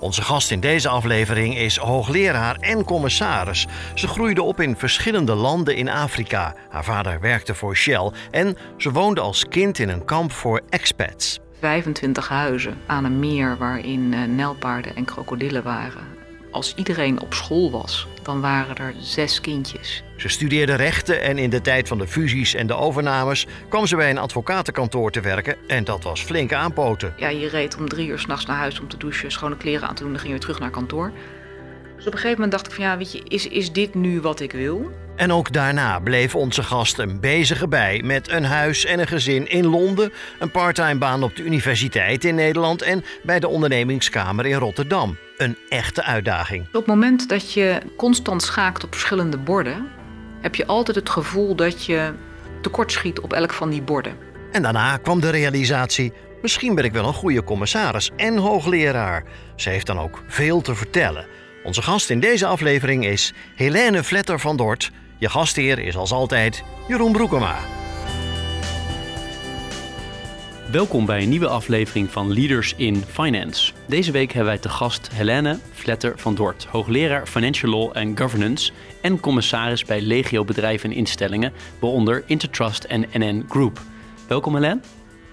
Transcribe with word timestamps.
Onze 0.00 0.22
gast 0.22 0.50
in 0.50 0.60
deze 0.60 0.88
aflevering 0.88 1.56
is 1.56 1.76
hoogleraar 1.76 2.56
en 2.60 2.84
commissaris. 2.84 3.66
Ze 3.94 4.08
groeide 4.08 4.42
op 4.42 4.60
in 4.60 4.76
verschillende 4.76 5.34
landen 5.34 5.76
in 5.76 5.88
Afrika. 5.88 6.54
Haar 6.68 6.84
vader 6.84 7.20
werkte 7.20 7.54
voor 7.54 7.76
Shell 7.76 8.10
en 8.30 8.56
ze 8.76 8.92
woonde 8.92 9.20
als 9.20 9.48
kind 9.48 9.78
in 9.78 9.88
een 9.88 10.04
kamp 10.04 10.32
voor 10.32 10.60
expats. 10.68 11.40
25 11.60 12.28
huizen 12.28 12.78
aan 12.86 13.04
een 13.04 13.18
meer 13.18 13.56
waarin 13.56 14.12
uh, 14.12 14.24
nijlpaarden 14.24 14.96
en 14.96 15.04
krokodillen 15.04 15.62
waren. 15.62 16.17
Als 16.50 16.74
iedereen 16.74 17.20
op 17.20 17.34
school 17.34 17.70
was, 17.70 18.06
dan 18.22 18.40
waren 18.40 18.76
er 18.76 18.94
zes 19.00 19.40
kindjes. 19.40 20.02
Ze 20.16 20.28
studeerde 20.28 20.74
rechten 20.74 21.22
en 21.22 21.38
in 21.38 21.50
de 21.50 21.60
tijd 21.60 21.88
van 21.88 21.98
de 21.98 22.06
fusies 22.06 22.54
en 22.54 22.66
de 22.66 22.74
overnames 22.74 23.46
kwam 23.68 23.86
ze 23.86 23.96
bij 23.96 24.10
een 24.10 24.18
advocatenkantoor 24.18 25.10
te 25.10 25.20
werken 25.20 25.56
en 25.66 25.84
dat 25.84 26.02
was 26.02 26.20
flink 26.20 26.52
aanpoten. 26.52 27.14
Ja, 27.16 27.28
je 27.28 27.48
reed 27.48 27.76
om 27.76 27.88
drie 27.88 28.08
uur 28.08 28.18
s'nachts 28.18 28.46
naar 28.46 28.56
huis 28.56 28.80
om 28.80 28.88
te 28.88 28.96
douchen, 28.96 29.30
schone 29.30 29.56
kleren 29.56 29.88
aan 29.88 29.94
te 29.94 30.02
doen, 30.02 30.12
dan 30.12 30.20
ging 30.20 30.32
je 30.32 30.38
weer 30.38 30.46
terug 30.46 30.60
naar 30.60 30.70
kantoor. 30.70 31.12
Dus 31.98 32.06
op 32.06 32.12
een 32.12 32.18
gegeven 32.18 32.42
moment 32.42 32.52
dacht 32.52 32.66
ik 32.66 32.72
van 32.72 32.84
ja, 32.84 32.96
weet 32.96 33.12
je, 33.12 33.22
is, 33.28 33.48
is 33.48 33.72
dit 33.72 33.94
nu 33.94 34.20
wat 34.20 34.40
ik 34.40 34.52
wil? 34.52 34.90
En 35.16 35.32
ook 35.32 35.52
daarna 35.52 35.98
bleef 35.98 36.34
onze 36.34 36.62
gast 36.62 36.98
een 36.98 37.20
bezige 37.20 37.68
bij 37.68 38.02
met 38.04 38.30
een 38.30 38.44
huis 38.44 38.84
en 38.84 38.98
een 38.98 39.06
gezin 39.06 39.50
in 39.50 39.66
Londen, 39.66 40.12
een 40.38 40.50
parttime 40.50 40.98
baan 40.98 41.22
op 41.22 41.36
de 41.36 41.42
universiteit 41.42 42.24
in 42.24 42.34
Nederland 42.34 42.82
en 42.82 43.04
bij 43.22 43.40
de 43.40 43.48
ondernemingskamer 43.48 44.46
in 44.46 44.56
Rotterdam. 44.56 45.16
Een 45.36 45.56
echte 45.68 46.02
uitdaging. 46.02 46.66
Op 46.66 46.72
het 46.72 46.86
moment 46.86 47.28
dat 47.28 47.52
je 47.52 47.80
constant 47.96 48.42
schaakt 48.42 48.84
op 48.84 48.92
verschillende 48.92 49.38
borden, 49.38 49.88
heb 50.40 50.54
je 50.54 50.66
altijd 50.66 50.96
het 50.96 51.10
gevoel 51.10 51.54
dat 51.54 51.84
je 51.84 52.12
tekortschiet 52.60 53.20
op 53.20 53.32
elk 53.32 53.52
van 53.52 53.70
die 53.70 53.82
borden. 53.82 54.16
En 54.52 54.62
daarna 54.62 54.96
kwam 54.96 55.20
de 55.20 55.30
realisatie: 55.30 56.12
misschien 56.42 56.74
ben 56.74 56.84
ik 56.84 56.92
wel 56.92 57.06
een 57.06 57.14
goede 57.14 57.44
commissaris 57.44 58.10
en 58.16 58.36
hoogleraar. 58.36 59.24
Ze 59.56 59.70
heeft 59.70 59.86
dan 59.86 59.98
ook 59.98 60.22
veel 60.26 60.60
te 60.60 60.74
vertellen. 60.74 61.26
Onze 61.68 61.82
gast 61.82 62.10
in 62.10 62.20
deze 62.20 62.46
aflevering 62.46 63.06
is 63.06 63.32
Helene 63.54 64.04
Vletter 64.04 64.40
van 64.40 64.56
Dort. 64.56 64.90
Je 65.18 65.28
gastheer 65.28 65.78
is 65.78 65.96
als 65.96 66.12
altijd 66.12 66.62
Jeroen 66.86 67.12
Broekema. 67.12 67.58
Welkom 70.70 71.06
bij 71.06 71.22
een 71.22 71.28
nieuwe 71.28 71.48
aflevering 71.48 72.10
van 72.10 72.32
Leaders 72.32 72.74
in 72.76 73.04
Finance. 73.08 73.72
Deze 73.86 74.12
week 74.12 74.32
hebben 74.32 74.52
wij 74.52 74.60
te 74.60 74.68
gast 74.68 75.08
Helene 75.12 75.58
Vletter 75.72 76.18
van 76.18 76.34
Dort, 76.34 76.64
hoogleraar 76.64 77.26
Financial 77.26 77.70
Law 77.70 77.96
and 77.96 78.18
Governance 78.20 78.72
en 79.02 79.20
commissaris 79.20 79.84
bij 79.84 80.00
Legio 80.00 80.44
Bedrijven 80.44 80.90
en 80.90 80.96
Instellingen, 80.96 81.52
waaronder 81.78 82.22
Intertrust 82.26 82.84
en 82.84 83.06
NN 83.12 83.44
Group. 83.48 83.80
Welkom 84.28 84.54
Helene. 84.54 84.80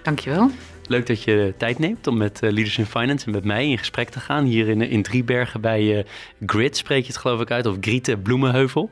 Dankjewel. 0.02 0.50
Leuk 0.88 1.06
dat 1.06 1.22
je 1.22 1.54
tijd 1.56 1.78
neemt 1.78 2.06
om 2.06 2.16
met 2.16 2.42
eh, 2.42 2.50
Leaders 2.50 2.78
in 2.78 2.86
Finance 2.86 3.26
en 3.26 3.32
met 3.32 3.44
mij 3.44 3.68
in 3.68 3.78
gesprek 3.78 4.08
te 4.08 4.20
gaan. 4.20 4.44
Hier 4.44 4.68
in, 4.68 4.82
in 4.82 5.02
Driebergen 5.02 5.60
bij 5.60 5.82
uh, 5.82 6.04
Grid 6.46 6.76
spreek 6.76 7.00
je 7.00 7.06
het 7.06 7.16
geloof 7.16 7.40
ik 7.40 7.50
uit, 7.50 7.66
of 7.66 7.76
Grieten 7.80 8.22
Bloemenheuvel. 8.22 8.90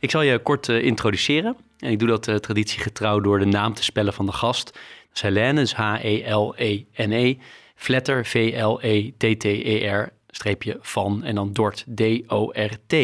Ik 0.00 0.10
zal 0.10 0.22
je 0.22 0.38
kort 0.38 0.68
uh, 0.68 0.82
introduceren. 0.82 1.56
En 1.78 1.90
ik 1.90 1.98
doe 1.98 2.08
dat 2.08 2.28
uh, 2.28 2.34
traditiegetrouw 2.34 3.20
door 3.20 3.38
de 3.38 3.44
naam 3.44 3.74
te 3.74 3.84
spellen 3.84 4.12
van 4.12 4.26
de 4.26 4.32
gast. 4.32 4.64
Dat 4.64 5.14
is 5.14 5.20
Helene, 5.20 5.60
dus 5.60 5.74
H-E-L-E-N-E. 5.74 7.30
-E. 7.30 7.36
Vletter, 7.74 8.26
V-L-E-T-T-E-R, 8.26 10.12
streepje 10.28 10.78
van 10.80 11.24
en 11.24 11.34
dan 11.34 11.52
Dort, 11.52 11.84
D-O-R-T. 11.94 12.94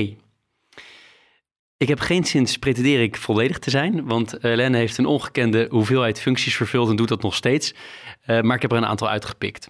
Ik 1.82 1.88
heb 1.88 2.00
geen 2.00 2.24
zins 2.24 2.56
pretendeer 2.56 3.02
ik 3.02 3.16
volledig 3.16 3.58
te 3.58 3.70
zijn, 3.70 4.04
want 4.04 4.34
Helene 4.40 4.76
heeft 4.76 4.98
een 4.98 5.06
ongekende 5.06 5.66
hoeveelheid 5.70 6.20
functies 6.20 6.56
vervuld 6.56 6.88
en 6.88 6.96
doet 6.96 7.08
dat 7.08 7.22
nog 7.22 7.34
steeds. 7.34 7.74
Uh, 8.26 8.40
maar 8.40 8.56
ik 8.56 8.62
heb 8.62 8.70
er 8.70 8.76
een 8.76 8.86
aantal 8.86 9.08
uitgepikt. 9.08 9.68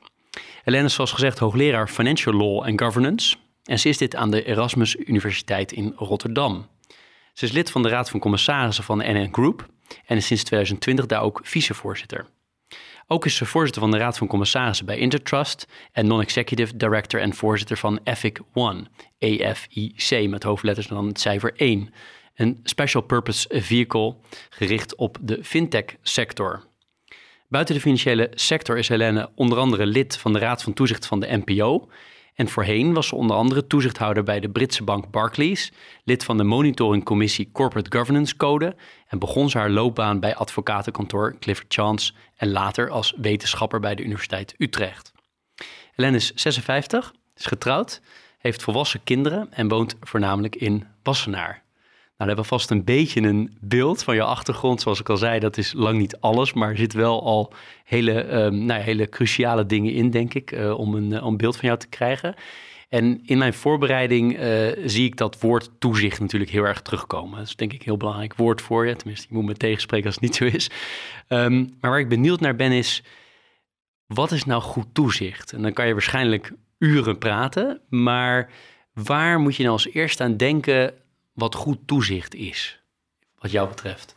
Helene 0.63 0.85
is 0.85 0.95
zoals 0.95 1.13
gezegd 1.13 1.39
hoogleraar 1.39 1.89
Financial 1.89 2.35
Law 2.35 2.63
and 2.63 2.81
Governance 2.81 3.37
en 3.65 3.79
ze 3.79 3.89
is 3.89 3.99
dit 3.99 4.17
aan 4.17 4.31
de 4.31 4.45
Erasmus 4.45 4.97
Universiteit 4.97 5.73
in 5.73 5.93
Rotterdam. 5.97 6.67
Ze 7.33 7.45
is 7.45 7.53
lid 7.53 7.71
van 7.71 7.83
de 7.83 7.89
Raad 7.89 8.11
van 8.11 8.21
Commissarissen 8.21 8.85
van 8.85 8.99
de 8.99 9.13
NN 9.13 9.29
Group 9.33 9.67
en 10.07 10.17
is 10.17 10.27
sinds 10.27 10.43
2020 10.43 11.07
daar 11.07 11.23
ook 11.23 11.41
vicevoorzitter. 11.43 12.27
Ook 13.13 13.25
is 13.25 13.37
ze 13.37 13.47
voorzitter 13.47 13.83
van 13.83 13.91
de 13.91 13.97
Raad 13.97 14.19
van 14.19 14.27
Commissarissen 14.27 14.87
bij 14.87 14.99
Intertrust 14.99 15.67
en 15.93 16.07
non-executive 16.07 16.77
director 16.77 17.21
en 17.21 17.35
voorzitter 17.35 17.77
van 17.77 18.01
EFIC 18.05 18.41
One, 18.53 18.85
EFIC 19.19 20.29
met 20.29 20.43
hoofdletters 20.43 20.87
dan 20.87 21.07
het 21.07 21.21
cijfer 21.21 21.53
1. 21.57 21.93
Een 22.35 22.61
special 22.63 23.03
purpose 23.03 23.49
vehicle 23.61 24.17
gericht 24.51 24.97
op 24.97 25.19
de 25.21 25.45
fintech 25.45 25.85
sector. 26.03 26.65
Buiten 27.49 27.75
de 27.75 27.81
financiële 27.81 28.31
sector 28.35 28.79
is 28.79 28.89
Helene 28.89 29.31
onder 29.35 29.59
andere 29.59 29.87
lid 29.87 30.17
van 30.17 30.33
de 30.33 30.39
Raad 30.39 30.63
van 30.63 30.73
Toezicht 30.73 31.07
van 31.07 31.21
de 31.21 31.43
NPO 31.45 31.89
en 32.43 32.49
voorheen 32.49 32.93
was 32.93 33.07
ze 33.07 33.15
onder 33.15 33.37
andere 33.37 33.67
toezichthouder 33.67 34.23
bij 34.23 34.41
de 34.41 34.49
Britse 34.49 34.85
bank 34.85 35.11
Barclays, 35.11 35.73
lid 36.05 36.25
van 36.25 36.37
de 36.37 36.45
monitoringcommissie 36.45 37.51
Corporate 37.53 37.99
Governance 37.99 38.37
Code 38.37 38.77
en 39.09 39.19
begon 39.19 39.51
ze 39.51 39.59
haar 39.59 39.71
loopbaan 39.71 40.21
bij 40.21 40.35
advocatenkantoor 40.35 41.39
Clifford 41.39 41.75
Chance 41.75 42.13
en 42.37 42.51
later 42.51 42.91
als 42.91 43.15
wetenschapper 43.17 43.81
bij 43.81 43.95
de 43.95 44.03
Universiteit 44.03 44.55
Utrecht. 44.59 45.13
Helene 45.95 46.17
is 46.17 46.33
56, 46.35 47.15
is 47.37 47.47
getrouwd, 47.47 48.01
heeft 48.39 48.63
volwassen 48.63 49.05
kinderen 49.05 49.53
en 49.53 49.69
woont 49.69 49.97
voornamelijk 50.01 50.57
in 50.57 50.87
Wassenaar. 51.03 51.62
Nou, 52.23 52.35
dan 52.35 52.43
hebben 52.45 52.59
we 52.59 52.63
vast 52.63 52.79
een 52.79 52.97
beetje 52.97 53.29
een 53.29 53.57
beeld 53.61 54.03
van 54.03 54.15
je 54.15 54.23
achtergrond. 54.23 54.81
Zoals 54.81 55.01
ik 55.01 55.09
al 55.09 55.17
zei, 55.17 55.39
dat 55.39 55.57
is 55.57 55.73
lang 55.73 55.99
niet 55.99 56.21
alles, 56.21 56.53
maar 56.53 56.71
er 56.71 56.77
zit 56.77 56.93
wel 56.93 57.23
al 57.23 57.53
hele, 57.85 58.45
um, 58.45 58.65
nou 58.65 58.79
ja, 58.81 58.85
hele 58.85 59.09
cruciale 59.09 59.67
dingen 59.67 59.93
in, 59.93 60.11
denk 60.11 60.35
ik, 60.35 60.57
om, 60.77 60.95
een, 60.95 61.11
uh, 61.11 61.25
om 61.25 61.31
een 61.31 61.37
beeld 61.37 61.57
van 61.57 61.65
jou 61.69 61.79
te 61.79 61.89
krijgen. 61.89 62.35
En 62.89 63.21
in 63.25 63.39
mijn 63.39 63.55
voorbereiding 63.55 64.39
uh, 64.39 64.69
zie 64.85 65.05
ik 65.05 65.17
dat 65.17 65.41
woord 65.41 65.71
toezicht 65.79 66.21
natuurlijk 66.21 66.51
heel 66.51 66.65
erg 66.65 66.83
terugkomen. 66.83 67.39
Dat 67.39 67.47
is 67.47 67.57
denk 67.57 67.73
ik 67.73 67.79
een 67.79 67.85
heel 67.85 67.97
belangrijk 67.97 68.35
woord 68.35 68.61
voor 68.61 68.87
je. 68.87 68.97
Tenminste, 68.97 69.27
je 69.29 69.35
moet 69.35 69.45
me 69.45 69.55
tegenspreken 69.55 70.07
als 70.07 70.15
het 70.15 70.25
niet 70.25 70.35
zo 70.35 70.45
is. 70.45 70.71
Um, 71.29 71.77
maar 71.81 71.91
waar 71.91 72.01
ik 72.01 72.09
benieuwd 72.09 72.41
naar 72.41 72.57
ben 72.57 72.73
is, 72.73 73.03
wat 74.07 74.33
is 74.33 74.45
nou 74.45 74.63
goed 74.63 74.87
toezicht? 74.93 75.53
En 75.53 75.63
dan 75.63 75.73
kan 75.73 75.87
je 75.87 75.93
waarschijnlijk 75.93 76.53
uren 76.79 77.19
praten, 77.19 77.81
maar 77.89 78.51
waar 78.93 79.41
moet 79.41 79.57
je 79.57 79.63
nou 79.63 79.75
als 79.75 79.89
eerste 79.89 80.23
aan 80.23 80.37
denken 80.37 80.95
wat 81.33 81.55
goed 81.55 81.79
toezicht 81.87 82.35
is, 82.35 82.81
wat 83.39 83.51
jou 83.51 83.69
betreft? 83.69 84.15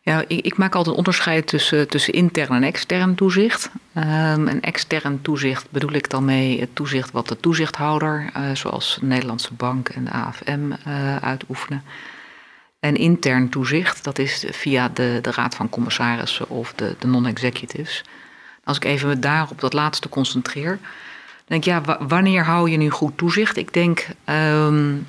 Ja, 0.00 0.24
ik, 0.26 0.44
ik 0.44 0.56
maak 0.56 0.74
altijd 0.74 0.92
een 0.92 0.98
onderscheid 0.98 1.46
tussen, 1.46 1.88
tussen 1.88 2.12
intern 2.12 2.54
en 2.54 2.62
extern 2.62 3.14
toezicht. 3.14 3.70
Um, 3.94 4.48
en 4.48 4.60
extern 4.60 5.22
toezicht 5.22 5.70
bedoel 5.70 5.92
ik 5.92 6.10
dan 6.10 6.24
mee 6.24 6.60
het 6.60 6.74
toezicht 6.74 7.10
wat 7.10 7.28
de 7.28 7.36
toezichthouder, 7.36 8.30
uh, 8.36 8.54
zoals 8.54 8.96
de 9.00 9.06
Nederlandse 9.06 9.54
Bank 9.54 9.88
en 9.88 10.04
de 10.04 10.10
AFM, 10.10 10.72
uh, 10.88 11.16
uitoefenen. 11.16 11.82
En 12.80 12.96
intern 12.96 13.48
toezicht, 13.48 14.04
dat 14.04 14.18
is 14.18 14.44
via 14.50 14.88
de, 14.88 15.18
de 15.22 15.30
Raad 15.30 15.54
van 15.54 15.68
Commissarissen 15.68 16.48
of 16.48 16.72
de, 16.72 16.96
de 16.98 17.06
non-executives. 17.06 18.04
Als 18.64 18.76
ik 18.76 18.84
even 18.84 19.08
me 19.08 19.18
daarop 19.18 19.60
dat 19.60 19.72
laatste 19.72 20.08
concentreer, 20.08 20.78
denk 21.44 21.64
ik, 21.64 21.72
ja, 21.72 22.06
wanneer 22.08 22.44
hou 22.44 22.70
je 22.70 22.76
nu 22.76 22.90
goed 22.90 23.18
toezicht? 23.18 23.56
Ik 23.56 23.72
denk 23.72 24.06
um, 24.26 25.06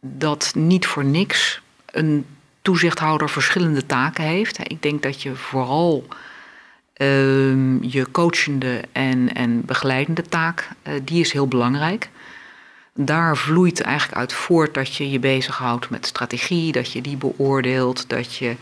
dat 0.00 0.52
niet 0.54 0.86
voor 0.86 1.04
niks 1.04 1.60
een 1.86 2.26
toezichthouder 2.62 3.30
verschillende 3.30 3.86
taken 3.86 4.24
heeft. 4.24 4.70
Ik 4.70 4.82
denk 4.82 5.02
dat 5.02 5.22
je 5.22 5.34
vooral 5.34 6.06
uh, 6.96 7.82
je 7.82 8.06
coachende 8.10 8.80
en, 8.92 9.34
en 9.34 9.64
begeleidende 9.64 10.22
taak, 10.22 10.68
uh, 10.82 10.94
die 11.04 11.20
is 11.20 11.32
heel 11.32 11.48
belangrijk. 11.48 12.08
Daar 12.94 13.36
vloeit 13.36 13.80
eigenlijk 13.80 14.18
uit 14.18 14.32
voort 14.32 14.74
dat 14.74 14.94
je 14.94 15.10
je 15.10 15.18
bezighoudt 15.18 15.90
met 15.90 16.06
strategie, 16.06 16.72
dat 16.72 16.92
je 16.92 17.00
die 17.00 17.16
beoordeelt, 17.16 18.08
dat 18.08 18.34
je 18.34 18.56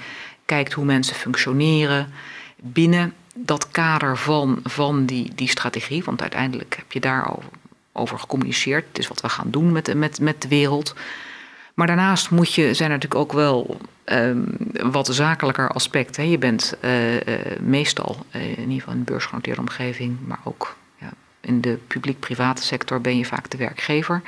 kijkt 0.45 0.73
hoe 0.73 0.85
mensen 0.85 1.17
functioneren 1.17 2.13
binnen 2.57 3.15
dat 3.35 3.71
kader 3.71 4.17
van, 4.17 4.61
van 4.65 5.07
die, 5.07 5.33
die 5.35 5.49
strategie. 5.49 6.05
Want 6.05 6.21
uiteindelijk 6.21 6.75
heb 6.77 6.93
je 6.93 7.01
daarover 7.01 7.49
over 7.99 8.19
gecommuniceerd. 8.19 8.85
Het 8.89 8.99
is 8.99 9.09
wat 9.09 9.21
we 9.21 9.29
gaan 9.29 9.51
doen 9.51 9.73
met, 9.73 9.95
met, 9.95 10.21
met 10.21 10.43
de 10.43 10.49
wereld. 10.49 10.95
Maar 11.75 11.87
daarnaast 11.87 12.31
moet 12.31 12.55
je, 12.55 12.75
zijn 12.75 12.91
er 12.91 12.95
natuurlijk 12.95 13.21
ook 13.21 13.33
wel 13.33 13.81
um, 14.05 14.57
wat 14.83 15.07
zakelijker 15.07 15.69
aspecten. 15.69 16.31
Je 16.31 16.39
bent 16.39 16.77
uh, 16.85 17.15
uh, 17.15 17.21
meestal, 17.61 18.27
uh, 18.33 18.43
in 18.43 18.59
ieder 18.59 18.75
geval 18.75 18.95
een 18.95 19.05
beursgenoteerde 19.05 19.61
omgeving, 19.61 20.17
maar 20.27 20.41
ook 20.45 20.77
ja, 20.97 21.11
in 21.41 21.61
de 21.61 21.79
publiek-private 21.87 22.63
sector 22.63 23.01
ben 23.01 23.19
je 23.19 23.25
vaak 23.25 23.51
de 23.51 23.57
werkgever. 23.57 24.23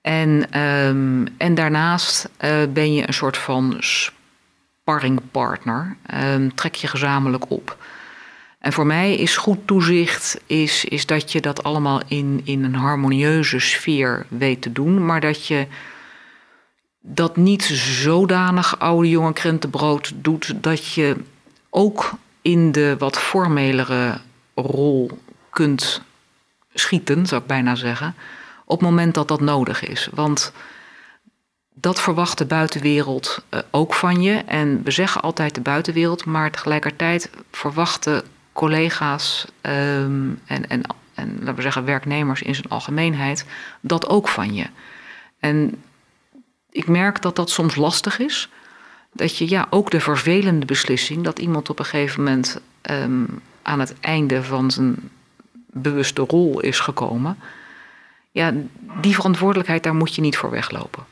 En, 0.00 0.50
ehm, 0.50 1.26
en 1.36 1.54
daarnaast 1.54 2.28
eh, 2.36 2.62
ben 2.72 2.94
je 2.94 3.06
een 3.06 3.14
soort 3.14 3.36
van 3.36 3.76
sparringpartner. 3.80 5.96
Um, 6.14 6.54
trek 6.54 6.74
je 6.74 6.86
gezamenlijk 6.86 7.50
op. 7.50 7.76
En 8.60 8.72
voor 8.72 8.86
mij 8.86 9.14
is 9.14 9.36
goed 9.36 9.66
toezicht 9.66 10.40
is, 10.46 10.84
is 10.84 11.06
dat 11.06 11.32
je 11.32 11.40
dat 11.40 11.62
allemaal 11.62 12.00
in, 12.06 12.40
in 12.44 12.64
een 12.64 12.74
harmonieuze 12.74 13.58
sfeer 13.58 14.26
weet 14.28 14.62
te 14.62 14.72
doen, 14.72 15.06
maar 15.06 15.20
dat 15.20 15.46
je 15.46 15.66
dat 17.00 17.36
niet 17.36 17.62
zodanig 17.72 18.78
oude 18.78 19.08
jonge 19.08 19.32
krentenbrood 19.32 20.12
doet 20.14 20.62
dat 20.62 20.86
je 20.86 21.16
ook 21.70 22.12
in 22.42 22.72
de 22.72 22.96
wat 22.98 23.18
formelere 23.18 24.20
rol 24.54 25.10
kunt 25.50 26.02
schieten, 26.74 27.26
zou 27.26 27.40
ik 27.40 27.46
bijna 27.46 27.74
zeggen, 27.74 28.14
op 28.64 28.80
het 28.80 28.88
moment 28.88 29.14
dat 29.14 29.28
dat 29.28 29.40
nodig 29.40 29.88
is. 29.88 30.08
Want 30.14 30.52
dat 31.74 32.00
verwacht 32.00 32.38
de 32.38 32.46
buitenwereld 32.46 33.44
eh, 33.48 33.60
ook 33.70 33.94
van 33.94 34.22
je. 34.22 34.32
En 34.32 34.82
we 34.82 34.90
zeggen 34.90 35.22
altijd 35.22 35.54
de 35.54 35.60
buitenwereld, 35.60 36.24
maar 36.24 36.50
tegelijkertijd 36.50 37.30
verwachten 37.50 38.22
collega's 38.52 39.46
ehm, 39.60 40.28
en, 40.44 40.68
en, 40.68 40.82
en 41.14 41.36
laten 41.38 41.54
we 41.54 41.62
zeggen 41.62 41.84
werknemers 41.84 42.42
in 42.42 42.54
zijn 42.54 42.68
algemeenheid 42.68 43.46
dat 43.80 44.08
ook 44.08 44.28
van 44.28 44.54
je. 44.54 44.66
En 45.38 45.82
ik 46.70 46.88
merk 46.88 47.22
dat 47.22 47.36
dat 47.36 47.50
soms 47.50 47.74
lastig 47.74 48.18
is. 48.18 48.48
Dat 49.12 49.36
je 49.36 49.48
ja, 49.48 49.66
ook 49.70 49.90
de 49.90 50.00
vervelende 50.00 50.66
beslissing 50.66 51.24
dat 51.24 51.38
iemand 51.38 51.70
op 51.70 51.78
een 51.78 51.84
gegeven 51.84 52.22
moment 52.22 52.60
ehm, 52.80 53.24
aan 53.62 53.80
het 53.80 53.94
einde 54.00 54.42
van 54.42 54.70
zijn 54.70 55.10
bewuste 55.66 56.22
rol 56.22 56.60
is 56.60 56.80
gekomen. 56.80 57.38
Ja, 58.30 58.52
die 59.00 59.14
verantwoordelijkheid, 59.14 59.82
daar 59.82 59.94
moet 59.94 60.14
je 60.14 60.20
niet 60.20 60.36
voor 60.36 60.50
weglopen. 60.50 61.04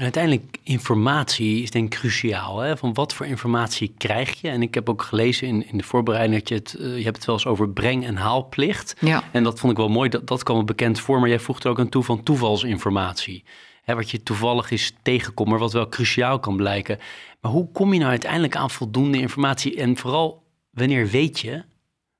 En 0.00 0.06
uiteindelijk, 0.06 0.58
informatie 0.62 1.62
is 1.62 1.70
denk 1.70 1.92
ik 1.94 1.98
cruciaal. 1.98 2.58
Hè? 2.58 2.76
Van 2.76 2.94
wat 2.94 3.14
voor 3.14 3.26
informatie 3.26 3.94
krijg 3.98 4.40
je? 4.40 4.48
En 4.48 4.62
ik 4.62 4.74
heb 4.74 4.88
ook 4.88 5.02
gelezen 5.02 5.46
in, 5.48 5.66
in 5.66 5.76
de 5.76 5.84
voorbereiding 5.84 6.38
dat 6.38 6.48
je 6.48 6.54
het, 6.54 6.76
uh, 6.78 6.96
je 6.96 7.04
hebt 7.04 7.16
het 7.16 7.24
wel 7.24 7.34
eens 7.34 7.46
over 7.46 7.68
breng- 7.68 8.04
en 8.04 8.16
haalplicht. 8.16 8.96
Ja. 9.00 9.24
En 9.32 9.42
dat 9.42 9.60
vond 9.60 9.72
ik 9.72 9.78
wel 9.78 9.88
mooi, 9.88 10.08
dat, 10.08 10.26
dat 10.26 10.42
kwam 10.42 10.56
me 10.56 10.64
bekend 10.64 11.00
voor. 11.00 11.20
Maar 11.20 11.28
jij 11.28 11.38
voegt 11.38 11.64
er 11.64 11.70
ook 11.70 11.78
aan 11.78 11.88
toe 11.88 12.02
van 12.02 12.22
toevalsinformatie. 12.22 13.44
Hè, 13.82 13.94
wat 13.94 14.10
je 14.10 14.22
toevallig 14.22 14.70
is 14.70 14.92
tegenkomt, 15.02 15.48
maar 15.48 15.58
wat 15.58 15.72
wel 15.72 15.88
cruciaal 15.88 16.38
kan 16.38 16.56
blijken. 16.56 16.98
Maar 17.40 17.52
hoe 17.52 17.70
kom 17.72 17.92
je 17.92 17.98
nou 17.98 18.10
uiteindelijk 18.10 18.56
aan 18.56 18.70
voldoende 18.70 19.18
informatie? 19.18 19.76
En 19.76 19.96
vooral, 19.96 20.42
wanneer 20.70 21.06
weet 21.06 21.40
je 21.40 21.62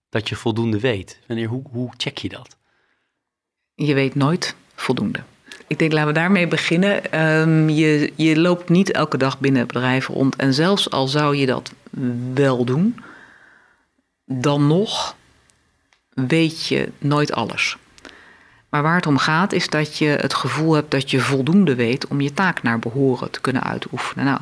dat 0.09 0.29
je 0.29 0.37
voldoende 0.37 0.81
weet? 0.81 1.21
Wanneer, 1.26 1.49
hoe, 1.49 1.62
hoe 1.71 1.91
check 1.97 2.19
je 2.19 2.29
dat? 2.29 2.56
Je 3.75 3.94
weet 3.94 4.15
nooit 4.15 4.56
voldoende. 4.75 5.23
Ik 5.70 5.78
denk, 5.78 5.93
laten 5.93 6.08
we 6.08 6.14
daarmee 6.14 6.49
beginnen. 6.49 7.20
Um, 7.20 7.69
je, 7.69 8.12
je 8.17 8.40
loopt 8.40 8.69
niet 8.69 8.93
elke 8.93 9.17
dag 9.17 9.38
binnen 9.38 9.61
het 9.61 9.72
bedrijf 9.72 10.06
rond. 10.06 10.37
En 10.37 10.55
zelfs 10.55 10.90
al 10.90 11.08
zou 11.08 11.37
je 11.37 11.46
dat 11.46 11.72
wel 12.34 12.64
doen, 12.64 13.00
dan 14.25 14.67
nog 14.67 15.17
weet 16.11 16.67
je 16.67 16.88
nooit 16.99 17.32
alles. 17.32 17.76
Maar 18.69 18.82
waar 18.82 18.94
het 18.94 19.06
om 19.06 19.19
gaat 19.19 19.52
is 19.52 19.69
dat 19.69 19.96
je 19.96 20.06
het 20.06 20.34
gevoel 20.34 20.75
hebt 20.75 20.90
dat 20.90 21.11
je 21.11 21.20
voldoende 21.20 21.75
weet 21.75 22.06
om 22.06 22.20
je 22.20 22.32
taak 22.32 22.62
naar 22.62 22.78
behoren 22.78 23.31
te 23.31 23.40
kunnen 23.40 23.62
uitoefenen. 23.62 24.25
Nou, 24.25 24.40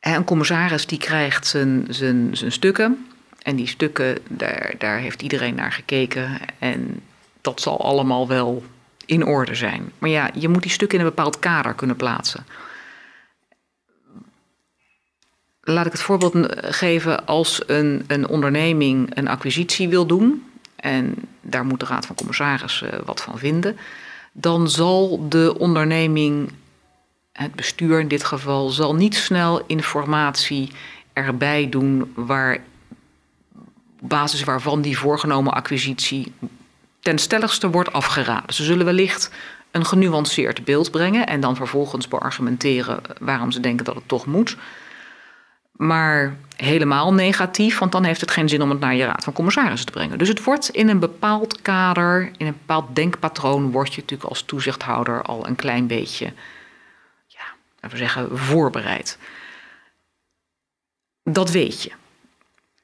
een 0.00 0.24
commissaris 0.24 0.86
die 0.86 0.98
krijgt 0.98 1.46
zijn, 1.46 1.86
zijn, 1.88 2.36
zijn 2.36 2.52
stukken. 2.52 3.06
En 3.42 3.56
die 3.56 3.68
stukken, 3.68 4.18
daar, 4.28 4.74
daar 4.78 4.98
heeft 4.98 5.22
iedereen 5.22 5.54
naar 5.54 5.72
gekeken. 5.72 6.38
En 6.58 7.00
dat 7.40 7.60
zal 7.60 7.84
allemaal 7.84 8.28
wel 8.28 8.62
in 9.06 9.26
orde 9.26 9.54
zijn. 9.54 9.92
Maar 9.98 10.10
ja, 10.10 10.30
je 10.34 10.48
moet 10.48 10.62
die 10.62 10.70
stukken 10.70 10.98
in 10.98 11.04
een 11.04 11.10
bepaald 11.14 11.38
kader 11.38 11.74
kunnen 11.74 11.96
plaatsen. 11.96 12.46
Laat 15.60 15.86
ik 15.86 15.92
het 15.92 16.02
voorbeeld 16.02 16.46
geven 16.56 17.26
als 17.26 17.62
een, 17.66 18.04
een 18.06 18.28
onderneming 18.28 19.16
een 19.16 19.28
acquisitie 19.28 19.88
wil 19.88 20.06
doen. 20.06 20.46
En 20.76 21.14
daar 21.40 21.64
moet 21.64 21.80
de 21.80 21.86
Raad 21.86 22.06
van 22.06 22.16
Commissarissen 22.16 23.04
wat 23.04 23.20
van 23.22 23.38
vinden. 23.38 23.76
Dan 24.32 24.70
zal 24.70 25.28
de 25.28 25.58
onderneming, 25.58 26.50
het 27.32 27.54
bestuur 27.54 28.00
in 28.00 28.08
dit 28.08 28.24
geval, 28.24 28.68
zal 28.68 28.94
niet 28.94 29.14
snel 29.14 29.62
informatie 29.66 30.70
erbij 31.12 31.68
doen 31.68 32.12
waar 32.14 32.58
basis 34.00 34.44
waarvan 34.44 34.82
die 34.82 34.98
voorgenomen 34.98 35.52
acquisitie 35.52 36.32
ten 37.02 37.18
stelligste 37.18 37.70
wordt 37.70 37.92
afgeraden. 37.92 38.54
Ze 38.54 38.64
zullen 38.64 38.84
wellicht 38.84 39.30
een 39.70 39.86
genuanceerd 39.86 40.64
beeld 40.64 40.90
brengen 40.90 41.26
en 41.26 41.40
dan 41.40 41.56
vervolgens 41.56 42.08
beargumenteren 42.08 43.00
waarom 43.20 43.50
ze 43.50 43.60
denken 43.60 43.84
dat 43.84 43.94
het 43.94 44.08
toch 44.08 44.26
moet. 44.26 44.56
Maar 45.72 46.36
helemaal 46.56 47.14
negatief, 47.14 47.78
want 47.78 47.92
dan 47.92 48.04
heeft 48.04 48.20
het 48.20 48.30
geen 48.30 48.48
zin 48.48 48.62
om 48.62 48.70
het 48.70 48.80
naar 48.80 48.94
je 48.94 49.04
raad 49.04 49.24
van 49.24 49.32
commissarissen 49.32 49.86
te 49.86 49.92
brengen. 49.92 50.18
Dus 50.18 50.28
het 50.28 50.44
wordt 50.44 50.68
in 50.68 50.88
een 50.88 50.98
bepaald 50.98 51.62
kader, 51.62 52.30
in 52.36 52.46
een 52.46 52.56
bepaald 52.58 52.94
denkpatroon, 52.96 53.70
word 53.70 53.94
je 53.94 54.00
natuurlijk 54.00 54.28
als 54.28 54.42
toezichthouder 54.42 55.22
al 55.22 55.46
een 55.46 55.56
klein 55.56 55.86
beetje, 55.86 56.32
ja, 57.26 57.88
we 57.88 57.96
zeggen, 57.96 58.38
voorbereid. 58.38 59.18
Dat 61.22 61.50
weet 61.50 61.82
je. 61.82 61.90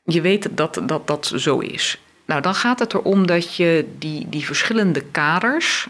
Je 0.02 0.20
weet 0.20 0.56
dat 0.56 0.80
dat, 0.88 1.06
dat 1.06 1.32
zo 1.36 1.58
is. 1.58 1.98
Nou, 2.28 2.40
dan 2.40 2.54
gaat 2.54 2.78
het 2.78 2.94
erom 2.94 3.26
dat 3.26 3.56
je 3.56 3.88
die, 3.98 4.28
die 4.28 4.44
verschillende 4.44 5.00
kaders, 5.00 5.88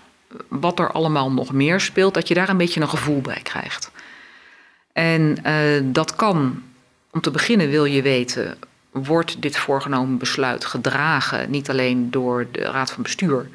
wat 0.49 0.79
er 0.79 0.93
allemaal 0.93 1.32
nog 1.32 1.52
meer 1.52 1.81
speelt, 1.81 2.14
dat 2.14 2.29
je 2.29 2.35
daar 2.35 2.49
een 2.49 2.56
beetje 2.56 2.81
een 2.81 2.88
gevoel 2.88 3.20
bij 3.20 3.40
krijgt. 3.43 3.90
En 4.93 5.38
uh, 5.46 5.81
dat 5.85 6.17
kan, 6.17 6.62
om 7.11 7.20
te 7.20 7.31
beginnen 7.31 7.70
wil 7.70 7.85
je 7.85 8.02
weten, 8.02 8.58
wordt 8.90 9.43
dit 9.43 9.56
voorgenomen 9.56 10.19
besluit 10.19 10.64
gedragen 10.64 11.50
niet 11.50 11.70
alleen 11.70 12.11
door 12.11 12.46
de 12.52 12.61
raad 12.61 12.90
van 12.90 13.02
bestuur, 13.02 13.49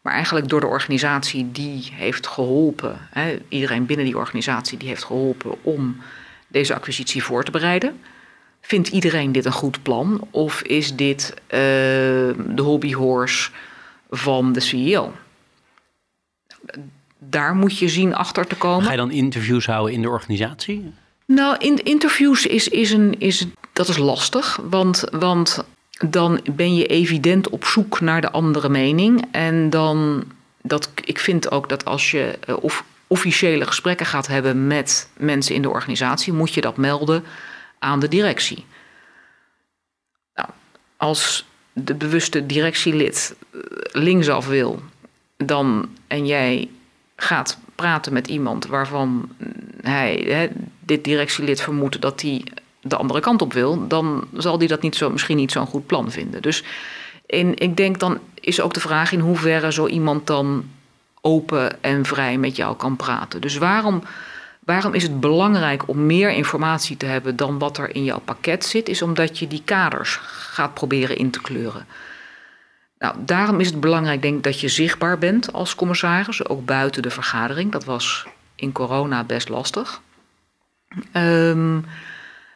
maar 0.00 0.12
eigenlijk 0.12 0.48
door 0.48 0.60
de 0.60 0.66
organisatie 0.66 1.52
die 1.52 1.90
heeft 1.92 2.26
geholpen, 2.26 3.08
hè, 3.10 3.38
iedereen 3.48 3.86
binnen 3.86 4.06
die 4.06 4.18
organisatie 4.18 4.78
die 4.78 4.88
heeft 4.88 5.04
geholpen 5.04 5.62
om 5.62 5.96
deze 6.48 6.74
acquisitie 6.74 7.24
voor 7.24 7.44
te 7.44 7.50
bereiden. 7.50 8.00
Vindt 8.68 8.88
iedereen 8.88 9.32
dit 9.32 9.44
een 9.44 9.52
goed 9.52 9.82
plan? 9.82 10.28
Of 10.30 10.62
is 10.62 10.96
dit 10.96 11.32
uh, 11.34 11.40
de 11.50 12.62
hobbyhorse 12.62 13.50
van 14.10 14.52
de 14.52 14.60
CEO? 14.60 15.12
Daar 17.18 17.54
moet 17.54 17.78
je 17.78 17.88
zien 17.88 18.14
achter 18.14 18.46
te 18.46 18.54
komen. 18.54 18.84
Ga 18.84 18.90
je 18.90 18.96
dan 18.96 19.10
interviews 19.10 19.66
houden 19.66 19.94
in 19.94 20.02
de 20.02 20.08
organisatie? 20.08 20.92
Nou, 21.26 21.56
in 21.58 21.76
interviews 21.84 22.46
is, 22.46 22.68
is, 22.68 22.90
een, 22.90 23.14
is 23.18 23.46
dat 23.72 23.88
is 23.88 23.96
lastig. 23.96 24.60
Want, 24.62 25.04
want 25.10 25.64
dan 26.08 26.40
ben 26.52 26.74
je 26.74 26.86
evident 26.86 27.48
op 27.48 27.64
zoek 27.64 28.00
naar 28.00 28.20
de 28.20 28.30
andere 28.30 28.68
mening. 28.68 29.24
En 29.30 29.70
dan, 29.70 30.24
dat, 30.62 30.90
ik 31.04 31.18
vind 31.18 31.50
ook 31.50 31.68
dat 31.68 31.84
als 31.84 32.10
je 32.10 32.38
uh, 32.48 32.56
of, 32.60 32.84
officiële 33.06 33.66
gesprekken 33.66 34.06
gaat 34.06 34.26
hebben 34.26 34.66
met 34.66 35.08
mensen 35.16 35.54
in 35.54 35.62
de 35.62 35.70
organisatie, 35.70 36.32
moet 36.32 36.54
je 36.54 36.60
dat 36.60 36.76
melden 36.76 37.24
aan 37.78 38.00
de 38.00 38.08
directie. 38.08 38.66
Nou, 40.34 40.48
als 40.96 41.46
de 41.72 41.94
bewuste 41.94 42.46
directielid 42.46 43.36
linksaf 43.92 44.46
wil, 44.46 44.82
dan 45.36 45.88
en 46.06 46.26
jij 46.26 46.68
gaat 47.16 47.58
praten 47.74 48.12
met 48.12 48.28
iemand 48.28 48.66
waarvan 48.66 49.28
hij, 49.82 50.24
hè, 50.26 50.48
dit 50.80 51.04
directielid 51.04 51.60
vermoedt 51.60 52.00
dat 52.00 52.20
hij 52.20 52.44
de 52.80 52.96
andere 52.96 53.20
kant 53.20 53.42
op 53.42 53.52
wil, 53.52 53.88
dan 53.88 54.28
zal 54.32 54.58
die 54.58 54.68
dat 54.68 54.82
niet 54.82 54.96
zo, 54.96 55.10
misschien 55.10 55.36
niet 55.36 55.52
zo'n 55.52 55.66
goed 55.66 55.86
plan 55.86 56.10
vinden. 56.10 56.42
Dus 56.42 56.64
in, 57.26 57.56
ik 57.56 57.76
denk 57.76 57.98
dan 57.98 58.18
is 58.34 58.60
ook 58.60 58.74
de 58.74 58.80
vraag 58.80 59.12
in 59.12 59.20
hoeverre 59.20 59.72
zo 59.72 59.86
iemand 59.86 60.26
dan 60.26 60.70
open 61.20 61.82
en 61.82 62.04
vrij 62.04 62.38
met 62.38 62.56
jou 62.56 62.76
kan 62.76 62.96
praten. 62.96 63.40
Dus 63.40 63.56
waarom 63.56 64.02
Waarom 64.68 64.94
is 64.94 65.02
het 65.02 65.20
belangrijk 65.20 65.88
om 65.88 66.06
meer 66.06 66.30
informatie 66.30 66.96
te 66.96 67.06
hebben 67.06 67.36
dan 67.36 67.58
wat 67.58 67.78
er 67.78 67.94
in 67.94 68.04
jouw 68.04 68.18
pakket 68.18 68.64
zit? 68.64 68.88
Is 68.88 69.02
omdat 69.02 69.38
je 69.38 69.46
die 69.46 69.62
kaders 69.64 70.16
gaat 70.22 70.74
proberen 70.74 71.16
in 71.16 71.30
te 71.30 71.40
kleuren. 71.40 71.86
Nou, 72.98 73.14
daarom 73.18 73.60
is 73.60 73.66
het 73.66 73.80
belangrijk, 73.80 74.22
denk 74.22 74.36
ik, 74.36 74.42
dat 74.42 74.60
je 74.60 74.68
zichtbaar 74.68 75.18
bent 75.18 75.52
als 75.52 75.74
commissaris, 75.74 76.48
ook 76.48 76.64
buiten 76.64 77.02
de 77.02 77.10
vergadering. 77.10 77.72
Dat 77.72 77.84
was 77.84 78.26
in 78.54 78.72
corona 78.72 79.24
best 79.24 79.48
lastig. 79.48 80.00
Um, 81.12 81.84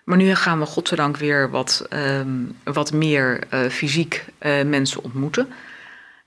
maar 0.05 0.17
nu 0.17 0.35
gaan 0.35 0.59
we 0.59 0.67
godzijdank 0.67 1.17
weer 1.17 1.51
wat, 1.51 1.87
um, 1.91 2.57
wat 2.65 2.93
meer 2.93 3.45
uh, 3.51 3.69
fysiek 3.69 4.25
uh, 4.41 4.63
mensen 4.63 5.03
ontmoeten. 5.03 5.49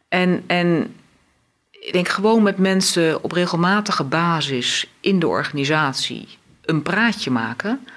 En, 0.08 0.44
en 0.48 0.96
ik 1.86 1.94
denk 1.94 2.08
gewoon 2.08 2.44
met 2.44 2.58
mensen 2.58 3.24
op 3.24 3.32
regelmatige 3.32 4.04
basis 4.04 4.88
in 5.00 5.20
de 5.20 5.27
organisatie 5.27 6.27
een 6.62 6.82
praatje 6.82 7.32
maken. 7.32 7.88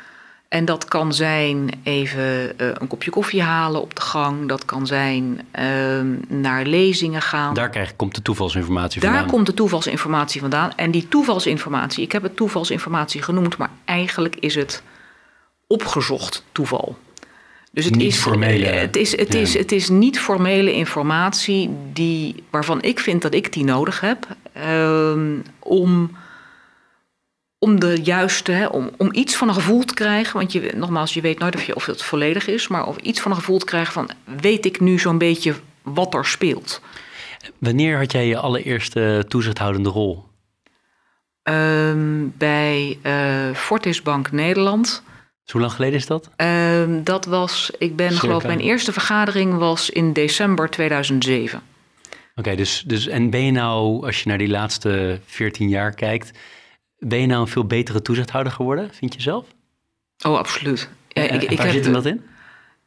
En 0.49 0.65
dat 0.65 0.85
kan 0.85 1.13
zijn 1.13 1.71
even 1.83 2.59
eh, 2.59 2.69
een 2.73 2.87
kopje 2.87 3.11
koffie 3.11 3.43
halen 3.43 3.81
op 3.81 3.95
de 3.95 4.01
gang. 4.01 4.49
Dat 4.49 4.65
kan 4.65 4.87
zijn 4.87 5.41
ehm, 5.51 6.07
naar 6.29 6.65
lezingen 6.65 7.23
gaan. 7.23 7.55
Daar 7.55 7.71
krijg, 7.71 7.97
komt 7.97 8.15
de 8.15 8.23
toevalsinformatie 8.23 9.01
Daar 9.01 9.11
vandaan. 9.11 9.31
komt 9.31 9.47
de 9.47 9.55
toevalsinformatie 9.55 10.41
vandaan. 10.41 10.73
En 10.77 10.91
die 10.91 11.09
toevalsinformatie, 11.09 12.05
ik 12.05 12.13
heb 12.13 12.23
het 12.23 12.37
toevalsinformatie 12.37 13.23
genoemd, 13.23 13.57
maar 13.57 13.71
eigenlijk 13.85 14.37
is 14.37 14.55
het 14.55 14.83
opgezocht 15.67 16.45
toeval. 16.53 16.97
Dus 17.73 17.85
het 17.85 17.95
Niet 17.95 18.13
is, 18.13 18.19
formele- 18.19 18.67
het 18.67 18.97
is, 18.97 19.17
het, 19.17 19.33
ja. 19.33 19.39
is, 19.39 19.55
het 19.55 19.73
is 19.73 19.89
niet 19.89 20.19
formele 20.21 20.73
informatie 20.73 21.71
die, 21.93 22.43
waarvan 22.51 22.83
ik 22.83 22.99
vind 22.99 23.23
dat 23.23 23.35
ik 23.35 23.53
die 23.53 23.65
nodig 23.65 24.01
heb 24.01 24.27
ehm, 24.53 25.37
om, 25.59 26.17
om 27.59 27.81
de 27.81 28.01
juiste, 28.03 28.53
hè, 28.53 28.67
om, 28.67 28.91
om 28.97 29.09
iets 29.13 29.37
van 29.37 29.49
een 29.49 29.55
gevoel 29.55 29.85
te 29.85 29.95
krijgen. 29.95 30.37
Want 30.39 30.53
je, 30.53 30.73
nogmaals, 30.77 31.15
je 31.15 31.21
weet 31.21 31.39
nooit 31.39 31.55
of, 31.55 31.63
je, 31.63 31.75
of 31.75 31.87
het 31.87 32.03
volledig 32.03 32.47
is, 32.47 32.69
maar 32.69 32.87
of 32.87 32.97
iets 32.97 33.21
van 33.21 33.31
een 33.31 33.37
gevoel 33.37 33.59
te 33.59 33.65
krijgen 33.65 33.93
van 33.93 34.11
weet 34.41 34.65
ik 34.67 34.81
nu 34.81 34.99
zo'n 34.99 35.19
beetje 35.19 35.55
wat 35.83 36.15
er 36.15 36.27
speelt. 36.27 36.81
Wanneer 37.59 37.99
had 37.99 38.13
jij 38.13 38.27
je 38.27 38.39
allereerste 38.39 39.25
toezichthoudende 39.29 39.89
rol? 39.89 40.25
Ehm, 41.43 42.27
bij 42.39 42.99
eh 43.03 43.55
Fortis 43.55 44.03
Bank 44.03 44.31
Nederland. 44.33 45.03
Dus 45.49 45.57
hoe 45.57 45.61
lang 45.67 45.77
geleden 45.77 45.99
is 45.99 46.07
dat? 46.07 46.31
Ehm, 46.37 47.03
dat 47.03 47.25
was, 47.25 47.71
ik 47.79 47.97
ben 47.97 48.07
Circa. 48.11 48.27
geloof 48.27 48.47
mijn 48.47 48.61
eerste 48.61 48.93
vergadering 48.93 49.59
was 49.59 49.91
in 49.91 50.13
december 50.13 50.71
2007. 50.71 51.63
Oké, 52.37 52.55
dus, 52.55 52.83
dus 52.87 53.07
en 53.07 53.31
ben 53.31 53.45
je 53.45 53.51
nou, 53.53 54.07
als 54.07 54.23
je 54.23 54.29
naar 54.29 54.39
die 54.39 54.49
laatste 54.49 55.21
14 55.27 55.69
jaar 55.69 55.95
kijkt, 55.95 56.31
ben 56.99 57.21
je 57.21 57.27
nou 57.27 57.41
een 57.41 57.49
veel 57.49 57.65
betere 57.65 58.03
toezichthouder 58.03 58.53
geworden, 58.53 58.91
vind 58.95 59.15
je 59.15 59.21
zelf? 59.23 59.47
Oh, 60.27 60.39
absoluut. 60.39 60.89
Ja, 61.09 61.23
En- 61.29 61.41
en 61.49 61.57
waar 61.57 61.71
zit 61.71 61.85
hem 61.85 61.93
dat 61.93 62.07
in? 62.07 62.23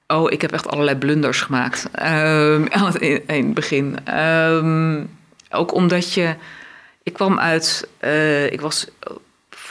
Oh, 0.07 0.31
ik 0.31 0.41
heb 0.41 0.51
echt 0.51 0.67
allerlei 0.67 0.97
blunders 0.97 1.41
gemaakt 1.41 1.87
Ehm, 1.91 2.65
aan 2.77 2.85
het- 2.85 2.95
in, 3.01 3.27
in 3.27 3.45
het 3.45 3.53
begin. 3.53 3.97
Ehm, 4.05 5.03
ook 5.49 5.73
omdat 5.73 6.13
je... 6.13 6.35
Ik 7.03 7.13
kwam 7.13 7.39
uit... 7.39 7.87
eh, 7.97 8.51
ik 8.51 8.61
was... 8.61 8.87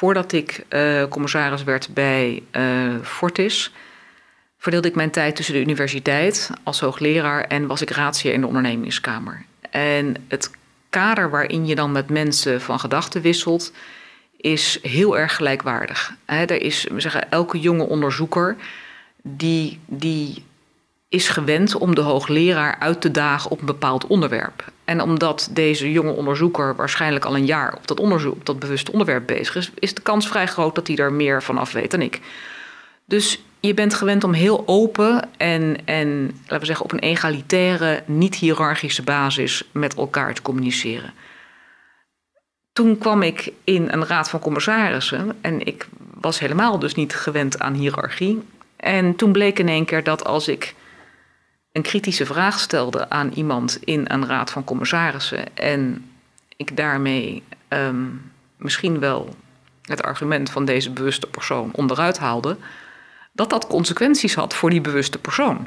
Voordat 0.01 0.33
ik 0.33 0.65
eh, 0.69 1.05
commissaris 1.09 1.65
werd 1.65 1.89
bij 1.95 2.43
eh, 2.51 2.95
Fortis... 3.03 3.73
verdeelde 4.59 4.89
ik 4.89 4.95
mijn 4.95 5.11
tijd 5.11 5.37
tussen 5.37 5.55
de 5.55 5.61
universiteit 5.61 6.51
als 6.63 6.81
hoogleraar... 6.81 7.45
en 7.45 7.67
was 7.67 7.83
ik 7.83 7.91
raadsheer 7.91 8.33
in 8.33 8.41
de 8.41 8.47
ondernemingskamer. 8.47 9.45
En 9.71 10.17
het 10.29 10.51
kader 10.91 11.31
waarin 11.31 11.67
je 11.67 11.75
dan 11.75 11.93
met 11.93 12.11
mensen 12.11 12.61
van 12.61 12.81
gedachten 12.81 13.23
wisselt... 13.23 13.73
is 14.37 14.79
heel 14.83 15.19
erg 15.19 15.37
gelijkwaardig. 15.37 16.15
Hè, 16.25 16.45
er 16.45 16.63
is, 16.63 16.87
we 16.91 17.01
zeggen, 17.01 17.31
elke 17.31 17.61
jonge 17.61 17.85
onderzoeker 17.85 18.57
die, 19.23 19.81
die 19.87 20.45
is 21.11 21.29
gewend 21.29 21.75
om 21.75 21.95
de 21.95 22.01
hoogleraar 22.01 22.77
uit 22.79 23.01
te 23.01 23.11
dagen 23.11 23.51
op 23.51 23.61
een 23.61 23.67
bepaald 23.67 24.07
onderwerp. 24.07 24.65
En 24.85 25.01
omdat 25.01 25.49
deze 25.53 25.93
jonge 25.93 26.13
onderzoeker 26.13 26.77
waarschijnlijk 26.77 27.25
al 27.25 27.37
een 27.37 27.47
jaar 27.47 27.75
op 27.77 27.87
dat, 27.87 28.01
onderzoek, 28.01 28.35
op 28.35 28.47
dat 28.47 28.59
bewuste 28.59 28.93
onderwerp 28.93 29.27
bezig 29.27 29.57
is, 29.57 29.71
is 29.75 29.95
de 29.95 30.03
kans 30.03 30.29
vrij 30.29 30.47
groot 30.47 30.75
dat 30.75 30.87
hij 30.87 30.97
er 30.97 31.13
meer 31.13 31.43
van 31.43 31.59
af 31.59 31.73
weet 31.73 31.91
dan 31.91 32.03
ik. 32.03 32.21
Dus 33.05 33.43
je 33.61 33.75
bent 33.75 33.95
gewend 33.95 34.25
om 34.25 34.33
heel 34.33 34.63
open 34.67 35.29
en, 35.37 35.77
en 35.85 36.23
laten 36.43 36.61
we 36.61 36.67
zeggen, 36.67 36.85
op 36.85 36.93
een 36.93 36.99
egalitaire, 36.99 38.03
niet-hierarchische 38.07 39.03
basis 39.03 39.65
met 39.73 39.95
elkaar 39.95 40.35
te 40.35 40.43
communiceren. 40.43 41.13
Toen 42.73 42.99
kwam 42.99 43.23
ik 43.23 43.53
in 43.65 43.89
een 43.91 44.07
raad 44.07 44.31
van 44.31 44.41
commissarissen 44.41 45.39
en 45.41 45.67
ik 45.67 45.89
was 46.21 46.39
helemaal 46.39 46.79
dus 46.79 46.95
niet 46.95 47.15
gewend 47.15 47.59
aan 47.59 47.75
hiërarchie. 47.75 48.43
En 48.77 49.17
toen 49.17 49.33
bleek 49.33 49.59
in 49.59 49.69
één 49.69 49.85
keer 49.85 50.05
dat 50.05 50.25
als 50.25 50.49
ik 50.49 50.75
een 51.73 51.83
kritische 51.83 52.27
vraag 52.27 52.59
stelde 52.59 53.11
aan 53.11 53.31
iemand 53.35 53.79
in 53.85 54.05
een 54.09 54.27
raad 54.27 54.51
van 54.51 54.65
commissarissen 54.65 55.57
en 55.57 56.11
ik 56.57 56.77
daarmee 56.77 57.43
ehm, 57.69 58.07
misschien 58.57 58.99
wel 58.99 59.35
het 59.83 60.03
argument 60.03 60.51
van 60.51 60.65
deze 60.65 60.91
bewuste 60.91 61.27
persoon 61.27 61.71
onderuit 61.75 62.19
haalde, 62.19 62.57
dat 63.33 63.51
dat 63.51 63.67
consequenties 63.67 64.35
had 64.35 64.55
voor 64.55 64.71
die 64.71 64.81
bewuste 64.81 65.19
persoon. 65.19 65.67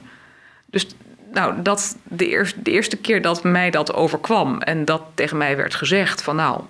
Dus 0.65 0.87
nou, 1.33 1.61
dat 1.61 1.97
de, 2.03 2.27
eerste, 2.27 2.61
de 2.61 2.71
eerste 2.71 2.97
keer 2.97 3.21
dat 3.21 3.43
mij 3.43 3.69
dat 3.69 3.93
overkwam 3.93 4.61
en 4.61 4.85
dat 4.85 5.01
tegen 5.13 5.37
mij 5.37 5.57
werd 5.57 5.75
gezegd 5.75 6.21
van 6.21 6.35
nou, 6.35 6.61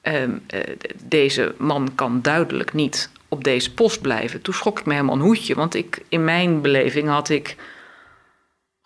ehm, 0.00 0.30
eh, 0.46 0.60
deze 1.04 1.54
man 1.58 1.94
kan 1.94 2.22
duidelijk 2.22 2.72
niet 2.72 3.10
op 3.28 3.44
deze 3.44 3.74
post 3.74 4.00
blijven. 4.00 4.42
Toen 4.42 4.54
schrok 4.54 4.78
ik 4.78 4.86
me 4.86 4.92
helemaal 4.92 5.14
een 5.14 5.20
hoedje, 5.20 5.54
want 5.54 5.74
ik, 5.74 6.02
in 6.08 6.24
mijn 6.24 6.60
beleving 6.60 7.08
had 7.08 7.28
ik 7.28 7.56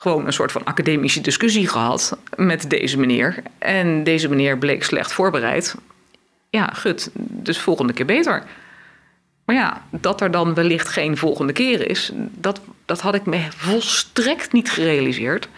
gewoon 0.02 0.26
een 0.26 0.32
soort 0.32 0.52
van 0.52 0.64
academische 0.64 1.20
discussie 1.20 1.68
gehad 1.68 2.18
met 2.36 2.70
deze 2.70 2.98
meneer. 2.98 3.42
En 3.58 4.04
deze 4.04 4.28
meneer 4.28 4.58
bleek 4.58 4.84
slecht 4.84 5.12
voorbereid. 5.12 5.74
Ja, 6.50 6.66
gut, 6.66 7.10
dus 7.14 7.58
volgende 7.58 7.92
keer 7.92 8.06
beter. 8.06 8.44
Maar 9.44 9.56
ja, 9.56 9.84
dat 9.90 10.20
er 10.20 10.30
dan 10.30 10.54
wellicht 10.54 10.88
geen 10.88 11.16
volgende 11.16 11.52
keer 11.52 11.88
is, 11.88 12.10
dat, 12.14 12.60
dat 12.84 13.00
had 13.00 13.14
ik 13.14 13.26
me 13.26 13.46
volstrekt 13.56 14.52
niet 14.52 14.70
gerealiseerd. 14.70 15.48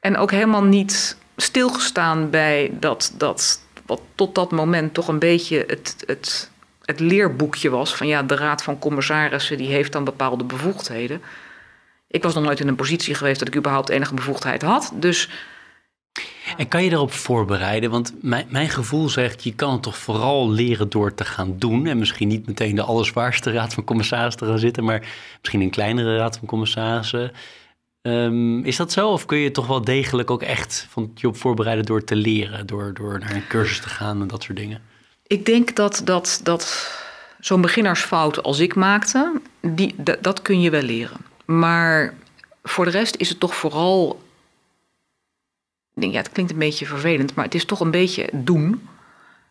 En 0.00 0.16
ook 0.16 0.30
helemaal 0.30 0.64
niet 0.64 1.16
stilgestaan 1.36 2.30
bij 2.30 2.70
dat, 2.80 3.14
dat 3.16 3.60
wat 3.86 4.00
tot 4.14 4.34
dat 4.34 4.50
moment 4.50 4.94
toch 4.94 5.08
een 5.08 5.18
beetje 5.18 5.64
het, 5.66 5.96
het, 6.06 6.50
het 6.84 7.00
leerboekje 7.00 7.70
was. 7.70 7.94
Van 7.94 8.06
ja, 8.06 8.22
de 8.22 8.36
Raad 8.36 8.62
van 8.62 8.78
Commissarissen 8.78 9.56
die 9.56 9.68
heeft 9.68 9.92
dan 9.92 10.04
bepaalde 10.04 10.44
bevoegdheden. 10.44 11.22
Ik 12.08 12.22
was 12.22 12.34
nog 12.34 12.44
nooit 12.44 12.60
in 12.60 12.68
een 12.68 12.76
positie 12.76 13.14
geweest 13.14 13.38
dat 13.38 13.48
ik 13.48 13.56
überhaupt 13.56 13.88
enige 13.88 14.14
bevoegdheid 14.14 14.62
had. 14.62 14.92
Dus 14.94 15.28
En 16.56 16.68
kan 16.68 16.84
je 16.84 16.90
daarop 16.90 17.12
voorbereiden? 17.12 17.90
Want 17.90 18.14
mijn, 18.20 18.46
mijn 18.48 18.68
gevoel 18.68 19.08
zegt, 19.08 19.44
je 19.44 19.54
kan 19.54 19.72
het 19.72 19.82
toch 19.82 19.98
vooral 19.98 20.50
leren 20.50 20.88
door 20.88 21.14
te 21.14 21.24
gaan 21.24 21.58
doen. 21.58 21.86
En 21.86 21.98
misschien 21.98 22.28
niet 22.28 22.46
meteen 22.46 22.74
de 22.74 22.82
allerzwaarste 22.82 23.52
raad 23.52 23.74
van 23.74 23.84
commissarissen 23.84 24.40
te 24.42 24.48
gaan 24.48 24.58
zitten, 24.58 24.84
maar 24.84 25.06
misschien 25.40 25.60
een 25.60 25.70
kleinere 25.70 26.16
raad 26.16 26.38
van 26.38 26.48
commissarissen. 26.48 27.32
Ehm, 28.02 28.64
is 28.64 28.76
dat 28.76 28.92
zo? 28.92 29.08
Of 29.08 29.26
kun 29.26 29.38
je 29.38 29.50
toch 29.50 29.66
wel 29.66 29.84
degelijk 29.84 30.30
ook 30.30 30.42
echt 30.42 30.86
van 30.90 31.12
je 31.14 31.28
op 31.28 31.36
voorbereiden 31.36 31.84
door 31.84 32.04
te 32.04 32.16
leren, 32.16 32.66
door, 32.66 32.94
door 32.94 33.18
naar 33.18 33.34
een 33.34 33.46
cursus 33.46 33.80
te 33.80 33.88
gaan 33.88 34.20
en 34.20 34.28
dat 34.28 34.42
soort 34.42 34.58
dingen? 34.58 34.80
ik 35.28 35.46
denk 35.46 35.76
dat, 35.76 36.00
dat, 36.04 36.40
dat 36.42 36.90
zo'n 37.40 37.60
beginnersfout 37.60 38.42
als 38.42 38.58
ik 38.58 38.74
maakte, 38.74 39.40
die, 39.60 39.94
dat, 39.96 40.22
dat 40.22 40.42
kun 40.42 40.60
je 40.60 40.70
wel 40.70 40.82
leren. 40.82 41.16
Maar 41.50 42.14
voor 42.62 42.84
de 42.84 42.90
rest 42.90 43.16
is 43.16 43.28
het 43.28 43.40
toch 43.40 43.54
vooral. 43.54 44.22
Ja, 45.94 46.10
het 46.10 46.32
klinkt 46.32 46.52
een 46.52 46.58
beetje 46.58 46.86
vervelend, 46.86 47.34
maar 47.34 47.44
het 47.44 47.54
is 47.54 47.64
toch 47.64 47.80
een 47.80 47.90
beetje 47.90 48.28
doen. 48.32 48.88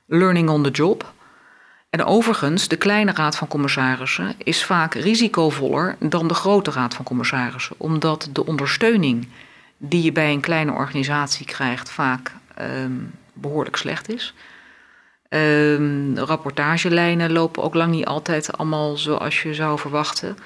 Learning 0.06 0.50
on 0.50 0.64
the 0.64 0.70
job. 0.70 1.14
En 1.90 2.06
overigens, 2.06 2.68
de 2.68 2.78
kleine 2.78 3.12
raad 3.12 3.36
van 3.36 3.48
commissarissen 3.48 4.36
is 4.38 4.66
vaak 4.66 4.94
risicovoller 4.94 5.96
dan 6.00 6.28
de 6.28 6.34
grote 6.34 6.72
raad 6.72 6.94
van 6.94 7.06
commissarissen. 7.06 7.76
Omdat 7.80 8.30
de 8.34 8.46
ondersteuning 8.46 9.28
die 9.78 10.04
je 10.04 10.12
bij 10.12 10.32
een 10.32 10.42
kleine 10.42 10.72
organisatie 10.72 11.46
krijgt 11.46 11.90
vaak 11.90 12.36
ehm, 12.56 12.92
behoorlijk 13.34 13.76
slecht 13.76 14.10
is. 14.10 14.34
Ehm, 15.30 16.18
rapportagelijnen 16.18 17.32
lopen 17.32 17.64
ook 17.64 17.74
lang 17.74 17.92
niet 17.92 18.06
altijd 18.06 18.58
allemaal 18.58 18.98
zoals 18.98 19.42
je 19.42 19.54
zou 19.54 19.80
verwachten. 19.80 20.38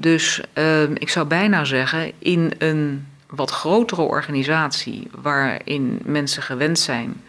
Dus 0.00 0.40
ehm, 0.52 0.92
ik 0.94 1.08
zou 1.08 1.26
bijna 1.26 1.64
zeggen, 1.64 2.12
in 2.18 2.52
een 2.58 3.06
wat 3.26 3.50
grotere 3.50 4.02
organisatie 4.02 5.08
waarin 5.22 6.00
mensen 6.04 6.42
gewend 6.42 6.78
zijn 6.78 7.22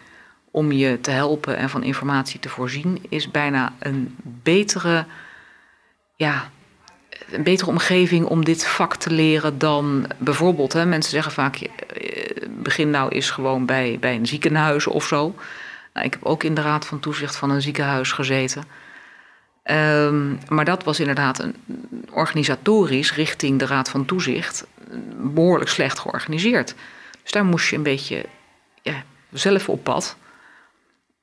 om 0.51 0.71
je 0.71 1.01
te 1.01 1.11
helpen 1.11 1.57
en 1.57 1.69
van 1.69 1.83
informatie 1.83 2.39
te 2.39 2.49
voorzien, 2.49 3.05
is 3.09 3.31
bijna 3.31 3.73
een 3.79 4.15
betere, 4.23 5.05
ja, 6.15 6.49
een 7.31 7.43
betere 7.43 7.69
omgeving 7.69 8.25
om 8.25 8.45
dit 8.45 8.67
vak 8.67 8.95
te 8.95 9.09
leren 9.09 9.57
dan 9.57 10.05
bijvoorbeeld, 10.17 10.73
hè, 10.73 10.85
mensen 10.85 11.11
zeggen 11.11 11.31
vaak, 11.31 11.55
eh, 11.55 12.47
begin 12.49 12.89
nou 12.89 13.09
eens 13.11 13.29
gewoon 13.29 13.65
bij, 13.65 13.97
bij 13.99 14.15
een 14.15 14.27
ziekenhuis 14.27 14.87
of 14.87 15.05
zo. 15.05 15.35
Nou, 15.93 16.05
ik 16.05 16.13
heb 16.13 16.25
ook 16.25 16.43
in 16.43 16.53
de 16.53 16.61
raad 16.61 16.85
van 16.85 16.99
toezicht 16.99 17.35
van 17.35 17.49
een 17.49 17.61
ziekenhuis 17.61 18.11
gezeten. 18.11 18.63
Ehm, 19.63 20.35
maar 20.47 20.65
dat 20.65 20.83
was 20.83 20.99
inderdaad 20.99 21.39
een, 21.39 21.55
organisatorisch 22.11 23.15
richting 23.15 23.59
de 23.59 23.65
raad 23.65 23.89
van 23.89 24.05
toezicht 24.05 24.67
behoorlijk 25.17 25.69
slecht 25.69 25.99
georganiseerd. 25.99 26.75
Dus 27.21 27.31
daar 27.31 27.45
moest 27.45 27.69
je 27.69 27.75
een 27.75 27.83
beetje 27.83 28.25
ja, 28.81 29.03
zelf 29.31 29.69
op 29.69 29.83
pad. 29.83 30.17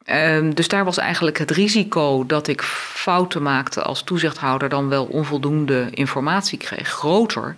Ehm, 0.05 0.51
dus 0.51 0.69
daar 0.69 0.85
was 0.85 0.99
eigenlijk 0.99 1.39
het 1.39 1.51
risico 1.51 2.27
dat 2.27 2.49
ik 2.49 2.63
fouten 2.63 3.43
maakte 3.43 3.83
als 3.83 4.03
toezichthouder 4.03 4.69
dan 4.69 4.89
wel 4.89 5.05
onvoldoende 5.05 5.89
informatie 5.91 6.59
kreeg 6.59 6.89
groter 6.89 7.57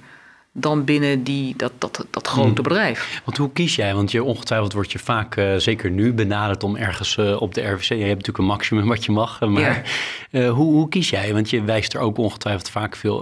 dan 0.53 0.85
binnen 0.85 1.23
die, 1.25 1.55
dat, 1.57 1.73
dat, 1.79 2.07
dat 2.11 2.27
grote 2.27 2.47
Hmm. 2.47 2.55
bedrijf. 2.55 3.21
Want 3.25 3.37
hoe 3.37 3.53
kies 3.53 3.77
jij? 3.77 3.95
Want 3.95 4.11
je, 4.11 4.23
ongetwijfeld 4.25 4.73
word 4.73 4.93
je 4.93 4.99
vaak, 4.99 5.37
eh, 5.37 5.55
zeker 5.57 5.91
nu, 5.91 6.13
benaderd 6.13 6.63
om 6.65 6.77
ergens 6.77 7.17
eh, 7.17 7.41
op 7.43 7.55
de 7.55 7.61
RVC. 7.71 7.89
Je 7.89 7.95
hebt 7.95 8.09
natuurlijk 8.09 8.39
een 8.39 8.45
maximum 8.45 8.89
wat 8.89 9.05
je 9.05 9.13
mag. 9.13 9.41
eh, 9.41 9.49
Maar 9.49 9.83
Ja. 10.31 10.49
hoe, 10.59 10.73
hoe 10.73 10.89
kies 10.89 11.11
jij? 11.11 11.33
Want 11.33 11.51
je 11.51 11.63
wijst 11.65 11.95
er 11.95 12.01
ook 12.01 12.19
ongetwijfeld 12.19 12.71
vaak 12.71 12.97
veel 12.97 13.19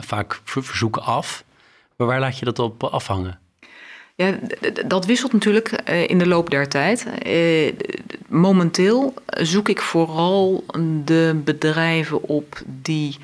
vaak 0.00 0.40
ver- 0.44 0.64
verzoeken 0.64 1.02
af. 1.02 1.44
Maar 1.96 2.06
waar 2.06 2.20
laat 2.20 2.38
je 2.38 2.44
dat 2.44 2.58
op 2.58 2.84
afhangen? 2.84 3.38
Ja, 4.14 4.38
dat 4.86 5.06
wisselt 5.06 5.32
natuurlijk 5.32 5.68
in 6.06 6.18
de 6.18 6.26
loop 6.26 6.50
der 6.50 6.68
tijd. 6.68 7.06
Momenteel 8.28 9.14
zoek 9.26 9.68
ik 9.68 9.80
vooral 9.80 10.64
de 11.04 11.40
bedrijven 11.44 12.22
op 12.22 12.62
die 12.66 13.16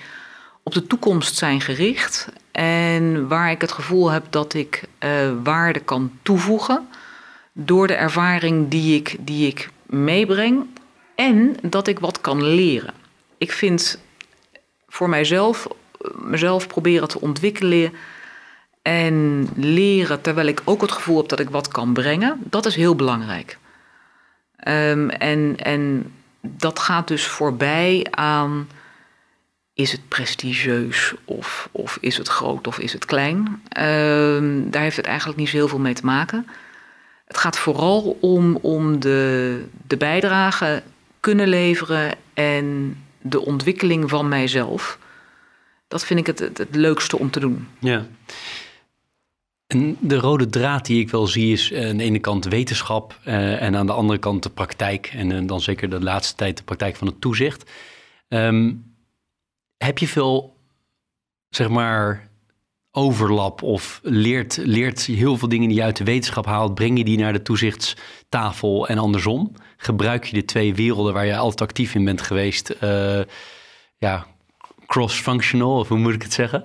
op 0.62 0.72
de 0.72 0.86
toekomst 0.86 1.36
zijn 1.36 1.60
gericht. 1.60 2.28
En 2.52 3.28
waar 3.28 3.50
ik 3.50 3.60
het 3.60 3.72
gevoel 3.72 4.10
heb 4.10 4.24
dat 4.30 4.54
ik 4.54 4.82
eh, 4.98 5.10
waarde 5.42 5.80
kan 5.80 6.12
toevoegen. 6.22 6.88
Door 7.52 7.86
de 7.86 7.94
ervaring 7.94 8.68
die 8.68 8.96
ik, 8.96 9.16
die 9.20 9.46
ik 9.46 9.70
meebreng. 9.86 10.66
En 11.14 11.56
dat 11.62 11.86
ik 11.86 11.98
wat 11.98 12.20
kan 12.20 12.42
leren. 12.42 12.94
Ik 13.38 13.52
vind 13.52 13.98
voor 14.88 15.08
mijzelf, 15.08 15.68
mezelf 16.14 16.66
proberen 16.66 17.08
te 17.08 17.20
ontwikkelen 17.20 17.92
en 18.82 19.48
leren 19.56 20.20
terwijl 20.20 20.46
ik 20.46 20.62
ook 20.64 20.80
het 20.80 20.92
gevoel 20.92 21.16
heb 21.16 21.28
dat 21.28 21.40
ik 21.40 21.50
wat 21.50 21.68
kan 21.68 21.92
brengen, 21.92 22.40
dat 22.44 22.66
is 22.66 22.74
heel 22.74 22.96
belangrijk. 22.96 23.58
Ehm, 24.56 25.08
en, 25.08 25.54
en 25.56 26.12
dat 26.40 26.78
gaat 26.78 27.08
dus 27.08 27.26
voorbij 27.26 28.06
aan 28.10 28.68
is 29.74 29.92
het 29.92 30.08
prestigieus 30.08 31.14
of, 31.24 31.68
of 31.72 31.98
is 32.00 32.16
het 32.16 32.28
groot 32.28 32.66
of 32.66 32.78
is 32.78 32.92
het 32.92 33.04
klein. 33.04 33.62
Ehm, 33.68 34.70
daar 34.70 34.82
heeft 34.82 34.96
het 34.96 35.06
eigenlijk 35.06 35.38
niet 35.38 35.48
zo 35.48 35.56
heel 35.56 35.68
veel 35.68 35.78
mee 35.78 35.94
te 35.94 36.04
maken. 36.04 36.46
Het 37.24 37.36
gaat 37.36 37.58
vooral 37.58 38.18
om, 38.20 38.56
om 38.56 39.00
de, 39.00 39.64
de 39.86 39.96
bijdrage 39.96 40.82
kunnen 41.20 41.48
leveren 41.48 42.14
en 42.34 42.96
de 43.20 43.40
ontwikkeling 43.40 44.10
van 44.10 44.28
mijzelf. 44.28 44.98
Dat 45.88 46.04
vind 46.04 46.20
ik 46.20 46.26
het, 46.26 46.38
het, 46.38 46.74
leukste 46.74 47.18
om 47.18 47.30
te 47.30 47.40
doen. 47.40 47.68
Ja. 47.78 48.06
En 49.66 49.96
de 50.00 50.16
rode 50.16 50.48
draad 50.48 50.86
die 50.86 51.00
ik 51.00 51.10
wel 51.10 51.26
zie 51.26 51.52
is 51.52 51.70
eh, 51.70 51.88
aan 51.88 51.96
de 51.96 52.04
ene 52.04 52.18
kant 52.18 52.44
wetenschap 52.44 53.18
eh, 53.24 53.62
en 53.62 53.76
aan 53.76 53.86
de 53.86 53.92
andere 53.92 54.18
kant 54.18 54.42
de 54.42 54.50
praktijk. 54.50 55.06
En 55.06 55.32
eh, 55.32 55.46
dan 55.46 55.60
zeker 55.60 55.90
de 55.90 56.00
laatste 56.00 56.34
tijd 56.34 56.56
de 56.56 56.62
praktijk 56.62 56.96
van 56.96 57.06
het 57.06 57.20
toezicht. 57.20 57.70
Ehm, 58.28 58.72
heb 59.84 59.98
je 59.98 60.08
veel, 60.08 60.56
zeg 61.48 61.68
maar, 61.68 62.30
overlap 62.90 63.62
of 63.62 64.00
leert, 64.02 64.56
leert 64.56 65.04
heel 65.04 65.36
veel 65.36 65.48
dingen 65.48 65.68
die 65.68 65.76
je 65.76 65.82
uit 65.82 65.96
de 65.96 66.04
wetenschap 66.04 66.46
haalt, 66.46 66.74
breng 66.74 66.98
je 66.98 67.04
die 67.04 67.18
naar 67.18 67.32
de 67.32 67.42
toezichtstafel 67.42 68.88
en 68.88 68.98
andersom? 68.98 69.52
Gebruik 69.76 70.24
je 70.24 70.34
de 70.34 70.44
twee 70.44 70.74
werelden 70.74 71.14
waar 71.14 71.26
je 71.26 71.36
altijd 71.36 71.68
actief 71.68 71.94
in 71.94 72.04
bent 72.04 72.22
geweest, 72.22 72.70
eh, 72.70 73.20
ja, 73.98 74.26
cross-functional, 74.86 75.78
of 75.78 75.88
hoe 75.88 75.98
moet 75.98 76.14
ik 76.14 76.22
het 76.22 76.32
zeggen? 76.32 76.64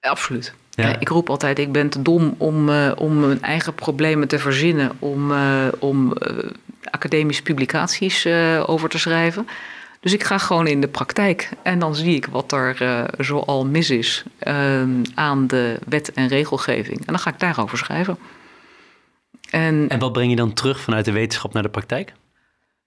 Absoluut. 0.00 0.54
Ja. 0.70 0.98
Ik 0.98 1.08
roep 1.08 1.30
altijd, 1.30 1.58
ik 1.58 1.72
ben 1.72 1.88
te 1.88 2.02
dom 2.02 2.34
om, 2.38 2.68
eh, 2.68 2.92
om 2.96 3.20
mijn 3.20 3.42
eigen 3.42 3.74
problemen 3.74 4.28
te 4.28 4.38
verzinnen, 4.38 4.92
om, 4.98 5.32
eh, 5.32 5.66
om 5.78 6.12
academische 6.90 7.42
publicaties 7.42 8.26
over 8.66 8.88
te 8.88 8.98
schrijven. 8.98 9.46
Dus 10.00 10.12
ik 10.12 10.24
ga 10.24 10.38
gewoon 10.38 10.66
in 10.66 10.80
de 10.80 10.88
praktijk 10.88 11.50
en 11.62 11.78
dan 11.78 11.94
zie 11.94 12.14
ik 12.14 12.26
wat 12.26 12.52
er 12.52 12.82
eh, 12.82 13.04
zoal 13.18 13.66
mis 13.66 13.90
is 13.90 14.24
eh, 14.38 14.82
aan 15.14 15.46
de 15.46 15.78
wet 15.88 16.12
en 16.12 16.28
regelgeving. 16.28 16.98
En 16.98 17.06
dan 17.06 17.18
ga 17.18 17.30
ik 17.30 17.38
daarover 17.38 17.78
schrijven. 17.78 18.18
En 19.50 19.88
En 19.88 19.98
wat 19.98 20.12
breng 20.12 20.30
je 20.30 20.36
dan 20.36 20.52
terug 20.52 20.80
vanuit 20.80 21.04
de 21.04 21.12
wetenschap 21.12 21.52
naar 21.52 21.62
de 21.62 21.68
praktijk? 21.68 22.12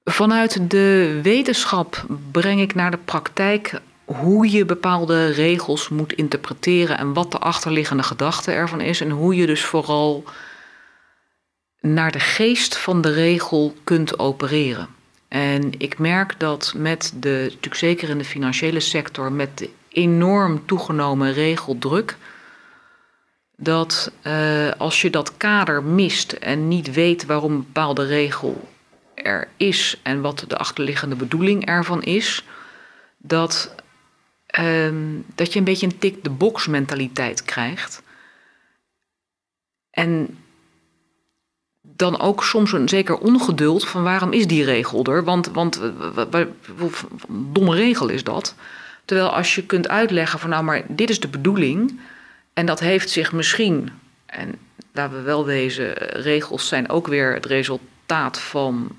Vanuit 0.03 0.71
de 0.71 1.19
wetenschap 1.23 2.05
breng 2.31 2.61
ik 2.61 2.75
naar 2.75 2.91
de 2.91 2.97
praktijk 2.97 3.81
hoe 4.05 4.51
je 4.51 4.65
bepaalde 4.65 5.27
regels 5.27 5.89
moet 5.89 6.13
interpreteren 6.13 6.97
en 6.97 7.13
wat 7.13 7.31
de 7.31 7.39
achterliggende 7.39 8.03
gedachte 8.03 8.51
ervan 8.51 8.81
is. 8.81 9.01
En 9.01 9.09
hoe 9.09 9.35
je 9.35 9.45
dus 9.45 9.63
vooral 9.63 10.23
naar 11.79 12.11
de 12.11 12.19
geest 12.19 12.77
van 12.77 13.01
de 13.01 13.11
regel 13.11 13.73
kunt 13.83 14.19
opereren. 14.19 14.87
En 15.33 15.71
ik 15.77 15.99
merk 15.99 16.39
dat 16.39 16.73
met 16.75 17.13
de, 17.15 17.39
natuurlijk 17.43 17.75
zeker 17.75 18.09
in 18.09 18.17
de 18.17 18.25
financiële 18.25 18.79
sector, 18.79 19.31
met 19.31 19.57
de 19.57 19.69
enorm 19.89 20.65
toegenomen 20.65 21.33
regeldruk, 21.33 22.17
dat 23.55 24.11
eh, 24.21 24.71
als 24.77 25.01
je 25.01 25.09
dat 25.09 25.37
kader 25.37 25.83
mist 25.83 26.31
en 26.31 26.67
niet 26.67 26.93
weet 26.93 27.25
waarom 27.25 27.51
een 27.51 27.63
bepaalde 27.63 28.05
regel 28.05 28.69
er 29.13 29.47
is 29.57 29.99
en 30.03 30.21
wat 30.21 30.45
de 30.47 30.57
achterliggende 30.57 31.15
bedoeling 31.15 31.65
ervan 31.65 32.03
is, 32.03 32.45
dat, 33.17 33.75
ehm, 34.45 35.19
dat 35.35 35.53
je 35.53 35.59
een 35.59 35.65
beetje 35.65 35.87
een 35.87 35.97
tik-de-box 35.97 36.67
mentaliteit 36.67 37.43
krijgt. 37.43 38.03
En 39.89 40.37
dan 41.95 42.19
ook 42.19 42.43
soms 42.43 42.71
een 42.71 42.89
zeker 42.89 43.17
ongeduld 43.17 43.87
van 43.87 44.03
waarom 44.03 44.31
is 44.31 44.47
die 44.47 44.63
regel 44.63 45.03
er? 45.05 45.23
Want, 45.23 45.47
want 45.47 45.81
eh, 45.81 45.89
wa- 46.13 46.29
wa- 46.29 46.47
wa- 46.75 46.87
een 47.27 47.49
domme 47.53 47.75
regel 47.75 48.09
is 48.09 48.23
dat. 48.23 48.55
Terwijl 49.05 49.29
als 49.29 49.55
je 49.55 49.65
kunt 49.65 49.89
uitleggen 49.89 50.39
van 50.39 50.49
nou 50.49 50.63
maar 50.63 50.83
dit 50.87 51.09
is 51.09 51.19
de 51.19 51.27
bedoeling 51.27 51.99
en 52.53 52.65
dat 52.65 52.79
heeft 52.79 53.09
zich 53.09 53.31
misschien, 53.31 53.89
en 54.25 54.55
laten 54.91 55.17
we 55.17 55.21
wel 55.21 55.49
eh, 55.49 55.67
regels 56.23 56.67
zijn 56.67 56.89
ook 56.89 57.07
weer 57.07 57.33
het 57.33 57.45
resultaat 57.45 58.39
van, 58.39 58.95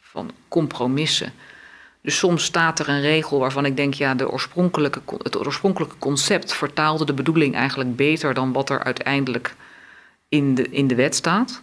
van 0.00 0.30
compromissen. 0.48 1.32
Dus 2.02 2.18
soms 2.18 2.44
staat 2.44 2.78
er 2.78 2.88
een 2.88 3.00
regel 3.00 3.38
waarvan 3.38 3.64
ik 3.64 3.76
denk, 3.76 3.94
ja, 3.94 4.14
de 4.14 4.30
oorspronkelijke, 4.30 5.00
het 5.22 5.46
oorspronkelijke 5.46 5.98
concept 5.98 6.52
vertaalde 6.52 7.04
de 7.04 7.12
bedoeling 7.12 7.54
eigenlijk 7.54 7.96
beter 7.96 8.34
dan 8.34 8.52
wat 8.52 8.70
er 8.70 8.84
uiteindelijk 8.84 9.54
in 10.28 10.54
de, 10.54 10.68
in 10.68 10.86
de 10.86 10.94
wet 10.94 11.14
staat. 11.14 11.62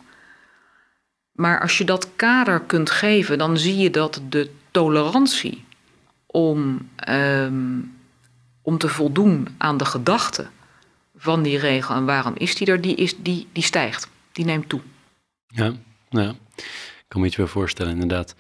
Maar 1.38 1.62
als 1.62 1.78
je 1.78 1.84
dat 1.84 2.10
kader 2.16 2.60
kunt 2.60 2.90
geven, 2.90 3.38
dan 3.38 3.58
zie 3.58 3.78
je 3.78 3.90
dat 3.90 4.22
de 4.30 4.52
tolerantie 4.72 5.66
om, 6.26 6.90
ehm, 6.96 7.80
om 8.62 8.78
te 8.78 8.88
voldoen 8.88 9.48
aan 9.58 9.78
de 9.78 9.86
gedachte 9.86 10.48
van 11.18 11.44
die 11.44 11.58
regel 11.58 11.96
en 11.96 12.06
waarom 12.06 12.34
is 12.38 12.56
die 12.56 12.68
er, 12.68 12.82
die, 12.82 12.96
is, 12.96 13.18
die, 13.18 13.48
die 13.52 13.64
stijgt. 13.64 14.10
Die 14.32 14.46
neemt 14.46 14.70
toe. 14.70 14.82
Ja, 15.48 15.74
ja. 16.10 16.30
ik 16.56 17.06
kan 17.08 17.22
me 17.22 17.28
iets 17.28 17.36
bij 17.36 17.46
voorstellen, 17.46 17.92
inderdaad. 17.92 18.36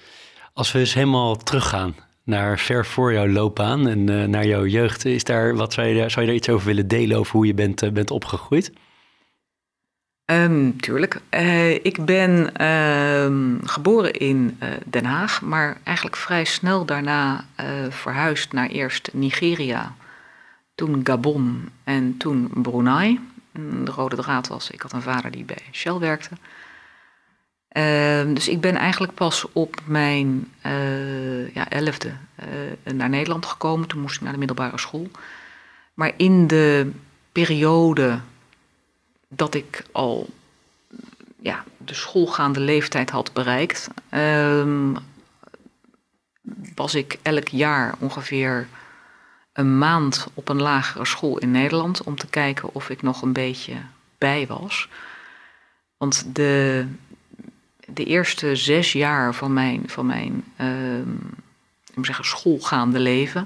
Als 0.53 0.71
we 0.71 0.79
eens 0.79 0.93
helemaal 0.93 1.35
teruggaan 1.35 1.95
naar 2.23 2.59
ver 2.59 2.85
voor 2.85 3.13
jouw 3.13 3.27
loopbaan 3.27 3.87
en 3.87 4.09
eh, 4.09 4.27
naar 4.27 4.45
jouw 4.45 4.65
jeugd, 4.65 5.05
is 5.05 5.23
daar, 5.23 5.55
wat 5.55 5.73
zou 5.73 5.87
je, 5.87 5.99
daar, 5.99 6.11
zou 6.11 6.21
je 6.21 6.27
daar 6.27 6.39
iets 6.39 6.49
over 6.49 6.67
willen 6.67 6.87
delen 6.87 7.17
over 7.17 7.31
hoe 7.35 7.45
je 7.45 7.53
bent, 7.53 7.81
eh, 7.81 7.91
bent 7.91 8.11
opgegroeid? 8.11 8.71
Ehm, 10.27 10.71
tuurlijk. 10.77 11.19
Eh, 11.29 11.73
ik 11.73 12.05
ben 12.05 12.55
ehm, 12.55 13.55
geboren 13.63 14.13
in 14.13 14.55
eh, 14.59 14.69
Den 14.85 15.05
Haag, 15.05 15.41
maar 15.41 15.77
eigenlijk 15.83 16.15
vrij 16.15 16.45
snel 16.45 16.85
daarna 16.85 17.45
eh, 17.55 17.65
verhuisd 17.89 18.51
naar 18.53 18.67
eerst 18.67 19.09
Nigeria, 19.13 19.95
toen 20.75 21.01
Gabon 21.03 21.69
en 21.83 22.17
toen 22.17 22.49
Brunei. 22.53 23.19
Mm, 23.51 23.85
De 23.85 23.91
rode 23.91 24.15
draad 24.15 24.47
was, 24.47 24.71
ik 24.71 24.81
had 24.81 24.93
een 24.93 25.01
vader 25.01 25.31
die 25.31 25.43
bij 25.43 25.63
Shell 25.71 25.97
werkte. 25.97 26.29
Ehm, 27.67 28.33
dus 28.33 28.47
ik 28.47 28.61
ben 28.61 28.75
eigenlijk 28.75 29.13
pas 29.13 29.51
op 29.51 29.81
mijn 29.85 30.51
ja, 31.53 31.69
elfde 31.69 32.11
naar 32.83 33.09
Nederland 33.09 33.45
gekomen. 33.45 33.87
Toen 33.87 34.01
moest 34.01 34.15
ik 34.15 34.21
naar 34.21 34.31
de 34.31 34.37
middelbare 34.37 34.79
school. 34.79 35.09
Maar 35.93 36.11
in 36.17 36.47
de 36.47 36.91
periode 37.31 38.19
dat 39.27 39.53
ik 39.53 39.83
al 39.91 40.29
ja, 41.39 41.63
de 41.77 41.93
schoolgaande 41.93 42.59
leeftijd 42.59 43.09
had 43.09 43.33
bereikt, 43.33 43.87
ehm, 44.09 44.95
was 46.75 46.95
ik 46.95 47.19
elk 47.21 47.47
jaar 47.47 47.95
ongeveer 47.99 48.67
een 49.53 49.77
maand 49.77 50.27
op 50.33 50.49
een 50.49 50.61
lagere 50.61 51.05
school 51.05 51.37
in 51.37 51.51
Nederland 51.51 52.03
om 52.03 52.15
te 52.15 52.27
kijken 52.27 52.73
of 52.73 52.89
ik 52.89 53.01
nog 53.01 53.21
een 53.21 53.33
beetje 53.33 53.75
bij 54.17 54.47
was. 54.47 54.89
Want 55.97 56.35
de, 56.35 56.85
de 57.85 58.03
eerste 58.03 58.55
zes 58.55 58.91
jaar 58.91 59.33
van 59.33 59.53
mijn, 59.53 59.83
van 59.85 60.05
mijn 60.05 60.43
ehm, 60.55 61.15
zeggen, 62.01 62.25
schoolgaande 62.25 62.99
leven 62.99 63.45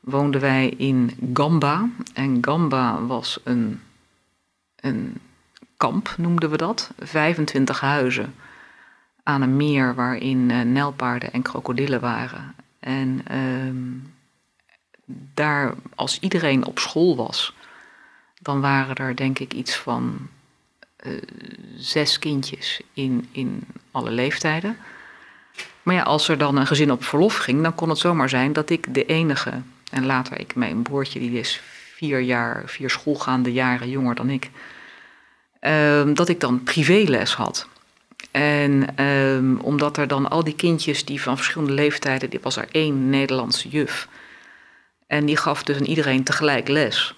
woonden 0.00 0.40
wij 0.40 0.68
in 0.68 1.30
Gamba. 1.34 1.88
En 2.14 2.38
Gamba 2.40 3.02
was 3.06 3.40
een 3.44 3.80
een 4.86 5.20
kamp, 5.76 6.14
noemden 6.16 6.50
we 6.50 6.56
dat. 6.56 6.90
25 6.98 7.80
huizen 7.80 8.34
aan 9.22 9.42
een 9.42 9.56
meer 9.56 9.94
waarin 9.94 10.50
uh, 10.50 10.60
nijlpaarden 10.60 11.32
en 11.32 11.42
krokodillen 11.42 12.00
waren. 12.00 12.54
En 12.80 13.24
uh, 13.30 14.02
daar, 15.34 15.74
als 15.94 16.18
iedereen 16.20 16.64
op 16.64 16.78
school 16.78 17.16
was, 17.16 17.54
dan 18.40 18.60
waren 18.60 18.96
er 18.96 19.16
denk 19.16 19.38
ik 19.38 19.54
iets 19.54 19.76
van 19.76 20.28
uh, 21.06 21.22
zes 21.76 22.18
kindjes 22.18 22.80
in, 22.92 23.28
in 23.32 23.64
alle 23.90 24.10
leeftijden. 24.10 24.76
Maar 25.82 25.94
ja, 25.94 26.02
als 26.02 26.28
er 26.28 26.38
dan 26.38 26.56
een 26.56 26.66
gezin 26.66 26.92
op 26.92 27.04
verlof 27.04 27.36
ging, 27.36 27.62
dan 27.62 27.74
kon 27.74 27.88
het 27.88 27.98
zomaar 27.98 28.28
zijn 28.28 28.52
dat 28.52 28.70
ik 28.70 28.94
de 28.94 29.04
enige, 29.04 29.62
en 29.90 30.06
later 30.06 30.40
ik, 30.40 30.54
mijn 30.54 30.82
broertje, 30.82 31.18
die 31.18 31.38
is 31.38 31.60
vier 31.94 32.20
jaar, 32.20 32.62
vier 32.66 32.90
schoolgaande 32.90 33.52
jaren 33.52 33.90
jonger 33.90 34.14
dan 34.14 34.30
ik, 34.30 34.50
uh, 35.66 36.14
dat 36.14 36.28
ik 36.28 36.40
dan 36.40 36.62
privéles 36.62 37.34
had. 37.34 37.68
En 38.30 39.04
um, 39.04 39.60
omdat 39.60 39.96
er 39.96 40.08
dan 40.08 40.28
al 40.28 40.44
die 40.44 40.54
kindjes 40.54 41.04
die 41.04 41.22
van 41.22 41.36
verschillende 41.36 41.72
leeftijden, 41.72 42.30
dit 42.30 42.42
was 42.42 42.56
er 42.56 42.68
één 42.70 43.10
Nederlandse 43.10 43.68
juf. 43.68 44.08
En 45.06 45.24
die 45.24 45.36
gaf 45.36 45.62
dus 45.62 45.76
aan 45.76 45.84
iedereen 45.84 46.24
tegelijk 46.24 46.68
les. 46.68 47.14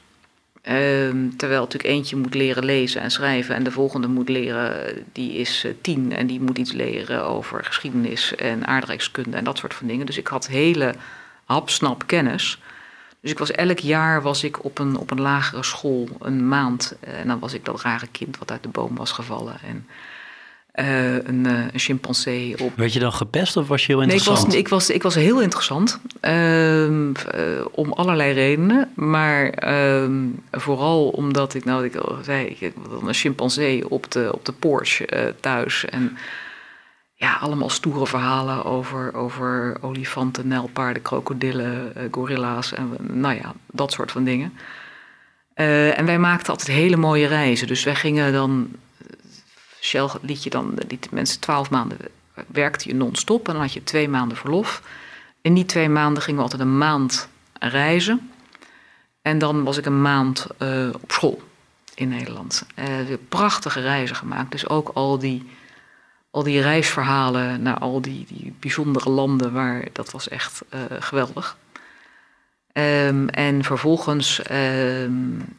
Um, 0.63 1.37
terwijl 1.37 1.61
natuurlijk 1.61 1.95
eentje 1.95 2.17
moet 2.17 2.35
leren 2.35 2.65
lezen 2.65 3.01
en 3.01 3.11
schrijven 3.11 3.55
en 3.55 3.63
de 3.63 3.71
volgende 3.71 4.09
moet 4.09 4.29
leren, 4.29 5.05
die 5.13 5.33
is 5.33 5.65
uh, 5.65 5.73
tien 5.81 6.13
en 6.13 6.27
die 6.27 6.41
moet 6.41 6.59
iets 6.59 6.73
leren 6.73 7.25
over 7.25 7.65
geschiedenis 7.65 8.35
en 8.35 8.67
aardrijkskunde 8.67 9.37
en 9.37 9.45
dat 9.45 9.59
soort 9.59 9.75
van 9.75 9.87
dingen. 9.87 10.07
Dus 10.07 10.19
ik 10.19 10.27
had 10.27 10.47
hele 10.47 10.95
hapsnap 11.45 12.07
kennis. 12.07 12.59
Dus 13.21 13.31
ik 13.31 13.39
was 13.39 13.51
elk 13.51 13.79
jaar 13.79 14.23
was 14.23 14.45
ik 14.45 14.65
op 14.65 14.79
een, 14.79 14.97
op 14.97 15.11
een 15.11 15.21
lagere 15.21 15.65
school 15.65 16.09
een 16.21 16.49
maand 16.49 16.97
en 17.01 17.27
dan 17.27 17.39
was 17.39 17.53
ik 17.53 17.65
dat 17.65 17.83
rare 17.83 18.07
kind 18.13 18.39
wat 18.39 18.51
uit 18.51 18.63
de 18.63 18.69
boom 18.69 18.97
was 18.97 19.13
gevallen. 19.13 19.61
En 19.63 19.87
uh, 20.79 21.15
een, 21.15 21.45
uh, 21.47 21.65
een, 21.73 21.79
chimpansee 21.79 22.59
op. 22.59 22.73
Werd 22.77 22.93
je 22.93 22.99
dan 22.99 23.13
gepest 23.13 23.57
of 23.57 23.69
was 23.69 23.87
je 23.87 23.93
heel 23.93 24.03
interessant? 24.03 24.49
Nee, 24.49 24.59
ik 24.59 24.69
was, 24.69 24.89
ik 24.89 24.89
was, 24.89 24.97
ik 24.97 25.03
was 25.03 25.15
heel 25.15 25.43
interessant. 25.43 26.01
Uh, 26.23 27.65
om 27.71 27.93
allerlei 27.93 28.33
redenen. 28.33 28.91
Maar 28.95 29.49
ehm, 29.49 30.27
vooral 30.51 31.09
omdat 31.09 31.55
ik, 31.55 31.65
nou, 31.65 31.85
ik 31.85 31.97
al 31.97 32.19
zei, 32.23 32.47
ik 32.47 32.73
een 33.07 33.15
chimpansee 33.15 33.91
op 33.91 34.11
de, 34.11 34.31
op 34.33 34.45
de 34.45 34.53
Porsche 34.53 35.07
eh, 35.07 35.33
thuis. 35.41 35.85
En 35.85 36.17
ja, 37.19 37.35
allemaal 37.35 37.71
stoere 37.71 38.07
verhalen 38.07 38.65
over, 38.65 39.15
over 39.15 39.77
olifanten, 39.81 40.49
nijlpaarden, 40.49 41.03
krokodillen, 41.03 41.93
gorilla's. 42.11 42.73
En 42.73 42.97
nou 43.01 43.35
ja, 43.35 43.55
dat 43.67 43.93
soort 43.93 44.11
van 44.11 44.25
dingen. 44.25 44.53
en 45.55 46.05
wij 46.07 46.19
maakten 46.19 46.53
altijd 46.53 46.77
hele 46.77 46.97
mooie 46.97 47.27
reizen. 47.27 47.67
Dus 47.67 47.85
wij 47.85 47.95
gingen 47.95 48.33
dan 48.33 48.71
Shell 49.81 50.09
liet 50.21 50.43
je 50.43 50.51
dan, 50.51 50.75
liet 50.89 51.11
mensen 51.11 51.41
twaalf 51.41 51.71
maanden 51.71 51.99
werkte 52.47 52.89
je 52.89 52.95
non-stop 52.95 53.47
en 53.47 53.53
dan 53.53 53.63
had 53.63 53.73
je 53.73 53.85
twee 53.85 54.09
maanden 54.09 54.37
verlof. 54.37 54.83
In 55.41 55.55
die 55.55 55.65
twee 55.65 55.89
maanden 55.89 56.23
gingen 56.23 56.37
we 56.37 56.51
altijd 56.51 56.63
een 56.63 56.79
maand 56.79 57.29
reizen. 57.59 58.31
En 59.23 59.39
dan 59.39 59.65
was 59.65 59.77
ik 59.77 59.87
een 59.87 60.03
maand 60.03 60.47
op 61.01 61.13
school 61.13 61.43
in 61.95 62.09
Nederland. 62.09 62.67
Uh, 62.79 62.85
prachtige 63.29 63.81
reizen 63.81 64.17
gemaakt. 64.17 64.51
Dus 64.51 64.69
ook 64.69 64.91
al 64.95 65.19
die, 65.19 65.51
al 66.39 66.45
die 66.45 66.61
reisverhalen 66.61 67.63
naar 67.63 67.79
al 67.79 68.01
die, 68.01 68.27
die 68.29 68.55
bijzondere 68.61 69.11
landen, 69.11 69.53
waar, 69.53 69.85
dat 69.93 70.11
was 70.11 70.29
echt 70.29 70.63
uh, 70.75 70.81
geweldig. 70.99 71.57
Um, 72.73 73.29
en 73.29 73.65
vervolgens 73.65 74.43
um, 74.51 75.57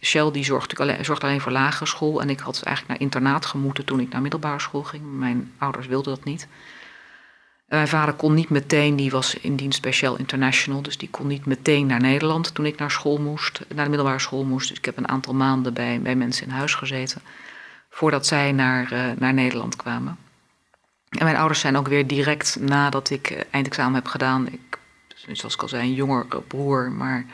Shell 0.00 0.30
die 0.30 0.44
zorgt, 0.44 0.78
alleen, 0.78 1.04
zorgt 1.04 1.24
alleen 1.24 1.40
voor 1.40 1.52
lagere 1.52 1.86
school. 1.86 2.20
En 2.20 2.30
ik 2.30 2.40
had 2.40 2.62
eigenlijk 2.62 2.88
naar 2.88 3.08
internaat 3.08 3.46
gemoeten 3.46 3.84
toen 3.84 4.00
ik 4.00 4.12
naar 4.12 4.22
middelbare 4.22 4.60
school 4.60 4.82
ging. 4.82 5.02
Mijn 5.18 5.52
ouders 5.58 5.86
wilden 5.86 6.14
dat 6.14 6.24
niet. 6.24 6.48
Mijn 7.68 7.88
vader 7.88 8.14
kon 8.14 8.34
niet 8.34 8.48
meteen, 8.48 8.96
die 8.96 9.10
was 9.10 9.34
in 9.34 9.56
dienst 9.56 9.82
bij 9.82 9.92
Shell 9.92 10.14
International, 10.16 10.82
dus 10.82 10.98
die 10.98 11.10
kon 11.10 11.26
niet 11.26 11.46
meteen 11.46 11.86
naar 11.86 12.00
Nederland 12.00 12.54
toen 12.54 12.66
ik 12.66 12.78
naar 12.78 12.90
school 12.90 13.18
moest, 13.18 13.60
naar 13.74 13.84
de 13.84 13.90
middelbare 13.90 14.18
school 14.18 14.44
moest. 14.44 14.68
Dus 14.68 14.78
ik 14.78 14.84
heb 14.84 14.96
een 14.96 15.08
aantal 15.08 15.34
maanden 15.34 15.74
bij, 15.74 16.00
bij 16.00 16.14
mensen 16.14 16.46
in 16.46 16.52
huis 16.52 16.74
gezeten, 16.74 17.22
voordat 17.90 18.26
zij 18.26 18.52
naar, 18.52 18.92
uh, 18.92 19.10
naar 19.18 19.34
Nederland 19.34 19.76
kwamen. 19.76 20.16
En 21.08 21.24
mijn 21.24 21.36
ouders 21.36 21.60
zijn 21.60 21.76
ook 21.76 21.88
weer 21.88 22.06
direct 22.06 22.56
nadat 22.60 23.10
ik 23.10 23.30
eh, 23.30 23.40
eindexamen 23.50 23.94
heb 23.94 24.06
gedaan, 24.06 24.46
ik, 24.46 24.78
dus 25.08 25.38
zoals 25.38 25.54
ik 25.54 25.62
al 25.62 25.68
zei, 25.68 25.82
een 25.82 25.94
jonger 25.94 26.26
broer, 26.46 26.92
maar 26.92 27.24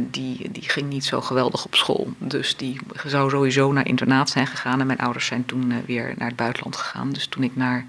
die, 0.00 0.50
die 0.50 0.68
ging 0.68 0.88
niet 0.88 1.04
zo 1.04 1.20
geweldig 1.20 1.64
op 1.64 1.74
school. 1.74 2.12
Dus 2.18 2.56
die 2.56 2.80
zou 3.06 3.30
sowieso 3.30 3.72
naar 3.72 3.86
internaat 3.86 4.30
zijn 4.30 4.46
gegaan. 4.46 4.80
En 4.80 4.86
mijn 4.86 4.98
ouders 4.98 5.26
zijn 5.26 5.44
toen 5.44 5.84
weer 5.86 6.14
naar 6.16 6.28
het 6.28 6.36
buitenland 6.36 6.76
gegaan. 6.76 7.12
Dus 7.12 7.26
toen 7.26 7.42
ik 7.42 7.56
naar 7.56 7.86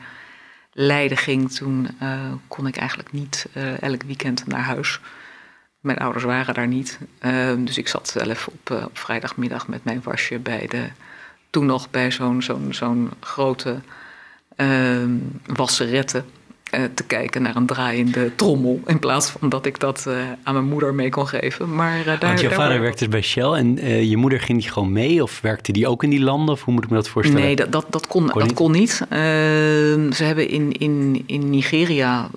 Leiden 0.72 1.18
ging, 1.18 1.52
toen 1.52 1.90
kon 2.48 2.68
ik 2.68 2.78
eigenlijk 2.78 3.12
niet 3.12 3.48
elk 3.80 4.04
weekend 4.04 4.48
naar 4.48 4.62
huis. 4.62 5.00
Mijn 5.80 5.98
ouders 5.98 6.24
waren 6.24 6.54
daar 6.54 6.68
niet. 6.68 7.00
Ehm, 7.20 7.64
dus 7.64 7.78
ik 7.78 7.88
zat 7.88 8.08
zelf 8.08 8.48
op, 8.48 8.70
op, 8.70 8.98
vrijdagmiddag 8.98 9.68
met 9.68 9.84
mijn 9.84 10.02
wasje 10.04 10.40
bij 10.40 10.68
de. 10.68 10.90
Toen 11.50 11.66
nog 11.66 11.90
bij 11.90 12.12
zo'n 12.12 12.42
zo'n 12.42 12.68
zo'n 12.74 13.10
grote 13.20 13.80
ehm, 14.56 15.16
wasserette. 15.46 16.18
uh, 16.18 16.37
te 16.94 17.04
kijken 17.04 17.42
naar 17.42 17.56
een 17.56 17.66
draaiende 17.66 18.36
trommel. 18.36 18.80
In 18.86 19.00
plaats 19.00 19.30
van 19.30 19.50
dat 19.50 19.66
ik 19.66 19.80
dat 19.80 20.06
uh, 20.08 20.18
aan 20.44 20.54
mijn 20.54 20.66
moeder 20.66 20.94
mee 20.94 21.10
kon 21.10 21.28
geven. 21.28 21.76
Maar, 21.76 22.00
uh, 22.00 22.06
daar, 22.06 22.20
Want 22.20 22.40
jouw 22.40 22.52
vader 22.52 22.82
werkte 22.82 23.04
dus 23.04 23.14
bij 23.14 23.22
Shell 23.22 23.52
en 23.52 23.76
je 24.08 24.18
moeder 24.18 24.40
ging 24.40 24.62
die 24.62 24.72
gewoon 24.72 24.92
mee? 24.92 25.24
Of 25.24 25.42
werkte 25.42 25.72
die 25.72 25.88
ook 25.88 26.04
in 26.04 26.10
die 26.10 26.22
landen? 26.22 26.54
Of 26.54 26.64
hoe 26.64 26.74
moet 26.74 26.84
ik 26.84 26.90
me 26.90 26.96
dat 26.96 27.10
voorstellen? 27.10 27.42
Nee, 27.42 27.56
dat, 27.56 27.72
dat, 27.72 27.86
dat 27.90 28.08
kon, 28.08 28.30
kon, 28.30 28.40
dat 28.40 28.48
niet. 28.48 28.58
kon 28.58 28.72
niet. 28.72 29.02
Ehm, 29.10 30.12
ze 30.12 30.24
hebben 30.24 30.50
in, 30.50 30.72
in, 30.72 31.24
in 31.26 31.50
Nigeria 31.50 32.30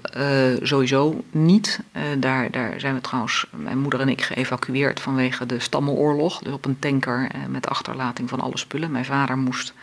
sowieso 0.63 1.25
niet. 1.31 1.81
daar, 2.19 2.51
daar 2.51 2.75
zijn 2.81 2.95
we 2.95 3.01
trouwens, 3.01 3.47
mijn 3.51 3.79
moeder 3.79 4.01
en 4.01 4.09
ik, 4.09 4.23
geëvacueerd 4.23 5.01
vanwege 5.01 5.47
de 5.47 5.61
stammenoorlog. 5.61 6.39
Dus 6.39 6.53
op 6.53 6.65
een 6.65 6.79
tanker 6.79 7.31
met 7.49 7.69
achterlating 7.69 8.29
van 8.29 8.41
alle 8.41 8.59
spullen. 8.59 8.91
Mijn 8.91 9.05
vader 9.05 9.39
moest 9.39 9.75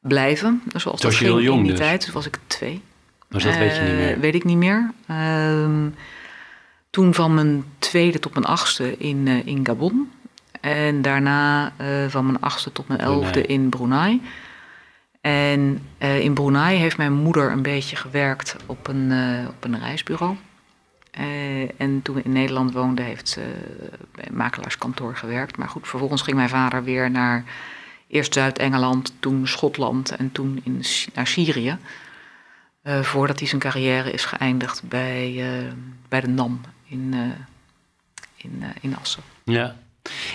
blijven. 0.00 0.62
Zoals 0.74 1.00
dat 1.00 1.14
ging 1.14 1.40
in 1.40 1.62
die 1.62 1.70
dus. 1.70 1.78
tijd. 1.78 2.04
Toen 2.04 2.14
was 2.14 2.26
ik 2.26 2.38
twee. 2.46 2.82
Dus 3.28 3.42
dat 3.42 3.56
weet 3.56 3.76
je 3.76 3.82
niet 3.82 3.94
meer? 3.94 4.20
Weet 4.20 4.34
ik 4.34 4.44
niet 4.44 4.56
meer. 4.56 4.90
Uh, 5.10 5.86
toen 6.90 7.14
van 7.14 7.34
mijn 7.34 7.64
tweede 7.78 8.18
tot 8.18 8.34
mijn 8.34 8.46
achtste 8.46 8.96
in, 8.96 9.26
uh, 9.26 9.46
in 9.46 9.66
Gabon. 9.66 10.10
En 10.60 11.02
daarna 11.02 11.72
uh, 11.80 11.86
van 12.08 12.24
mijn 12.24 12.40
achtste 12.40 12.72
tot 12.72 12.88
mijn 12.88 13.00
elfde 13.00 13.40
Brunei. 13.40 13.54
in 13.54 13.68
Brunei. 13.68 14.22
En 15.20 15.82
in 15.98 16.34
Brunei 16.34 16.76
heeft 16.76 16.96
mijn 16.96 17.12
moeder 17.12 17.50
een 17.50 17.62
beetje 17.62 17.96
gewerkt 17.96 18.56
op 18.66 18.88
een, 18.88 19.12
op 19.48 19.64
een 19.64 19.78
reisbureau. 19.78 20.36
en 21.76 22.00
toen 22.02 22.14
we 22.14 22.22
in 22.22 22.32
Nederland 22.32 22.72
woonden, 22.72 23.04
heeft 23.04 23.28
ze 23.28 23.40
bij 24.14 24.24
een 24.28 24.36
makelaarskantoor 24.36 25.16
gewerkt. 25.16 25.56
Maar 25.56 25.68
goed, 25.68 25.88
vervolgens 25.88 26.22
ging 26.22 26.36
mijn 26.36 26.48
vader 26.48 26.84
weer 26.84 27.10
naar 27.10 27.44
eerst 28.08 28.34
Zuid-Engeland, 28.34 29.12
toen 29.20 29.46
Schotland 29.46 30.10
en 30.16 30.32
toen 30.32 30.60
in, 30.64 30.82
naar 31.14 31.26
Syrië. 31.26 31.78
Uh, 32.88 33.02
voordat 33.02 33.38
hij 33.38 33.48
zijn 33.48 33.60
carrière 33.60 34.10
is 34.10 34.24
geëindigd 34.24 34.82
bij, 34.88 35.32
uh, 35.32 35.72
bij 36.08 36.20
de 36.20 36.28
NAM 36.28 36.60
in, 36.86 37.12
uh, 37.14 37.20
in, 38.36 38.62
in 38.80 38.96
Assen. 38.96 39.22
Ja. 39.44 39.76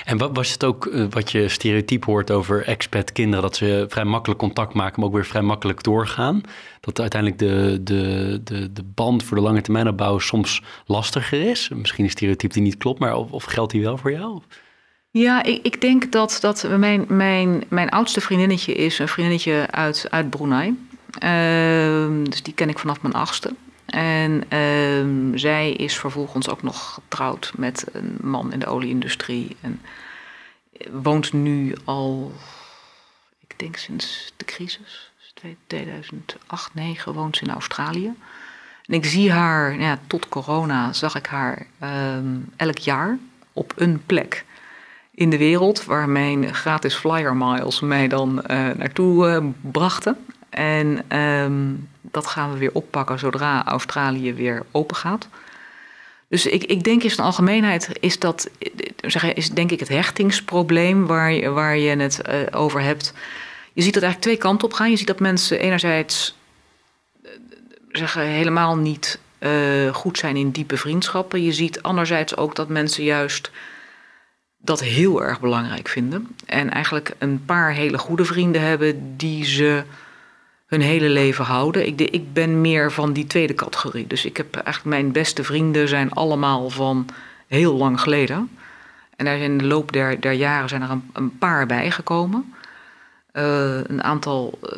En 0.05 0.17
wat 0.17 0.29
was 0.33 0.51
het 0.51 0.63
ook 0.63 0.91
wat 1.09 1.31
je 1.31 1.49
stereotyp 1.49 2.05
hoort 2.05 2.31
over 2.31 2.65
expat 2.65 3.11
kinderen, 3.11 3.41
dat 3.41 3.55
ze 3.55 3.85
vrij 3.89 4.03
makkelijk 4.03 4.39
contact 4.39 4.73
maken, 4.73 4.99
maar 4.99 5.09
ook 5.09 5.15
weer 5.15 5.25
vrij 5.25 5.41
makkelijk 5.41 5.83
doorgaan? 5.83 6.41
Dat 6.79 6.99
uiteindelijk 6.99 7.41
de, 7.41 7.79
de, 7.83 8.41
de, 8.43 8.73
de 8.73 8.83
band 8.83 9.23
voor 9.23 9.37
de 9.37 9.43
lange 9.43 9.61
termijn 9.61 9.87
opbouw 9.87 10.19
soms 10.19 10.61
lastiger 10.85 11.49
is? 11.49 11.69
Misschien 11.69 12.03
een 12.03 12.09
stereotype 12.09 12.53
die 12.53 12.63
niet 12.63 12.77
klopt, 12.77 12.99
maar 12.99 13.15
of, 13.15 13.31
of 13.31 13.43
geldt 13.43 13.71
die 13.71 13.81
wel 13.81 13.97
voor 13.97 14.11
jou? 14.11 14.41
Ja, 15.11 15.43
ik, 15.43 15.65
ik 15.65 15.81
denk 15.81 16.11
dat, 16.11 16.37
dat 16.41 16.67
mijn, 16.77 17.05
mijn, 17.07 17.63
mijn 17.67 17.89
oudste 17.89 18.21
vriendinnetje 18.21 18.73
is 18.73 18.99
een 18.99 19.07
vriendinnetje 19.07 19.67
uit, 19.71 20.07
uit 20.09 20.29
Brunei. 20.29 20.75
Uh, 21.19 22.25
dus 22.29 22.43
die 22.43 22.53
ken 22.53 22.69
ik 22.69 22.79
vanaf 22.79 23.01
mijn 23.01 23.13
achtste. 23.13 23.55
En 23.85 24.43
uh, 24.49 25.37
zij 25.37 25.71
is 25.71 25.97
vervolgens 25.97 26.49
ook 26.49 26.61
nog 26.61 26.93
getrouwd 26.93 27.51
met 27.55 27.85
een 27.91 28.17
man 28.21 28.53
in 28.53 28.59
de 28.59 28.65
olieindustrie. 28.65 29.57
En 29.61 29.81
woont 30.91 31.33
nu 31.33 31.75
al, 31.83 32.31
ik 33.47 33.59
denk 33.59 33.75
sinds 33.75 34.33
de 34.37 34.45
crisis, 34.45 35.11
2008, 35.33 35.59
2009, 35.67 37.13
woont 37.13 37.37
ze 37.37 37.43
in 37.43 37.51
Australië. 37.51 38.13
En 38.85 38.93
ik 38.93 39.05
zie 39.05 39.31
haar, 39.31 39.79
ja, 39.79 39.99
tot 40.07 40.29
corona 40.29 40.93
zag 40.93 41.15
ik 41.15 41.25
haar 41.25 41.65
um, 41.83 42.49
elk 42.55 42.77
jaar 42.77 43.17
op 43.53 43.73
een 43.75 44.05
plek 44.05 44.45
in 45.11 45.29
de 45.29 45.37
wereld 45.37 45.85
waar 45.85 46.09
mijn 46.09 46.53
gratis 46.53 46.95
flyer 46.95 47.35
miles 47.35 47.79
mij 47.79 48.07
dan 48.07 48.37
uh, 48.37 48.69
naartoe 48.69 49.27
uh, 49.27 49.71
brachten. 49.71 50.17
En 50.53 51.17
um, 51.19 51.89
dat 52.01 52.27
gaan 52.27 52.51
we 52.51 52.57
weer 52.57 52.73
oppakken 52.73 53.19
zodra 53.19 53.65
Australië 53.65 54.33
weer 54.33 54.63
open 54.71 54.95
gaat. 54.95 55.27
Dus 56.27 56.45
ik, 56.45 56.63
ik 56.63 56.83
denk 56.83 57.03
in 57.03 57.09
zijn 57.09 57.25
algemeenheid 57.25 57.89
is 57.99 58.19
dat 58.19 58.49
zeg, 59.01 59.33
is 59.33 59.49
denk 59.49 59.71
ik 59.71 59.79
het 59.79 59.89
hechtingsprobleem 59.89 61.05
waar 61.05 61.31
je, 61.33 61.49
waar 61.49 61.77
je 61.77 61.95
het 61.95 62.21
uh, 62.29 62.61
over 62.61 62.81
hebt. 62.81 63.13
Je 63.73 63.81
ziet 63.81 63.93
dat 63.93 64.03
eigenlijk 64.03 64.21
twee 64.21 64.49
kanten 64.49 64.67
op 64.67 64.73
gaan. 64.73 64.89
Je 64.89 64.97
ziet 64.97 65.07
dat 65.07 65.19
mensen 65.19 65.59
enerzijds 65.59 66.37
zeggen, 67.91 68.21
helemaal 68.21 68.77
niet 68.77 69.19
uh, 69.39 69.93
goed 69.93 70.17
zijn 70.17 70.35
in 70.35 70.51
diepe 70.51 70.77
vriendschappen. 70.77 71.43
Je 71.43 71.53
ziet 71.53 71.81
anderzijds 71.81 72.37
ook 72.37 72.55
dat 72.55 72.67
mensen 72.67 73.03
juist 73.03 73.51
dat 74.57 74.79
heel 74.79 75.23
erg 75.23 75.39
belangrijk 75.39 75.87
vinden. 75.87 76.27
En 76.45 76.69
eigenlijk 76.69 77.15
een 77.17 77.45
paar 77.45 77.71
hele 77.71 77.97
goede 77.97 78.25
vrienden 78.25 78.61
hebben 78.61 79.17
die 79.17 79.45
ze 79.45 79.83
hun 80.73 80.81
hele 80.81 81.09
leven 81.09 81.45
houden. 81.45 81.87
Ik, 81.87 82.01
ik 82.01 82.33
ben 82.33 82.61
meer 82.61 82.91
van 82.91 83.13
die 83.13 83.27
tweede 83.27 83.53
categorie. 83.53 84.07
Dus 84.07 84.25
ik 84.25 84.37
heb 84.37 84.55
eigenlijk 84.55 84.85
mijn 84.85 85.11
beste 85.11 85.43
vrienden 85.43 85.87
zijn 85.87 86.11
allemaal 86.11 86.69
van 86.69 87.05
heel 87.47 87.75
lang 87.75 88.01
geleden. 88.01 88.49
En 89.15 89.25
daar 89.25 89.37
in 89.37 89.57
de 89.57 89.65
loop 89.65 89.91
der, 89.91 90.31
jaren 90.31 90.69
zijn 90.69 90.81
er 90.81 90.99
een, 91.13 91.37
paar 91.37 91.65
bijgekomen. 91.65 92.53
Uh, 93.33 93.77
een 93.83 94.03
aantal 94.03 94.59
uh, 94.63 94.69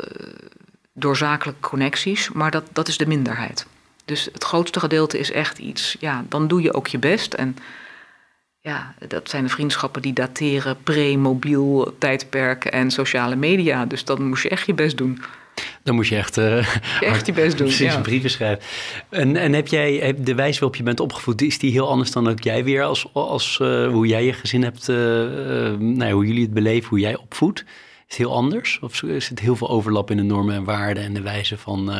doorzakelijke 0.92 1.60
connecties, 1.60 2.32
maar 2.32 2.50
dat, 2.50 2.64
dat 2.72 2.88
is 2.88 2.96
de 2.96 3.06
minderheid. 3.06 3.66
Dus 4.04 4.28
het 4.32 4.44
grootste 4.44 4.80
gedeelte 4.80 5.18
is 5.18 5.30
echt 5.30 5.58
iets, 5.58 5.96
ja, 6.00 6.24
dan 6.28 6.48
doe 6.48 6.62
je 6.62 6.74
ook 6.74 6.86
je 6.86 6.98
best. 6.98 7.34
En 7.34 7.56
ja, 8.60 8.94
dat 9.08 9.30
zijn 9.30 9.44
de 9.44 9.50
vriendschappen 9.50 10.02
die 10.02 10.12
dateren 10.12 10.82
pre-mobiel 10.82 11.94
tijdperk 11.98 12.64
en 12.64 12.90
sociale 12.90 13.36
media. 13.36 13.84
Dus 13.84 14.04
dan 14.04 14.24
moest 14.24 14.42
je 14.42 14.48
echt 14.48 14.66
je 14.66 14.74
best 14.74 14.96
doen. 14.96 15.22
Dan 15.82 15.94
moet 15.94 16.08
je 16.08 16.16
echt, 16.16 16.36
uh, 16.36 16.58
echt 17.00 17.26
je 17.26 17.32
best 17.32 17.58
doen. 17.58 17.66
Precies, 17.66 17.92
ja. 17.92 18.00
brieven 18.00 18.30
schrijven. 18.30 18.64
En, 19.08 19.36
en 19.36 19.52
heb 19.52 19.66
jij 19.66 20.14
de 20.18 20.34
wijze 20.34 20.60
waarop 20.60 20.76
je 20.76 20.82
bent 20.82 21.00
opgevoed, 21.00 21.42
is 21.42 21.58
die 21.58 21.70
heel 21.70 21.88
anders 21.88 22.10
dan 22.10 22.28
ook 22.28 22.42
jij 22.42 22.64
weer 22.64 22.82
als, 22.82 23.06
als 23.12 23.58
uh, 23.62 23.88
hoe 23.88 24.06
jij 24.06 24.24
je 24.24 24.32
gezin 24.32 24.62
hebt, 24.62 24.88
uh, 24.88 24.96
nou, 25.78 26.12
hoe 26.12 26.26
jullie 26.26 26.42
het 26.42 26.54
beleven, 26.54 26.88
hoe 26.88 26.98
jij 26.98 27.16
opvoedt? 27.16 27.60
Is 27.60 27.66
het 28.06 28.16
heel 28.16 28.34
anders? 28.34 28.78
Of 28.82 29.02
is 29.02 29.28
het 29.28 29.38
heel 29.38 29.56
veel 29.56 29.68
overlap 29.68 30.10
in 30.10 30.16
de 30.16 30.22
normen 30.22 30.54
en 30.54 30.64
waarden 30.64 31.02
en 31.02 31.14
de 31.14 31.22
wijze 31.22 31.58
van. 31.58 31.92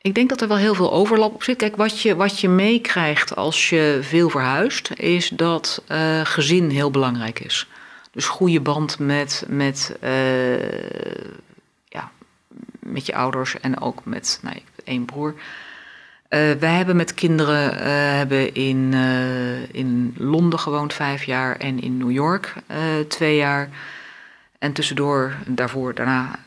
Ik 0.00 0.14
denk 0.14 0.28
dat 0.28 0.40
er 0.40 0.48
wel 0.48 0.56
heel 0.56 0.74
veel 0.74 0.92
overlap 0.92 1.34
op 1.34 1.42
zit. 1.42 1.56
Kijk, 1.56 1.76
wat 1.76 2.00
je, 2.00 2.16
wat 2.16 2.40
je 2.40 2.48
meekrijgt 2.48 3.36
als 3.36 3.68
je 3.68 3.98
veel 4.02 4.28
verhuist, 4.28 4.90
is 4.96 5.28
dat 5.28 5.84
gezin 6.22 6.70
heel 6.70 6.90
belangrijk 6.90 7.40
is. 7.40 7.66
Dus 8.12 8.26
goede 8.26 8.60
band 8.60 8.98
met, 8.98 9.44
met, 9.48 9.96
met 12.86 13.06
je 13.06 13.14
ouders 13.14 13.60
en 13.60 13.80
ook 13.80 14.04
met 14.04 14.38
nou, 14.42 14.56
één 14.84 15.04
broer. 15.04 15.34
Uh, 15.34 16.52
wij 16.52 16.76
hebben 16.76 16.96
met 16.96 17.14
kinderen 17.14 17.78
hebben 18.16 18.54
in, 18.54 18.92
in 19.72 20.14
Londen 20.18 20.58
gewoond 20.58 20.92
vijf 20.92 21.24
jaar 21.24 21.56
en 21.56 21.80
in 21.80 21.96
New 21.96 22.10
York 22.10 22.54
twee 23.08 23.36
jaar. 23.36 23.68
En 24.58 24.72
tussendoor, 24.72 25.34
daarvoor, 25.46 25.94
daarna, 25.94 26.38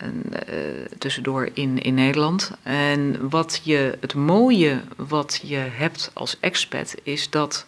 tussendoor 0.97 1.49
in, 1.53 1.81
in 1.81 1.93
Nederland. 1.93 2.51
En 2.63 3.29
wat 3.29 3.61
je, 3.63 3.97
het 4.01 4.13
mooie 4.13 4.81
wat 4.97 5.39
je 5.43 5.57
hebt 5.57 6.11
als 6.13 6.39
expat 6.39 6.95
is 7.03 7.29
dat, 7.29 7.65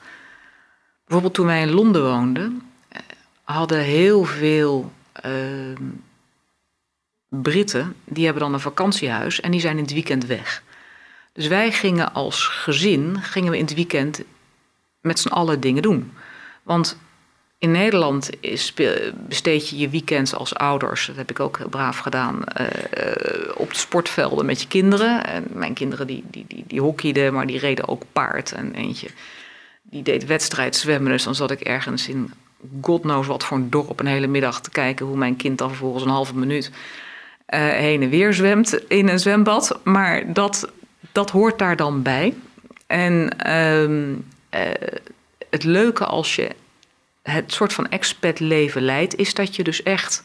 bijvoorbeeld 1.04 1.34
toen 1.34 1.46
wij 1.46 1.62
in 1.62 1.72
Londen 1.72 2.04
woonden, 2.04 2.62
eh, 2.90 3.00
hadden 3.44 3.80
heel 3.80 4.24
veel 4.24 4.92
uh, 5.26 5.32
Britten, 7.34 7.96
die 8.06 8.24
hebben 8.24 8.44
dan 8.44 8.54
een 8.54 8.60
vakantiehuis 8.60 9.40
en 9.40 9.52
die 9.52 9.60
zijn 9.60 9.78
in 9.78 9.84
het 9.84 9.94
weekend 9.94 10.26
weg. 10.26 10.64
Dus 11.34 11.48
wij 11.48 11.72
gingen 11.72 12.14
als 12.14 12.48
gezin, 12.48 13.18
gingen 13.22 13.52
we 13.52 13.58
in 13.58 13.64
het 13.64 13.74
weekend 13.74 14.22
met 15.02 15.20
z'n 15.20 15.28
allen 15.28 15.60
dingen 15.60 15.82
doen. 15.82 16.14
Want 16.64 16.98
in 17.58 17.72
Nederland 17.72 18.30
is, 18.40 18.74
besteed 19.28 19.70
je 19.70 19.78
je 19.78 19.90
weekends 19.90 20.34
als 20.36 20.56
ouders, 20.56 21.06
dat 21.06 21.16
heb 21.16 21.30
ik 21.30 21.40
ook 21.40 21.58
heel 21.58 21.70
braaf 21.70 21.98
gedaan, 21.98 22.44
uh, 22.62 22.68
op 23.56 23.72
de 23.74 23.80
sportvelden 23.80 24.46
met 24.46 24.62
je 24.62 24.68
kinderen. 24.68 25.26
En 25.26 25.46
mijn 25.54 25.74
kinderen 25.74 26.08
die, 26.08 26.24
die, 26.30 26.46
die, 26.48 26.64
die 26.68 26.82
hockeyden, 26.82 27.34
maar 27.34 27.48
die 27.48 27.60
reden 27.60 27.88
ook 27.88 28.04
paard. 28.12 28.52
En 28.52 28.74
eentje 28.74 29.08
die 29.82 30.04
deed 30.04 30.26
wedstrijd 30.26 30.76
zwemmen, 30.76 31.12
dus 31.12 31.24
dan 31.24 31.36
zat 31.36 31.52
ik 31.52 31.60
ergens 31.60 32.08
in 32.08 32.34
god 32.82 33.02
knows 33.02 33.28
wat 33.28 33.44
voor 33.44 33.58
een 33.58 33.70
dorp 33.70 34.00
een 34.00 34.06
hele 34.06 34.28
middag 34.28 34.62
te 34.62 34.70
kijken 34.70 35.06
hoe 35.06 35.18
mijn 35.18 35.36
kind 35.36 35.58
dan 35.58 35.70
vervolgens 35.70 36.04
een 36.04 36.10
halve 36.10 36.36
minuut 36.36 36.72
heen 37.58 38.02
en 38.02 38.10
weer 38.10 38.34
zwemt 38.34 38.74
in 38.88 39.08
een 39.08 39.20
zwembad. 39.20 39.80
Maar 39.84 40.34
dat, 40.34 40.72
dat 41.12 41.30
hoort 41.30 41.60
daar 41.60 41.76
dan 41.76 42.02
bij. 42.02 42.34
En 42.88 43.30
uh, 43.48 44.72
het 45.50 45.64
leuke 45.64 46.06
als 46.06 46.36
je 46.36 46.50
het 47.22 47.54
soort 47.54 47.74
van 47.74 47.90
expat 47.90 48.40
leven 48.40 48.82
leidt, 48.82 49.16
is 49.16 49.34
dat 49.34 49.56
je 49.56 49.64
dus 49.64 49.84
echt 49.84 50.24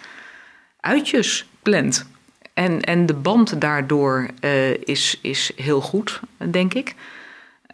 uitjes 0.81 1.47
plant. 1.63 2.07
En, 2.55 2.81
en 2.81 3.07
de 3.07 3.15
band 3.15 3.61
daardoor 3.61 4.29
uh, 4.41 4.71
is, 4.71 5.19
is 5.23 5.53
heel 5.57 5.81
goed, 5.81 6.21
denk 6.51 6.75
ik. 6.75 6.95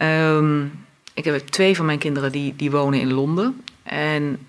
Um, 0.03 0.85
ik 1.15 1.25
heb 1.25 1.39
twee 1.39 1.77
van 1.77 1.87
mijn 1.87 1.99
kinderen 1.99 2.33
die, 2.33 2.57
die 2.57 2.71
wonen 2.71 3.01
in 3.01 3.13
Londen. 3.13 3.63
En 3.83 4.47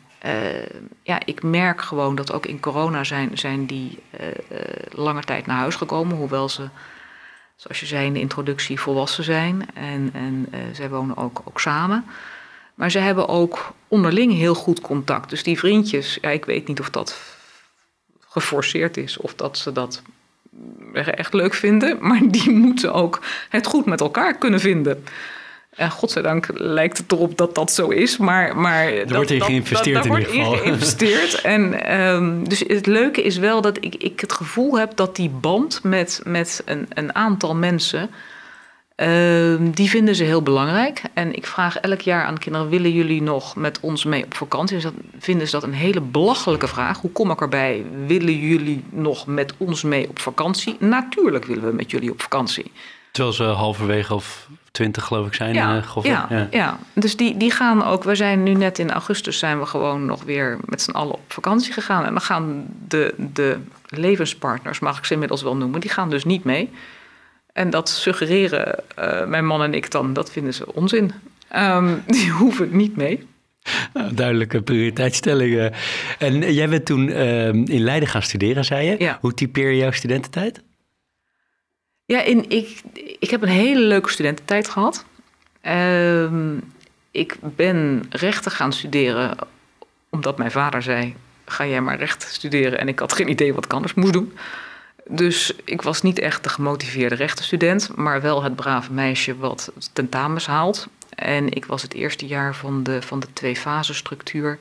ja, 1.03 1.19
ik 1.25 1.43
merk 1.43 1.81
gewoon 1.81 2.15
dat 2.15 2.31
ook 2.31 2.45
in 2.45 2.59
corona 2.59 3.03
zijn, 3.03 3.37
zijn 3.37 3.65
die 3.65 3.99
uh, 4.21 4.27
lange 4.91 5.21
tijd 5.23 5.45
naar 5.45 5.57
huis 5.57 5.75
gekomen. 5.75 6.17
Hoewel 6.17 6.49
ze, 6.49 6.67
zoals 7.55 7.79
je 7.79 7.85
zei 7.85 8.05
in 8.05 8.13
de 8.13 8.19
introductie, 8.19 8.79
volwassen 8.79 9.23
zijn. 9.23 9.65
En, 9.73 10.09
en 10.13 10.47
zij 10.71 10.89
wonen 10.89 11.17
ook, 11.17 11.41
ook 11.45 11.59
samen. 11.59 12.05
Maar 12.73 12.91
ze 12.91 12.99
hebben 12.99 13.27
ook 13.27 13.73
onderling 13.87 14.33
heel 14.33 14.55
goed 14.55 14.81
contact. 14.81 15.29
Dus 15.29 15.43
die 15.43 15.59
vriendjes, 15.59 16.17
ja, 16.21 16.29
ik 16.29 16.45
weet 16.45 16.67
niet 16.67 16.79
of 16.79 16.89
dat 16.89 17.19
geforceerd 18.19 18.97
is 18.97 19.17
of 19.17 19.35
dat 19.35 19.57
ze 19.57 19.71
dat 19.71 20.01
echt 20.93 21.33
leuk 21.33 21.53
vinden, 21.53 21.97
maar 22.07 22.21
die 22.27 22.51
moeten 22.51 22.93
ook 22.93 23.21
het 23.49 23.67
goed 23.67 23.85
met 23.85 24.01
elkaar 24.01 24.37
kunnen 24.37 24.59
vinden. 24.59 25.03
En 25.75 25.91
godzijdank 25.91 26.47
lijkt 26.53 26.97
het 26.97 27.11
erop 27.11 27.37
dat 27.37 27.55
dat 27.55 27.71
zo 27.71 27.89
is, 27.89 28.17
maar... 28.17 28.57
maar 28.57 28.87
er 28.93 29.15
wordt 29.15 29.31
in 29.31 29.41
geïnvesteerd 29.41 29.95
dat, 29.95 30.05
in 30.05 30.19
ieder 30.19 30.29
geval. 30.29 30.45
wordt 30.45 30.61
geïnvesteerd. 30.61 31.41
en, 31.41 31.93
um, 32.01 32.49
dus 32.49 32.63
het 32.67 32.85
leuke 32.85 33.21
is 33.21 33.37
wel 33.37 33.61
dat 33.61 33.77
ik, 33.79 33.95
ik 33.95 34.19
het 34.19 34.33
gevoel 34.33 34.77
heb 34.77 34.95
dat 34.95 35.15
die 35.15 35.29
band 35.29 35.83
met, 35.83 36.21
met 36.23 36.61
een, 36.65 36.87
een 36.93 37.15
aantal 37.15 37.55
mensen 37.55 38.09
uh, 38.97 39.55
die 39.59 39.89
vinden 39.89 40.15
ze 40.15 40.23
heel 40.23 40.41
belangrijk. 40.41 41.01
En 41.13 41.35
ik 41.35 41.47
vraag 41.47 41.77
elk 41.77 42.01
jaar 42.01 42.25
aan 42.25 42.37
kinderen: 42.37 42.69
willen 42.69 42.91
jullie 42.91 43.21
nog 43.21 43.55
met 43.55 43.79
ons 43.79 44.03
mee 44.03 44.23
op 44.23 44.33
vakantie? 44.33 44.75
Dus 44.75 44.83
dat, 44.83 44.93
vinden 45.19 45.47
ze 45.47 45.53
dat 45.53 45.63
een 45.63 45.73
hele 45.73 46.01
belachelijke 46.01 46.67
vraag. 46.67 47.01
Hoe 47.01 47.11
kom 47.11 47.31
ik 47.31 47.41
erbij? 47.41 47.85
Willen 48.07 48.37
jullie 48.37 48.83
nog 48.89 49.27
met 49.27 49.53
ons 49.57 49.83
mee 49.83 50.09
op 50.09 50.19
vakantie? 50.19 50.75
Natuurlijk 50.79 51.45
willen 51.45 51.63
we 51.63 51.73
met 51.73 51.91
jullie 51.91 52.11
op 52.11 52.21
vakantie. 52.21 52.71
Terwijl 53.11 53.35
ze 53.35 53.43
halverwege 53.43 54.13
of 54.13 54.47
twintig 54.73 55.03
geloof 55.03 55.27
ik 55.27 55.33
zijn. 55.33 55.53
Ja, 55.53 55.75
uh, 55.75 56.03
ja, 56.03 56.27
ja. 56.29 56.47
ja, 56.51 56.77
dus 56.93 57.17
die, 57.17 57.37
die 57.37 57.51
gaan 57.51 57.83
ook. 57.83 58.03
We 58.03 58.15
zijn 58.15 58.43
nu 58.43 58.53
net 58.53 58.79
in 58.79 58.91
augustus 58.91 59.39
zijn 59.39 59.59
we 59.59 59.65
gewoon 59.65 60.05
nog 60.05 60.23
weer 60.23 60.57
met 60.65 60.81
z'n 60.81 60.91
allen 60.91 61.13
op 61.13 61.33
vakantie 61.33 61.73
gegaan. 61.73 62.05
En 62.05 62.11
dan 62.11 62.21
gaan 62.21 62.65
de, 62.87 63.13
de 63.17 63.57
levenspartners, 63.87 64.79
mag 64.79 64.97
ik 64.97 65.05
ze 65.05 65.13
inmiddels 65.13 65.41
wel 65.41 65.55
noemen, 65.55 65.79
die 65.79 65.89
gaan 65.89 66.09
dus 66.09 66.25
niet 66.25 66.43
mee. 66.43 66.69
En 67.53 67.69
dat 67.69 67.89
suggereren 67.89 68.79
uh, 68.99 69.25
mijn 69.25 69.45
man 69.45 69.63
en 69.63 69.73
ik 69.73 69.91
dan, 69.91 70.13
dat 70.13 70.31
vinden 70.31 70.53
ze 70.53 70.73
onzin. 70.73 71.11
Um, 71.55 72.03
die 72.07 72.29
hoeven 72.29 72.75
niet 72.75 72.95
mee. 72.95 73.27
Nou, 73.93 74.13
duidelijke 74.13 74.61
prioriteitsstellingen. 74.61 75.73
En 76.19 76.53
jij 76.53 76.69
bent 76.69 76.85
toen 76.85 77.07
uh, 77.07 77.47
in 77.47 77.83
Leiden 77.83 78.09
gaan 78.09 78.21
studeren, 78.21 78.65
zei 78.65 78.89
je. 78.89 78.95
Ja. 78.99 79.17
Hoe 79.21 79.33
typeer 79.33 79.69
je 79.69 79.77
jouw 79.77 79.91
studententijd? 79.91 80.61
Ja, 82.05 82.21
ik, 82.21 82.81
ik 83.19 83.29
heb 83.29 83.41
een 83.41 83.47
hele 83.47 83.79
leuke 83.79 84.09
studententijd 84.09 84.69
gehad. 84.69 85.05
Uh, 85.63 86.57
ik 87.11 87.37
ben 87.41 88.05
rechten 88.09 88.51
gaan 88.51 88.73
studeren 88.73 89.37
omdat 90.09 90.37
mijn 90.37 90.51
vader 90.51 90.81
zei... 90.81 91.15
ga 91.45 91.65
jij 91.65 91.81
maar 91.81 91.97
recht 91.97 92.21
studeren. 92.21 92.79
En 92.79 92.87
ik 92.87 92.99
had 92.99 93.13
geen 93.13 93.29
idee 93.29 93.53
wat 93.53 93.65
ik 93.65 93.73
anders 93.73 93.93
moest 93.93 94.13
doen. 94.13 94.33
Dus 95.07 95.55
ik 95.63 95.81
was 95.81 96.01
niet 96.01 96.19
echt 96.19 96.43
de 96.43 96.49
gemotiveerde 96.49 97.15
rechtenstudent, 97.15 97.95
maar 97.95 98.21
wel 98.21 98.43
het 98.43 98.55
brave 98.55 98.91
meisje 98.91 99.37
wat 99.37 99.71
tentamens 99.93 100.47
haalt. 100.47 100.87
En 101.09 101.51
ik 101.51 101.65
was 101.65 101.81
het 101.81 101.93
eerste 101.93 102.25
jaar 102.25 102.55
van 102.55 102.83
de, 102.83 103.01
van 103.01 103.19
de 103.19 103.27
twee-fase 103.33 103.93
structuur. 103.93 104.59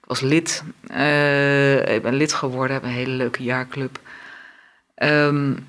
Ik 0.00 0.04
was 0.04 0.20
lid. 0.20 0.62
Uh, 0.90 1.94
ik 1.94 2.02
ben 2.02 2.14
lid 2.14 2.32
geworden, 2.32 2.74
heb 2.74 2.84
een 2.84 2.90
hele 2.90 3.12
leuke 3.12 3.42
jaarclub. 3.42 4.00
Um, 5.02 5.66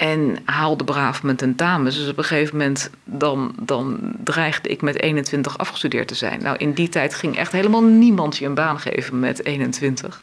en 0.00 0.36
haalde 0.44 0.84
braaf 0.84 1.22
mijn 1.22 1.36
tentamens. 1.36 1.96
Dus 1.96 2.08
op 2.08 2.18
een 2.18 2.24
gegeven 2.24 2.56
moment 2.56 2.90
dan, 3.04 3.54
dan 3.58 3.98
dreigde 4.24 4.68
ik 4.68 4.82
met 4.82 5.00
21 5.00 5.58
afgestudeerd 5.58 6.08
te 6.08 6.14
zijn. 6.14 6.42
Nou, 6.42 6.56
in 6.56 6.72
die 6.72 6.88
tijd 6.88 7.14
ging 7.14 7.36
echt 7.36 7.52
helemaal 7.52 7.82
niemand 7.82 8.36
je 8.36 8.46
een 8.46 8.54
baan 8.54 8.80
geven 8.80 9.20
met 9.20 9.44
21. 9.44 10.22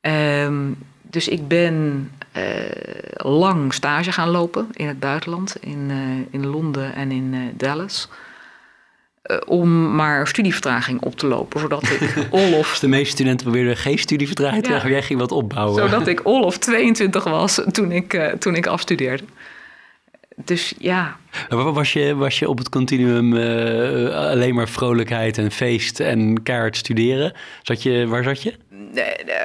Um, 0.00 0.76
dus 1.02 1.28
ik 1.28 1.48
ben 1.48 2.10
uh, 2.36 2.42
lang 3.16 3.74
stage 3.74 4.12
gaan 4.12 4.28
lopen 4.28 4.68
in 4.72 4.88
het 4.88 5.00
buitenland, 5.00 5.56
in, 5.60 5.90
uh, 5.90 6.26
in 6.30 6.46
Londen 6.46 6.94
en 6.94 7.10
in 7.10 7.32
uh, 7.32 7.40
Dallas. 7.56 8.08
Om 9.46 9.94
maar 9.94 10.26
studievertraging 10.26 11.02
op 11.02 11.16
te 11.16 11.26
lopen, 11.26 11.60
zodat 11.60 11.82
ik 11.82 12.16
Olof... 12.30 12.68
Dus 12.70 12.80
de 12.80 12.88
meeste 12.88 13.10
studenten 13.10 13.46
probeerden 13.46 13.76
geen 13.76 13.98
studievertraging 13.98 14.62
te 14.62 14.68
krijgen, 14.68 14.88
ja. 14.88 14.94
jij 14.94 15.04
ging 15.04 15.18
wat 15.20 15.32
opbouwen. 15.32 15.82
Zodat 15.82 16.06
ik 16.06 16.20
Olof 16.22 16.58
22 16.58 17.24
was 17.24 17.60
toen 17.72 17.92
ik, 17.92 18.34
toen 18.38 18.54
ik 18.54 18.66
afstudeerde. 18.66 19.24
Dus 20.36 20.74
ja. 20.78 21.16
Was 21.48 21.92
je, 21.92 22.14
was 22.14 22.38
je 22.38 22.48
op 22.48 22.58
het 22.58 22.68
continuum 22.68 23.32
uh, 23.32 24.14
alleen 24.14 24.54
maar 24.54 24.68
vrolijkheid 24.68 25.38
en 25.38 25.50
feest 25.50 26.00
en 26.00 26.42
kaart 26.42 26.76
studeren? 26.76 27.32
Zat 27.62 27.82
je, 27.82 28.06
waar 28.06 28.22
zat 28.22 28.42
je? 28.42 28.54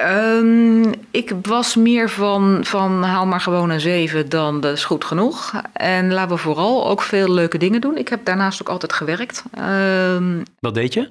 Um, 0.06 0.92
ik 1.10 1.32
was 1.42 1.76
meer 1.76 2.10
van, 2.10 2.64
van 2.64 3.02
haal 3.02 3.26
maar 3.26 3.40
gewoon 3.40 3.70
een 3.70 3.80
zeven 3.80 4.28
dan 4.28 4.60
dat 4.60 4.72
is 4.72 4.84
goed 4.84 5.04
genoeg. 5.04 5.62
En 5.72 6.12
laten 6.12 6.36
we 6.36 6.42
vooral 6.42 6.88
ook 6.88 7.02
veel 7.02 7.32
leuke 7.32 7.58
dingen 7.58 7.80
doen. 7.80 7.96
Ik 7.96 8.08
heb 8.08 8.24
daarnaast 8.24 8.60
ook 8.60 8.68
altijd 8.68 8.92
gewerkt. 8.92 9.44
Um, 9.58 10.42
Wat 10.60 10.74
deed 10.74 10.94
je? 10.94 11.10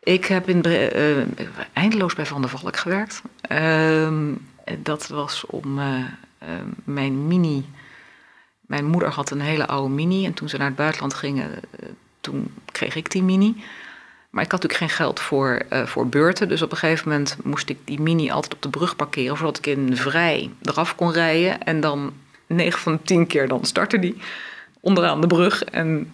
Ik 0.00 0.24
heb 0.24 0.48
in, 0.48 0.64
uh, 0.66 1.16
eindeloos 1.72 2.14
bij 2.14 2.26
Van 2.26 2.40
der 2.40 2.50
Valk 2.50 2.76
gewerkt. 2.76 3.22
Um, 3.52 4.46
dat 4.78 5.06
was 5.06 5.44
om 5.46 5.80
mijn 6.84 7.26
mini 7.26 7.64
mijn 8.66 8.84
moeder 8.84 9.08
had 9.08 9.30
een 9.30 9.40
hele 9.40 9.66
oude 9.66 9.94
mini 9.94 10.26
en 10.26 10.34
toen 10.34 10.48
ze 10.48 10.56
naar 10.56 10.66
het 10.66 10.76
buitenland 10.76 11.14
gingen, 11.14 11.50
eh, 11.54 11.88
toen 12.20 12.54
kreeg 12.72 12.94
ik 12.94 13.10
die 13.10 13.22
mini. 13.22 13.54
Maar 14.36 14.44
ik 14.44 14.50
had 14.50 14.62
natuurlijk 14.62 14.90
geen 14.90 15.06
geld 15.06 15.20
voor, 15.20 15.62
uh, 15.72 15.86
voor 15.86 16.08
beurten. 16.08 16.48
Dus 16.48 16.62
op 16.62 16.70
een 16.70 16.76
gegeven 16.76 17.08
moment 17.08 17.36
moest 17.44 17.68
ik 17.68 17.78
die 17.84 18.00
mini 18.00 18.30
altijd 18.30 18.54
op 18.54 18.62
de 18.62 18.68
brug 18.68 18.96
parkeren, 18.96 19.36
zodat 19.36 19.58
ik 19.58 19.66
in 19.66 19.96
vrij 19.96 20.50
eraf 20.62 20.94
kon 20.94 21.12
rijden. 21.12 21.62
En 21.62 21.80
dan 21.80 22.12
9 22.46 22.80
van 22.80 22.92
de 22.92 23.02
10 23.02 23.26
keer 23.26 23.48
dan 23.48 23.64
startte 23.64 23.98
die 23.98 24.16
onderaan 24.80 25.20
de 25.20 25.26
brug. 25.26 25.64
En 25.64 26.12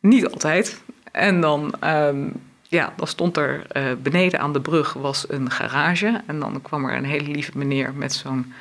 niet 0.00 0.30
altijd. 0.30 0.82
En 1.12 1.40
dan, 1.40 1.74
um, 1.84 2.32
ja, 2.62 2.92
dan 2.96 3.06
stond 3.06 3.36
er 3.36 3.66
uh, 3.76 3.92
beneden 4.02 4.40
aan 4.40 4.52
de 4.52 4.60
brug 4.60 4.92
was 4.92 5.24
een 5.28 5.50
garage. 5.50 6.22
En 6.26 6.40
dan 6.40 6.62
kwam 6.62 6.84
er 6.84 6.96
een 6.96 7.04
hele 7.04 7.28
lieve 7.28 7.52
meneer 7.54 7.94
met 7.94 8.12
zo'n 8.12 8.52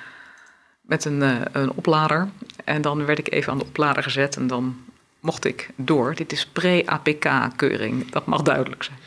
met 0.81 1.05
een, 1.05 1.21
een 1.51 1.71
oplader. 1.71 2.27
En 2.67 2.81
dan 2.81 3.05
werd 3.05 3.19
ik 3.19 3.33
even 3.33 3.51
aan 3.51 3.57
de 3.57 3.65
oplader 3.65 4.03
gezet 4.03 4.35
en 4.35 4.47
dan 4.47 4.75
mocht 5.19 5.45
ik 5.45 5.69
door. 5.75 6.15
Dit 6.15 6.31
is 6.31 6.45
pre-APK-keuring, 6.45 8.11
dat 8.11 8.25
mag 8.25 8.41
duidelijk 8.41 8.83
zijn. 8.83 8.97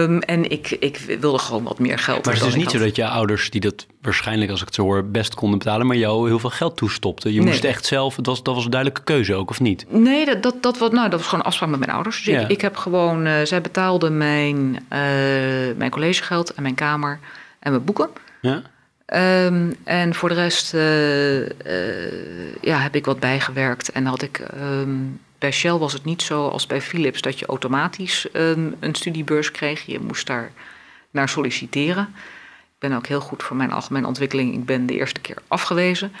Um, 0.00 0.18
en 0.18 0.50
ik, 0.50 0.70
ik 0.70 0.96
wilde 0.96 1.38
gewoon 1.38 1.62
wat 1.62 1.78
meer 1.78 1.98
geld. 1.98 2.24
Maar 2.24 2.34
het 2.34 2.44
is 2.44 2.54
niet 2.54 2.70
zo 2.70 2.78
dat 2.78 2.96
je 2.96 3.08
ouders, 3.08 3.50
die 3.50 3.60
dat 3.60 3.86
waarschijnlijk, 4.02 4.50
als 4.50 4.60
ik 4.60 4.66
het 4.66 4.74
zo 4.74 4.82
hoor, 4.82 5.04
best 5.04 5.34
konden 5.34 5.58
betalen, 5.58 5.86
maar 5.86 5.96
jou 5.96 6.28
heel 6.28 6.38
veel 6.38 6.50
geld 6.50 6.76
toestopten. 6.76 7.32
Je 7.32 7.40
moest 7.40 7.64
echt 7.64 7.86
zelf, 7.86 8.16
het 8.16 8.26
was, 8.26 8.42
dat 8.42 8.54
was 8.54 8.64
een 8.64 8.70
duidelijke 8.70 9.04
keuze 9.04 9.34
ook, 9.34 9.50
of 9.50 9.60
niet? 9.60 9.86
Nee, 9.88 10.24
dat, 10.24 10.42
dat, 10.42 10.62
dat, 10.62 10.78
was, 10.78 10.90
nou, 10.90 11.08
dat 11.08 11.18
was 11.18 11.28
gewoon 11.28 11.40
een 11.40 11.50
afspraak 11.50 11.70
met 11.70 11.78
mijn 11.78 11.90
ouders. 11.90 12.22
Dus 12.22 12.42
ik, 12.42 12.48
ik, 12.48 12.60
heb 12.60 12.76
gewoon, 12.76 13.26
uh, 13.26 13.42
zij 13.42 13.60
betaalden 13.60 14.16
mijn, 14.16 14.74
uh, 14.74 14.98
mijn 15.76 15.90
collegegeld 15.90 16.54
en 16.54 16.62
mijn 16.62 16.74
kamer 16.74 17.18
en 17.58 17.70
mijn 17.70 17.84
boeken. 17.84 18.08
Ja. 18.40 18.62
Um, 19.06 19.76
en 19.84 20.14
voor 20.14 20.28
de 20.28 20.34
rest 20.34 20.74
uh, 20.74 21.40
uh, 21.40 22.54
ja, 22.60 22.78
heb 22.78 22.94
ik 22.94 23.04
wat 23.04 23.20
bijgewerkt. 23.20 23.92
En 23.92 24.06
had 24.06 24.22
ik, 24.22 24.42
um, 24.60 25.20
bij 25.38 25.52
Shell 25.52 25.72
was 25.72 25.92
het 25.92 26.04
niet 26.04 26.22
zo 26.22 26.48
als 26.48 26.66
bij 26.66 26.82
Philips 26.82 27.20
dat 27.20 27.38
je 27.38 27.46
automatisch 27.46 28.26
um, 28.32 28.76
een 28.80 28.94
studiebeurs 28.94 29.50
kreeg. 29.50 29.86
Je 29.86 30.00
moest 30.00 30.26
daar 30.26 30.50
naar 31.10 31.28
solliciteren. 31.28 32.14
Ik 32.64 32.90
ben 32.90 32.92
ook 32.92 33.06
heel 33.06 33.20
goed 33.20 33.42
voor 33.42 33.56
mijn 33.56 33.72
algemene 33.72 34.06
ontwikkeling. 34.06 34.54
Ik 34.54 34.64
ben 34.64 34.86
de 34.86 34.94
eerste 34.94 35.20
keer 35.20 35.36
afgewezen. 35.48 36.12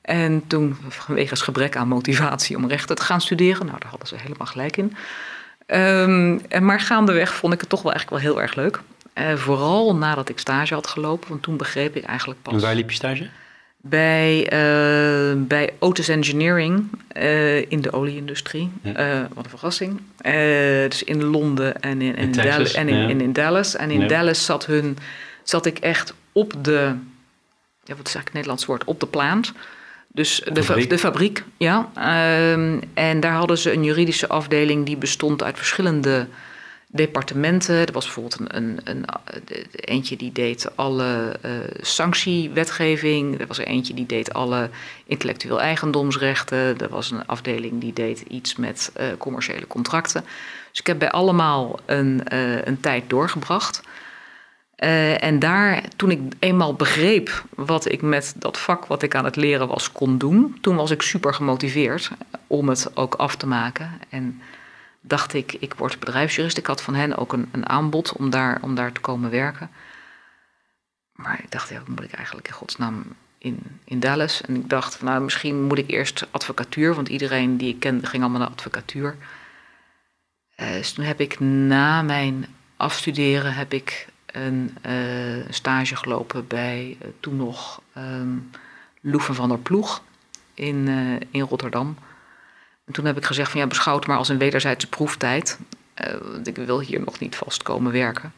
En 0.00 0.46
toen, 0.46 0.76
vanwege 0.88 1.36
gebrek 1.36 1.76
aan 1.76 1.88
motivatie 1.88 2.56
om 2.56 2.68
rechten 2.68 2.96
te 2.96 3.02
gaan 3.02 3.20
studeren, 3.20 3.66
nou 3.66 3.78
daar 3.78 3.90
hadden 3.90 4.08
ze 4.08 4.16
helemaal 4.16 4.46
gelijk 4.46 4.76
in. 4.76 4.96
maar 6.60 6.80
gaandeweg 6.80 7.34
vond 7.34 7.52
ik 7.52 7.60
het 7.60 7.68
toch 7.68 7.82
wel 7.82 7.92
eigenlijk 7.92 8.22
wel 8.22 8.32
heel 8.32 8.42
erg 8.42 8.54
leuk. 8.54 8.80
Uh, 9.14 9.36
vooral 9.36 9.96
nadat 9.96 10.28
ik 10.28 10.38
stage 10.38 10.74
had 10.74 10.86
gelopen, 10.86 11.28
want 11.28 11.42
toen 11.42 11.56
begreep 11.56 11.96
ik 11.96 12.04
eigenlijk 12.04 12.42
pas. 12.42 12.52
En 12.54 12.60
waar 12.60 12.74
liep 12.74 12.90
je 12.90 12.96
stage? 12.96 13.28
Bij, 13.76 14.38
uh, 14.38 15.42
bij 15.46 15.72
Otis 15.78 16.08
Engineering 16.08 16.88
uh, 17.16 17.70
in 17.70 17.80
de 17.80 17.92
olieindustrie. 17.92 18.70
Ja. 18.82 19.28
wat 19.34 19.44
een 19.44 19.50
verrassing. 19.50 20.00
dus 20.88 21.02
in 21.02 21.24
Londen 21.24 21.80
en 21.80 22.02
in, 22.02 22.16
in, 22.16 22.24
in 22.24 22.32
Dallas. 22.32 22.74
En 22.74 22.88
in, 22.88 22.96
ja. 22.96 23.08
in, 23.08 23.20
in, 23.20 23.32
Dallas. 23.32 23.76
En 23.76 23.90
in 23.90 24.00
ja. 24.00 24.06
Dallas 24.06 24.44
zat, 24.44 24.66
hun, 24.66 24.98
zat 25.42 25.66
ik 25.66 25.78
echt 25.78 26.14
op 26.32 26.64
de, 26.64 26.94
ja, 27.84 27.96
wat 27.96 28.06
is 28.06 28.14
eigenlijk 28.14 28.24
het 28.24 28.32
Nederlands 28.32 28.64
woord, 28.66 28.84
op 28.84 29.00
de 29.00 29.06
plant. 29.06 29.52
Dus 30.08 30.42
de, 30.52 30.62
fabriek. 30.62 30.90
de 30.90 30.98
fabriek, 30.98 31.44
ja. 31.56 31.90
Ehm, 31.94 32.80
en 32.94 33.20
daar 33.20 33.32
hadden 33.32 33.58
ze 33.58 33.72
een 33.72 33.84
juridische 33.84 34.28
afdeling 34.28 34.86
die 34.86 34.96
bestond 34.96 35.42
uit 35.42 35.56
verschillende 35.56 36.26
departementen. 36.94 37.86
Er 37.86 37.92
was 37.92 38.04
bijvoorbeeld 38.04 38.40
een, 38.40 38.56
een, 38.56 38.80
een, 38.84 39.04
eentje 39.70 40.16
die 40.16 40.32
deed 40.32 40.76
alle 40.76 41.36
uh, 41.44 41.50
sanctiewetgeving. 41.80 43.40
Er 43.40 43.46
was 43.46 43.58
er 43.58 43.66
eentje 43.66 43.94
die 43.94 44.06
deed 44.06 44.32
alle 44.32 44.70
intellectueel 45.06 45.60
eigendomsrechten. 45.60 46.78
Er 46.78 46.88
was 46.88 47.10
een 47.10 47.26
afdeling 47.26 47.80
die 47.80 47.92
deed 47.92 48.20
iets 48.20 48.56
met 48.56 48.92
uh, 49.00 49.06
commerciële 49.18 49.66
contracten. 49.66 50.24
Dus 50.70 50.80
ik 50.80 50.86
heb 50.86 50.98
bij 50.98 51.10
allemaal 51.10 51.78
een, 51.86 52.20
een 52.68 52.80
tijd 52.80 53.10
doorgebracht. 53.10 53.82
en 54.76 55.38
daar, 55.38 55.82
toen 55.96 56.10
ik 56.10 56.20
eenmaal 56.38 56.74
begreep 56.74 57.44
wat 57.54 57.92
ik 57.92 58.02
met 58.02 58.34
dat 58.36 58.58
vak 58.58 58.86
wat 58.86 59.02
ik 59.02 59.14
aan 59.14 59.24
het 59.24 59.36
leren 59.36 59.68
was 59.68 59.92
kon 59.92 60.18
doen, 60.18 60.58
toen 60.60 60.76
was 60.76 60.90
ik 60.90 61.02
super 61.02 61.34
gemotiveerd 61.34 62.10
om 62.46 62.68
het 62.68 62.96
ook 62.96 63.14
af 63.14 63.36
te 63.36 63.46
maken. 63.46 63.90
En 64.08 64.40
dacht 65.02 65.34
ik, 65.34 65.52
ik 65.52 65.74
word 65.74 65.98
bedrijfsjurist. 65.98 66.58
Ik 66.58 66.66
had 66.66 66.82
van 66.82 66.94
hen 66.94 67.16
ook 67.16 67.32
een, 67.32 67.48
een 67.52 67.68
aanbod 67.68 68.12
om 68.12 68.30
daar, 68.30 68.58
om 68.62 68.74
daar 68.74 68.92
te 68.92 69.00
komen 69.00 69.30
werken. 69.30 69.70
Maar 71.12 71.40
ik 71.42 71.50
dacht, 71.50 71.68
ja, 71.68 71.82
moet 71.86 72.02
ik 72.02 72.12
eigenlijk 72.12 72.48
in 72.48 72.54
godsnaam 72.54 73.04
in, 73.38 73.80
in 73.84 74.00
Dallas? 74.00 74.40
En 74.40 74.56
ik 74.56 74.68
dacht, 74.68 75.02
nou, 75.02 75.22
misschien 75.22 75.62
moet 75.62 75.78
ik 75.78 75.90
eerst 75.90 76.26
advocatuur, 76.30 76.94
want 76.94 77.08
iedereen 77.08 77.56
die 77.56 77.68
ik 77.68 77.80
kende 77.80 78.06
ging 78.06 78.22
allemaal 78.22 78.40
naar 78.40 78.50
advocatuur. 78.50 79.16
Uh, 80.56 80.72
dus 80.72 80.92
toen 80.92 81.04
heb 81.04 81.20
ik 81.20 81.40
na 81.40 82.02
mijn 82.02 82.46
afstuderen 82.76 83.54
heb 83.54 83.72
ik 83.72 84.06
een 84.26 84.76
uh, 84.86 85.44
stage 85.48 85.96
gelopen 85.96 86.46
bij 86.46 86.96
uh, 87.02 87.08
toen 87.20 87.36
nog 87.36 87.82
um, 87.96 88.50
Loeven 89.00 89.34
van 89.34 89.48
der 89.48 89.58
Ploeg 89.58 90.02
in, 90.54 90.88
in 91.30 91.40
Rotterdam. 91.40 91.96
En 92.84 92.92
toen 92.92 93.04
heb 93.04 93.16
ik 93.16 93.24
gezegd 93.24 93.50
van 93.50 93.60
ja, 93.60 93.66
beschouw 93.66 93.96
het 93.96 94.06
maar 94.06 94.16
als 94.16 94.28
een 94.28 94.38
wederzijdse 94.38 94.88
proeftijd. 94.88 95.58
Uh, 96.04 96.14
want 96.32 96.46
ik 96.46 96.56
wil 96.56 96.80
hier 96.80 97.00
nog 97.00 97.18
niet 97.18 97.36
vast 97.36 97.62
komen 97.62 97.92
werken. 97.92 98.32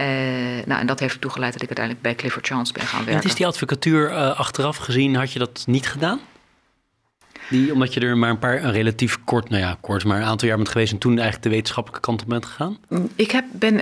Uh, 0.00 0.06
nou, 0.66 0.80
en 0.80 0.86
dat 0.86 1.00
heeft 1.00 1.14
ertoe 1.14 1.30
geleid 1.30 1.52
dat 1.52 1.62
ik 1.62 1.68
uiteindelijk 1.68 2.06
bij 2.06 2.14
Clifford 2.14 2.46
Chance 2.46 2.72
ben 2.72 2.82
gaan 2.82 3.04
werken. 3.04 3.22
En 3.22 3.28
is 3.28 3.34
die 3.34 3.46
advocatuur 3.46 4.10
uh, 4.10 4.38
achteraf 4.38 4.76
gezien, 4.76 5.14
had 5.14 5.32
je 5.32 5.38
dat 5.38 5.64
niet 5.66 5.86
gedaan? 5.86 6.20
Die, 7.50 7.72
omdat 7.72 7.94
je 7.94 8.00
er 8.00 8.16
maar 8.16 8.30
een 8.30 8.38
paar, 8.38 8.64
een 8.64 8.72
relatief 8.72 9.18
kort, 9.24 9.48
nou 9.48 9.62
ja, 9.62 9.76
kort, 9.80 10.04
maar 10.04 10.20
een 10.20 10.26
aantal 10.26 10.48
jaar 10.48 10.56
bent 10.56 10.68
geweest 10.68 10.92
en 10.92 10.98
toen 10.98 11.12
eigenlijk 11.12 11.42
de 11.42 11.50
wetenschappelijke 11.50 12.06
kant 12.06 12.22
op 12.22 12.28
bent 12.28 12.46
gegaan? 12.46 12.78
Ik 13.14 13.30
heb, 13.30 13.44
ben 13.52 13.80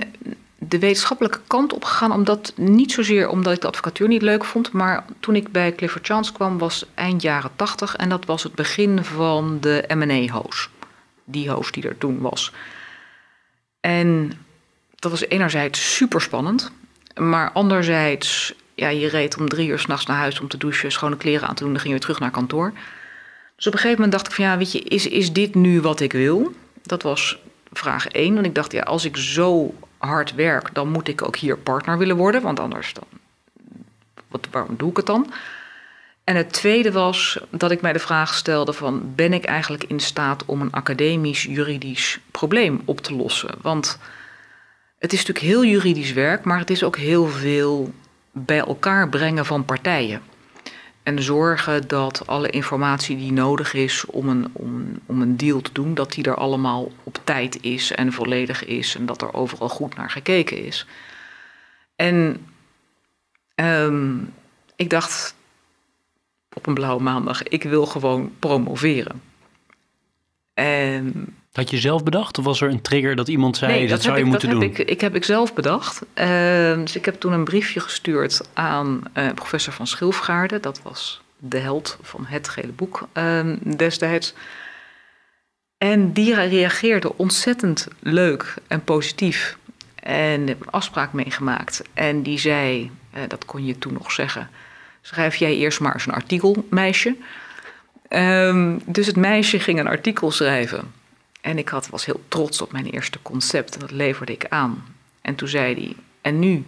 de 0.67 0.79
wetenschappelijke 0.79 1.39
kant 1.47 1.73
op 1.73 1.83
gegaan, 1.83 2.11
omdat 2.11 2.53
niet 2.55 2.91
zozeer 2.91 3.29
omdat 3.29 3.53
ik 3.53 3.61
de 3.61 3.67
advocatuur 3.67 4.07
niet 4.07 4.21
leuk 4.21 4.43
vond, 4.43 4.71
maar 4.71 5.05
toen 5.19 5.35
ik 5.35 5.51
bij 5.51 5.75
Clifford 5.75 6.05
Chance 6.05 6.33
kwam 6.33 6.57
was 6.57 6.85
eind 6.93 7.21
jaren 7.21 7.51
80 7.55 7.95
en 7.95 8.09
dat 8.09 8.25
was 8.25 8.43
het 8.43 8.55
begin 8.55 9.03
van 9.03 9.57
de 9.59 9.83
M&A-hoos. 9.87 10.69
Die 11.23 11.49
hoos 11.49 11.71
die 11.71 11.87
er 11.87 11.97
toen 11.97 12.19
was. 12.19 12.51
En 13.79 14.33
dat 14.95 15.11
was 15.11 15.27
enerzijds 15.27 15.95
super 15.95 16.21
spannend, 16.21 16.71
maar 17.15 17.51
anderzijds, 17.51 18.53
ja, 18.75 18.89
je 18.89 19.07
reed 19.07 19.37
om 19.37 19.49
drie 19.49 19.67
uur 19.67 19.79
s'nachts 19.79 20.05
naar 20.05 20.17
huis 20.17 20.39
om 20.39 20.47
te 20.47 20.57
douchen, 20.57 20.91
schone 20.91 21.17
kleren 21.17 21.47
aan 21.47 21.55
te 21.55 21.63
doen, 21.63 21.71
dan 21.73 21.81
ging 21.81 21.93
je 21.93 21.99
weer 21.99 22.07
terug 22.07 22.19
naar 22.19 22.31
kantoor. 22.31 22.73
Dus 23.55 23.67
op 23.67 23.73
een 23.73 23.79
gegeven 23.79 24.03
moment 24.03 24.11
dacht 24.11 24.27
ik 24.27 24.33
van 24.33 24.45
ja, 24.45 24.57
weet 24.57 24.71
je, 24.71 24.79
is, 24.79 25.07
is 25.07 25.33
dit 25.33 25.55
nu 25.55 25.81
wat 25.81 25.99
ik 25.99 26.11
wil? 26.11 26.53
Dat 26.83 27.01
was 27.01 27.37
vraag 27.71 28.07
één. 28.07 28.37
En 28.37 28.45
ik 28.45 28.55
dacht, 28.55 28.71
ja, 28.71 28.81
als 28.81 29.05
ik 29.05 29.17
zo 29.17 29.73
hard 30.05 30.35
werk, 30.35 30.73
dan 30.73 30.89
moet 30.89 31.07
ik 31.07 31.25
ook 31.25 31.35
hier 31.35 31.57
partner 31.57 31.97
willen 31.97 32.15
worden, 32.15 32.41
want 32.41 32.59
anders 32.59 32.93
dan, 32.93 33.07
wat, 34.27 34.47
waarom 34.51 34.75
doe 34.77 34.89
ik 34.89 34.97
het 34.97 35.05
dan? 35.05 35.33
En 36.23 36.35
het 36.35 36.53
tweede 36.53 36.91
was 36.91 37.39
dat 37.49 37.71
ik 37.71 37.81
mij 37.81 37.93
de 37.93 37.99
vraag 37.99 38.33
stelde 38.33 38.73
van 38.73 39.15
ben 39.15 39.33
ik 39.33 39.45
eigenlijk 39.45 39.83
in 39.83 39.99
staat 39.99 40.45
om 40.45 40.61
een 40.61 40.71
academisch 40.71 41.43
juridisch 41.43 42.19
probleem 42.31 42.81
op 42.85 43.01
te 43.01 43.15
lossen? 43.15 43.55
Want 43.61 43.99
het 44.99 45.13
is 45.13 45.25
natuurlijk 45.25 45.45
heel 45.45 45.65
juridisch 45.65 46.13
werk, 46.13 46.43
maar 46.43 46.59
het 46.59 46.69
is 46.69 46.83
ook 46.83 46.97
heel 46.97 47.27
veel 47.27 47.93
bij 48.31 48.59
elkaar 48.59 49.09
brengen 49.09 49.45
van 49.45 49.65
partijen. 49.65 50.21
En 51.03 51.23
zorgen 51.23 51.87
dat 51.87 52.27
alle 52.27 52.49
informatie 52.49 53.17
die 53.17 53.31
nodig 53.31 53.73
is 53.73 54.05
om 54.05 54.29
een, 54.29 54.49
om, 54.53 54.99
om 55.05 55.21
een 55.21 55.37
deal 55.37 55.61
te 55.61 55.71
doen, 55.73 55.93
dat 55.93 56.11
die 56.11 56.23
er 56.23 56.35
allemaal 56.35 56.91
op 57.03 57.19
tijd 57.23 57.61
is 57.61 57.91
en 57.91 58.13
volledig 58.13 58.65
is 58.65 58.95
en 58.95 59.05
dat 59.05 59.21
er 59.21 59.33
overal 59.33 59.69
goed 59.69 59.95
naar 59.95 60.09
gekeken 60.09 60.65
is. 60.65 60.85
En 61.95 62.45
um, 63.55 64.33
ik 64.75 64.89
dacht 64.89 65.35
op 66.53 66.67
een 66.67 66.73
blauwe 66.73 67.03
maandag, 67.03 67.43
ik 67.43 67.63
wil 67.63 67.85
gewoon 67.85 68.33
promoveren. 68.39 69.21
En 70.53 71.35
had 71.53 71.69
je 71.69 71.77
zelf 71.77 72.03
bedacht 72.03 72.37
of 72.37 72.45
was 72.45 72.61
er 72.61 72.69
een 72.69 72.81
trigger 72.81 73.15
dat 73.15 73.27
iemand 73.27 73.57
zei 73.57 73.71
nee, 73.71 73.87
dat, 73.87 74.01
zou 74.01 74.15
je 74.15 74.21
ik, 74.21 74.27
moeten 74.27 74.49
dat 74.49 74.59
doen? 74.59 74.69
Heb 74.69 74.79
ik, 74.79 74.89
ik 74.89 75.01
heb 75.01 75.15
ik 75.15 75.23
zelf 75.23 75.53
bedacht. 75.53 76.01
Uh, 76.15 76.25
dus 76.75 76.95
ik 76.95 77.05
heb 77.05 77.19
toen 77.19 77.33
een 77.33 77.43
briefje 77.43 77.79
gestuurd 77.79 78.41
aan 78.53 79.03
uh, 79.17 79.31
professor 79.35 79.73
van 79.73 79.87
Schilfgaarde. 79.87 80.59
Dat 80.59 80.81
was 80.81 81.21
de 81.37 81.57
held 81.57 81.97
van 82.01 82.25
het 82.25 82.49
gele 82.49 82.71
boek 82.71 83.07
ehm, 83.13 83.57
destijds. 83.75 84.33
En 85.77 86.13
die 86.13 86.35
reageerde 86.35 87.17
ontzettend 87.17 87.87
leuk 87.99 88.53
en 88.67 88.83
positief. 88.83 89.57
En 89.95 90.47
heb 90.47 90.61
een 90.61 90.69
afspraak 90.69 91.13
meegemaakt. 91.13 91.81
En 91.93 92.21
die 92.21 92.39
zei, 92.39 92.91
eh, 93.11 93.21
dat 93.27 93.45
kon 93.45 93.65
je 93.65 93.77
toen 93.77 93.93
nog 93.93 94.11
zeggen... 94.11 94.49
schrijf 95.01 95.35
jij 95.35 95.55
eerst 95.55 95.79
maar 95.79 95.93
eens 95.93 96.05
een 96.05 96.13
artikel, 96.13 96.67
meisje. 96.69 97.15
Um, 98.09 98.81
dus 98.85 99.07
het 99.07 99.15
meisje 99.15 99.59
ging 99.59 99.79
een 99.79 99.87
artikel 99.87 100.31
schrijven. 100.31 101.01
En 101.43 101.57
ik 101.57 101.69
had, 101.69 101.89
was 101.89 102.05
heel 102.05 102.23
trots 102.27 102.61
op 102.61 102.71
mijn 102.71 102.85
eerste 102.85 103.21
concept 103.21 103.73
en 103.73 103.79
dat 103.79 103.91
leverde 103.91 104.31
ik 104.31 104.45
aan. 104.49 104.83
En 105.21 105.35
toen 105.35 105.47
zei 105.47 105.73
hij, 105.73 105.95
en 106.21 106.39
nu 106.39 106.65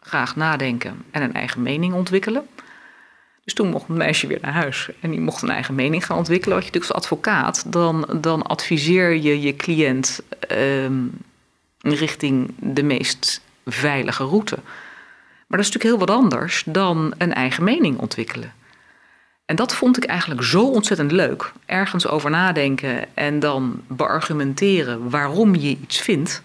graag 0.00 0.36
nadenken 0.36 1.04
en 1.10 1.22
een 1.22 1.34
eigen 1.34 1.62
mening 1.62 1.94
ontwikkelen. 1.94 2.46
Dus 3.44 3.54
toen 3.54 3.68
mocht 3.68 3.88
het 3.88 3.96
meisje 3.96 4.26
weer 4.26 4.38
naar 4.40 4.52
huis 4.52 4.90
en 5.00 5.10
die 5.10 5.20
mocht 5.20 5.42
een 5.42 5.50
eigen 5.50 5.74
mening 5.74 6.06
gaan 6.06 6.16
ontwikkelen. 6.16 6.54
Wat 6.54 6.64
je 6.66 6.70
natuurlijk 6.72 6.92
als 6.92 7.02
advocaat, 7.02 7.72
dan, 7.72 8.18
dan 8.20 8.42
adviseer 8.42 9.14
je 9.14 9.40
je 9.40 9.56
cliënt 9.56 10.22
um, 10.52 11.12
richting 11.80 12.54
de 12.58 12.82
meest 12.82 13.40
veilige 13.66 14.24
route. 14.24 14.58
Maar 15.46 15.58
dat 15.58 15.66
is 15.66 15.72
natuurlijk 15.72 15.84
heel 15.84 16.06
wat 16.06 16.16
anders 16.16 16.62
dan 16.66 17.14
een 17.18 17.34
eigen 17.34 17.64
mening 17.64 17.98
ontwikkelen. 17.98 18.52
En 19.44 19.56
dat 19.56 19.74
vond 19.74 19.96
ik 19.96 20.04
eigenlijk 20.04 20.42
zo 20.42 20.70
ontzettend 20.70 21.12
leuk. 21.12 21.52
Ergens 21.66 22.06
over 22.06 22.30
nadenken 22.30 23.16
en 23.16 23.38
dan 23.38 23.82
beargumenteren 23.86 25.10
waarom 25.10 25.54
je 25.54 25.68
iets 25.68 26.00
vindt. 26.00 26.42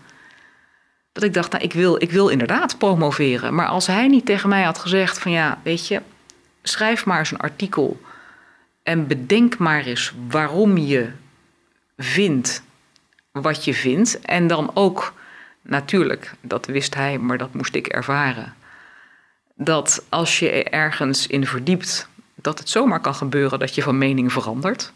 Dat 1.11 1.23
ik 1.23 1.33
dacht, 1.33 1.51
nou, 1.51 1.63
ik 1.63 1.73
wil, 1.73 2.01
ik 2.01 2.11
wil 2.11 2.27
inderdaad 2.27 2.77
promoveren. 2.77 3.55
Maar 3.55 3.67
als 3.67 3.87
hij 3.87 4.07
niet 4.07 4.25
tegen 4.25 4.49
mij 4.49 4.63
had 4.63 4.77
gezegd 4.77 5.19
van 5.19 5.31
ja, 5.31 5.59
weet 5.63 5.87
je, 5.87 6.01
schrijf 6.63 7.05
maar 7.05 7.19
eens 7.19 7.31
een 7.31 7.37
artikel 7.37 8.01
en 8.83 9.07
bedenk 9.07 9.57
maar 9.57 9.85
eens 9.85 10.13
waarom 10.27 10.77
je 10.77 11.09
vindt 11.97 12.63
wat 13.31 13.65
je 13.65 13.73
vindt. 13.73 14.19
En 14.21 14.47
dan 14.47 14.71
ook, 14.73 15.13
natuurlijk, 15.61 16.33
dat 16.41 16.65
wist 16.65 16.95
hij, 16.95 17.17
maar 17.17 17.37
dat 17.37 17.53
moest 17.53 17.75
ik 17.75 17.87
ervaren. 17.87 18.53
Dat 19.55 20.05
als 20.09 20.39
je 20.39 20.63
ergens 20.63 21.27
in 21.27 21.45
verdiept, 21.45 22.08
dat 22.41 22.59
het 22.59 22.69
zomaar 22.69 22.99
kan 22.99 23.15
gebeuren 23.15 23.59
dat 23.59 23.75
je 23.75 23.81
van 23.81 23.97
mening 23.97 24.31
verandert. 24.31 24.93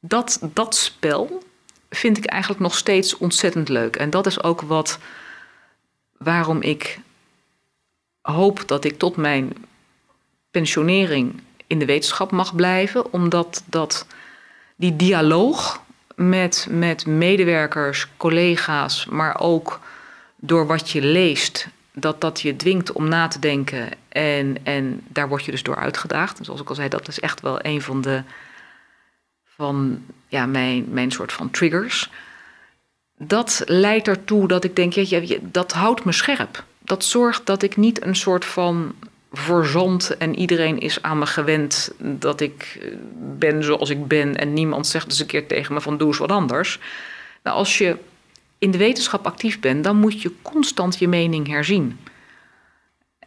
Dat, 0.00 0.38
dat 0.52 0.74
spel 0.74 1.42
vind 1.90 2.18
ik 2.18 2.24
eigenlijk 2.24 2.62
nog 2.62 2.76
steeds 2.76 3.16
ontzettend 3.16 3.68
leuk. 3.68 3.96
En 3.96 4.10
dat 4.10 4.26
is 4.26 4.42
ook 4.42 4.60
wat 4.60 4.98
waarom 6.16 6.62
ik 6.62 7.00
hoop 8.20 8.62
dat 8.66 8.84
ik 8.84 8.98
tot 8.98 9.16
mijn 9.16 9.52
pensionering 10.50 11.40
in 11.66 11.78
de 11.78 11.84
wetenschap 11.84 12.30
mag 12.30 12.54
blijven, 12.54 13.12
omdat 13.12 13.62
dat 13.66 14.06
die 14.76 14.96
dialoog 14.96 15.82
met, 16.14 16.66
met 16.70 17.06
medewerkers, 17.06 18.06
collega's, 18.16 19.06
maar 19.06 19.40
ook 19.40 19.80
door 20.36 20.66
wat 20.66 20.90
je 20.90 21.02
leest, 21.02 21.68
dat 22.00 22.20
dat 22.20 22.40
je 22.40 22.56
dwingt 22.56 22.92
om 22.92 23.08
na 23.08 23.28
te 23.28 23.38
denken 23.38 23.88
en, 24.08 24.56
en 24.62 25.00
daar 25.08 25.28
word 25.28 25.44
je 25.44 25.50
dus 25.50 25.62
door 25.62 25.76
uitgedaagd. 25.76 26.38
Zoals 26.42 26.60
ik 26.60 26.68
al 26.68 26.74
zei, 26.74 26.88
dat 26.88 27.08
is 27.08 27.20
echt 27.20 27.40
wel 27.40 27.58
een 27.64 27.82
van 27.82 28.00
de 28.00 28.22
van 29.44 30.04
ja, 30.28 30.46
mijn, 30.46 30.86
mijn 30.90 31.10
soort 31.10 31.32
van 31.32 31.50
triggers. 31.50 32.10
Dat 33.16 33.62
leidt 33.66 34.08
ertoe 34.08 34.48
dat 34.48 34.64
ik 34.64 34.76
denk, 34.76 34.92
ja, 34.92 35.36
dat 35.42 35.72
houdt 35.72 36.04
me 36.04 36.12
scherp. 36.12 36.64
Dat 36.78 37.04
zorgt 37.04 37.46
dat 37.46 37.62
ik 37.62 37.76
niet 37.76 38.04
een 38.04 38.16
soort 38.16 38.44
van 38.44 38.94
verzond 39.32 40.16
en 40.16 40.38
iedereen 40.38 40.78
is 40.78 41.02
aan 41.02 41.18
me 41.18 41.26
gewend 41.26 41.92
dat 41.98 42.40
ik 42.40 42.88
ben 43.38 43.64
zoals 43.64 43.90
ik 43.90 44.06
ben 44.06 44.36
en 44.36 44.52
niemand 44.52 44.86
zegt 44.86 45.06
eens 45.06 45.20
een 45.20 45.26
keer 45.26 45.46
tegen 45.46 45.74
me 45.74 45.80
van 45.80 45.98
doe 45.98 46.08
eens 46.08 46.18
wat 46.18 46.32
anders. 46.32 46.78
Nou, 47.42 47.56
als 47.56 47.78
je 47.78 47.96
in 48.58 48.70
de 48.70 48.78
wetenschap 48.78 49.26
actief 49.26 49.60
bent, 49.60 49.84
dan 49.84 49.96
moet 49.96 50.22
je 50.22 50.32
constant 50.42 50.98
je 50.98 51.08
mening 51.08 51.46
herzien. 51.46 51.98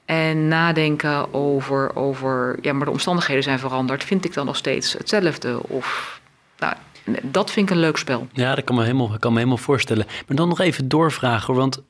En 0.06 0.48
nadenken 0.48 1.34
over, 1.34 1.96
over, 1.96 2.58
ja, 2.62 2.74
maar 2.74 2.86
de 2.86 2.92
omstandigheden 2.92 3.44
zijn 3.44 3.60
veranderd, 3.60 4.04
vind 4.04 4.26
ik 4.26 4.34
dan 4.34 4.46
nog 4.46 4.56
steeds 4.56 4.94
hetzelfde? 4.94 5.64
Of, 5.68 6.20
nou, 6.58 6.76
dat 7.22 7.52
vind 7.52 7.70
ik 7.70 7.76
een 7.76 7.82
leuk 7.82 7.98
spel. 7.98 8.28
Ja, 8.34 8.56
dat 8.56 8.64
kan 8.64 8.76
me 8.76 8.82
helemaal, 8.82 9.18
kan 9.20 9.32
me 9.32 9.38
helemaal 9.38 9.58
voorstellen. 9.58 10.06
Maar 10.28 10.36
dan 10.38 10.48
nog 10.48 10.60
even 10.60 10.88
doorvragen, 10.88 11.54
want 11.54 11.84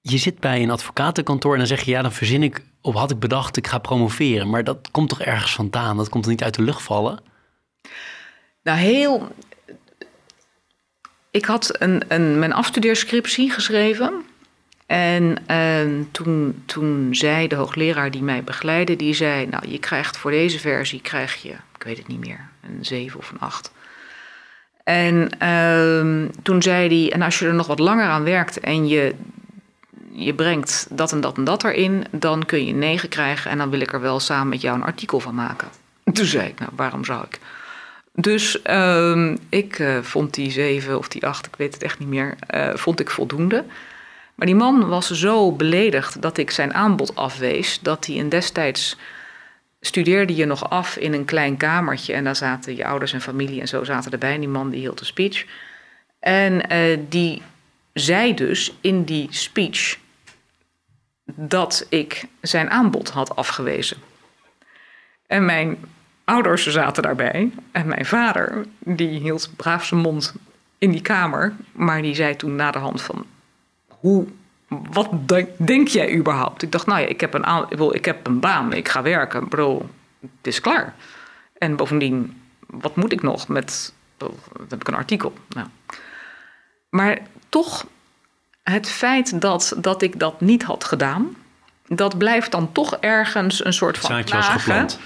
je 0.00 0.18
zit 0.18 0.40
bij 0.40 0.62
een 0.62 0.70
advocatenkantoor 0.70 1.52
en 1.52 1.58
dan 1.58 1.66
zeg 1.66 1.80
je, 1.80 1.90
ja, 1.90 2.02
dan 2.02 2.12
verzin 2.12 2.42
ik, 2.42 2.64
of 2.80 2.94
had 2.94 3.10
ik 3.10 3.18
bedacht, 3.18 3.56
ik 3.56 3.66
ga 3.66 3.78
promoveren. 3.78 4.50
Maar 4.50 4.64
dat 4.64 4.88
komt 4.90 5.08
toch 5.08 5.20
ergens 5.20 5.54
vandaan? 5.54 5.96
Dat 5.96 6.08
komt 6.08 6.24
er 6.24 6.30
niet 6.30 6.42
uit 6.42 6.54
de 6.54 6.62
lucht 6.62 6.82
vallen? 6.82 7.20
Nou, 8.62 8.78
heel. 8.78 9.28
Ik 11.32 11.44
had 11.44 11.76
een, 11.78 12.02
een, 12.08 12.38
mijn 12.38 12.52
afstudeerscriptie 12.52 13.50
geschreven. 13.50 14.24
En 14.86 15.36
uh, 15.50 16.04
toen, 16.10 16.62
toen 16.66 17.08
zei 17.14 17.48
de 17.48 17.54
hoogleraar 17.54 18.10
die 18.10 18.22
mij 18.22 18.44
begeleidde, 18.44 18.96
die 18.96 19.14
zei, 19.14 19.46
nou, 19.46 19.68
je 19.68 19.78
krijgt 19.78 20.16
voor 20.16 20.30
deze 20.30 20.58
versie, 20.58 21.00
krijg 21.00 21.42
je, 21.42 21.48
ik 21.48 21.82
weet 21.82 21.98
het 21.98 22.06
niet 22.06 22.20
meer, 22.20 22.48
een 22.60 22.84
7 22.84 23.18
of 23.18 23.30
een 23.30 23.40
8. 23.40 23.72
En 24.84 25.30
uh, 25.42 26.28
toen 26.42 26.62
zei 26.62 27.02
hij, 27.02 27.12
en 27.12 27.22
als 27.22 27.38
je 27.38 27.46
er 27.46 27.54
nog 27.54 27.66
wat 27.66 27.78
langer 27.78 28.06
aan 28.06 28.24
werkt 28.24 28.60
en 28.60 28.88
je 28.88 29.14
je 30.12 30.34
brengt 30.34 30.86
dat 30.90 31.12
en 31.12 31.20
dat 31.20 31.36
en 31.36 31.44
dat 31.44 31.64
erin, 31.64 32.04
dan 32.10 32.44
kun 32.44 32.64
je 32.64 32.72
een 32.72 32.78
9 32.78 33.08
krijgen 33.08 33.50
en 33.50 33.58
dan 33.58 33.70
wil 33.70 33.80
ik 33.80 33.92
er 33.92 34.00
wel 34.00 34.20
samen 34.20 34.48
met 34.48 34.60
jou 34.60 34.76
een 34.76 34.84
artikel 34.84 35.20
van 35.20 35.34
maken. 35.34 35.68
Toen 36.12 36.26
zei 36.26 36.48
ik, 36.48 36.58
nou, 36.58 36.70
waarom 36.76 37.04
zou 37.04 37.24
ik? 37.24 37.38
Dus 38.12 38.58
uh, 38.66 39.34
ik 39.48 39.78
uh, 39.78 40.02
vond 40.02 40.34
die 40.34 40.50
7 40.50 40.98
of 40.98 41.08
die 41.08 41.26
8, 41.26 41.46
ik 41.46 41.56
weet 41.56 41.74
het 41.74 41.82
echt 41.82 41.98
niet 41.98 42.08
meer, 42.08 42.36
uh, 42.54 42.74
vond 42.74 43.00
ik 43.00 43.10
voldoende. 43.10 43.64
Maar 44.34 44.46
die 44.46 44.56
man 44.56 44.88
was 44.88 45.10
zo 45.10 45.52
beledigd 45.52 46.22
dat 46.22 46.38
ik 46.38 46.50
zijn 46.50 46.74
aanbod 46.74 47.14
afwees, 47.16 47.80
dat 47.80 48.06
hij 48.06 48.14
in 48.14 48.28
destijds 48.28 48.96
studeerde 49.80 50.34
je 50.34 50.44
nog 50.44 50.70
af 50.70 50.96
in 50.96 51.12
een 51.12 51.24
klein 51.24 51.56
kamertje 51.56 52.12
en 52.12 52.24
daar 52.24 52.36
zaten 52.36 52.76
je 52.76 52.86
ouders 52.86 53.12
en 53.12 53.20
familie 53.20 53.60
en 53.60 53.68
zo 53.68 53.84
zaten 53.84 54.12
erbij. 54.12 54.34
En 54.34 54.40
die 54.40 54.48
man 54.48 54.70
die 54.70 54.80
hield 54.80 55.00
een 55.00 55.06
speech. 55.06 55.44
En 56.20 56.72
uh, 56.72 56.98
die 57.08 57.42
zei 57.92 58.34
dus 58.34 58.74
in 58.80 59.04
die 59.04 59.26
speech 59.30 59.98
dat 61.24 61.86
ik 61.88 62.24
zijn 62.40 62.70
aanbod 62.70 63.10
had 63.10 63.36
afgewezen. 63.36 63.96
En 65.26 65.44
mijn 65.44 65.78
ouders 66.24 66.66
zaten 66.66 67.02
daarbij. 67.02 67.50
En 67.72 67.86
mijn 67.86 68.06
vader, 68.06 68.66
die 68.78 69.20
hield 69.20 69.50
braaf 69.56 69.84
zijn 69.84 70.00
mond 70.00 70.34
in 70.78 70.90
die 70.90 71.02
kamer. 71.02 71.54
Maar 71.72 72.02
die 72.02 72.14
zei 72.14 72.36
toen 72.36 72.56
naderhand 72.56 73.02
van... 73.02 73.26
Hoe, 73.88 74.26
wat 74.68 75.08
denk 75.56 75.88
jij 75.88 76.14
überhaupt? 76.14 76.62
Ik 76.62 76.72
dacht, 76.72 76.86
nou 76.86 77.00
ja, 77.00 77.06
ik 77.06 77.20
heb 77.20 77.34
een, 77.34 77.92
ik 77.92 78.04
heb 78.04 78.26
een 78.26 78.40
baan. 78.40 78.72
Ik 78.72 78.88
ga 78.88 79.02
werken. 79.02 79.48
Bro, 79.48 79.88
het 80.20 80.30
is 80.42 80.60
klaar. 80.60 80.94
En 81.58 81.76
bovendien, 81.76 82.42
wat 82.66 82.96
moet 82.96 83.12
ik 83.12 83.22
nog 83.22 83.48
met... 83.48 83.92
Dan 84.16 84.34
heb 84.68 84.80
ik 84.80 84.88
een 84.88 84.94
artikel. 84.94 85.32
Nou. 85.48 85.66
Maar 86.88 87.18
toch 87.48 87.86
het 88.62 88.88
feit 88.88 89.40
dat, 89.40 89.74
dat 89.76 90.02
ik 90.02 90.18
dat 90.18 90.40
niet 90.40 90.62
had 90.62 90.84
gedaan, 90.84 91.36
dat 91.86 92.18
blijft 92.18 92.50
dan 92.50 92.72
toch 92.72 92.96
ergens 92.96 93.64
een 93.64 93.72
soort 93.72 93.98
van 93.98 94.10
Zaadje 94.10 94.36
was 94.36 94.48
geplant. 94.48 94.98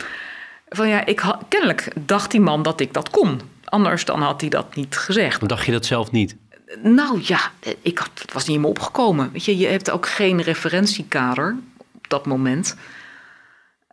Van 0.68 0.88
ja, 0.88 1.06
ik 1.06 1.18
had, 1.18 1.42
kennelijk 1.48 1.92
dacht 1.94 2.30
die 2.30 2.40
man 2.40 2.62
dat 2.62 2.80
ik 2.80 2.92
dat 2.92 3.10
kon. 3.10 3.40
Anders 3.64 4.04
dan 4.04 4.22
had 4.22 4.40
hij 4.40 4.50
dat 4.50 4.74
niet 4.74 4.96
gezegd. 4.96 5.40
Maar 5.40 5.48
dacht 5.48 5.66
je 5.66 5.72
dat 5.72 5.86
zelf 5.86 6.10
niet? 6.10 6.36
Nou 6.82 7.20
ja, 7.22 7.40
ik 7.82 7.98
had, 7.98 8.10
het 8.14 8.32
was 8.32 8.46
niet 8.46 8.56
in 8.56 8.62
me 8.62 8.68
opgekomen. 8.68 9.32
Weet 9.32 9.44
je, 9.44 9.56
je 9.56 9.66
hebt 9.66 9.90
ook 9.90 10.08
geen 10.08 10.42
referentiekader 10.42 11.56
op 11.94 12.08
dat 12.08 12.26
moment. 12.26 12.76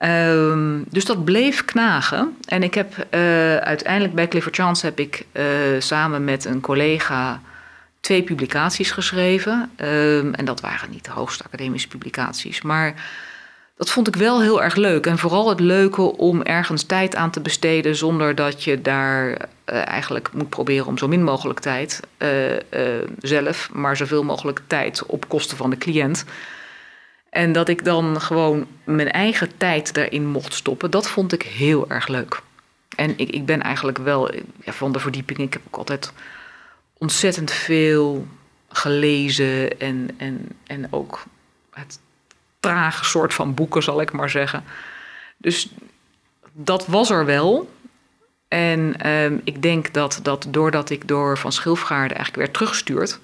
Um, 0.03 0.85
dus 0.89 1.05
dat 1.05 1.23
bleef 1.23 1.65
knagen. 1.65 2.37
En 2.45 2.63
ik 2.63 2.73
heb 2.73 3.07
uh, 3.11 3.55
uiteindelijk 3.55 4.13
bij 4.13 4.27
Clifford 4.27 4.55
Chance 4.55 4.85
heb 4.85 4.99
ik 4.99 5.25
uh, 5.33 5.43
samen 5.79 6.23
met 6.23 6.45
een 6.45 6.61
collega 6.61 7.41
twee 7.99 8.23
publicaties 8.23 8.91
geschreven. 8.91 9.71
Um, 9.77 10.33
en 10.33 10.45
dat 10.45 10.61
waren 10.61 10.89
niet 10.89 11.05
de 11.05 11.11
hoogste 11.11 11.43
academische 11.43 11.87
publicaties. 11.87 12.61
Maar 12.61 12.93
dat 13.75 13.89
vond 13.89 14.07
ik 14.07 14.15
wel 14.15 14.41
heel 14.41 14.63
erg 14.63 14.75
leuk. 14.75 15.05
En 15.05 15.17
vooral 15.17 15.49
het 15.49 15.59
leuke 15.59 16.01
om 16.01 16.41
ergens 16.41 16.83
tijd 16.83 17.15
aan 17.15 17.31
te 17.31 17.39
besteden 17.39 17.95
zonder 17.95 18.35
dat 18.35 18.63
je 18.63 18.81
daar 18.81 19.29
uh, 19.29 19.35
eigenlijk 19.65 20.33
moet 20.33 20.49
proberen 20.49 20.85
om 20.85 20.97
zo 20.97 21.07
min 21.07 21.23
mogelijk 21.23 21.59
tijd 21.59 21.99
uh, 22.17 22.51
uh, 22.51 22.59
zelf, 23.19 23.69
maar 23.73 23.97
zoveel 23.97 24.23
mogelijk 24.23 24.61
tijd 24.67 25.05
op 25.05 25.29
kosten 25.29 25.57
van 25.57 25.69
de 25.69 25.77
cliënt. 25.77 26.25
En 27.29 27.51
dat 27.51 27.69
ik 27.69 27.85
dan 27.85 28.21
gewoon 28.21 28.67
mijn 28.83 29.11
eigen 29.11 29.57
tijd 29.57 29.93
daarin 29.93 30.27
mocht 30.27 30.53
stoppen, 30.53 30.91
dat 30.91 31.07
vond 31.07 31.33
ik 31.33 31.41
heel 31.41 31.89
erg 31.89 32.07
leuk. 32.07 32.41
En 32.95 33.17
ik, 33.17 33.29
ik 33.29 33.45
ben 33.45 33.61
eigenlijk 33.61 33.97
wel 33.97 34.33
ja, 34.63 34.71
van 34.71 34.91
de 34.91 34.99
verdieping. 34.99 35.39
Ik 35.39 35.53
heb 35.53 35.61
ook 35.67 35.77
altijd 35.77 36.13
ontzettend 36.97 37.51
veel 37.51 38.27
gelezen 38.69 39.79
en, 39.79 40.09
en, 40.17 40.47
en 40.63 40.87
ook 40.89 41.23
het 41.71 41.99
trage 42.63 43.05
soort 43.05 43.33
van 43.33 43.53
boeken, 43.53 43.83
zal 43.83 44.01
ik 44.01 44.11
maar 44.11 44.29
zeggen. 44.29 44.63
Dus 45.37 45.69
dat 46.51 46.87
was 46.87 47.09
er 47.09 47.25
wel. 47.25 47.71
En 48.47 48.95
ehm, 48.97 49.37
ik 49.43 49.61
denk 49.61 49.93
dat, 49.93 50.19
dat 50.23 50.47
doordat 50.49 50.89
ik 50.89 51.07
door 51.07 51.37
Van 51.37 51.51
Schilfgaarde 51.51 52.13
eigenlijk 52.13 52.35
werd 52.35 52.53
teruggestuurd. 52.53 53.19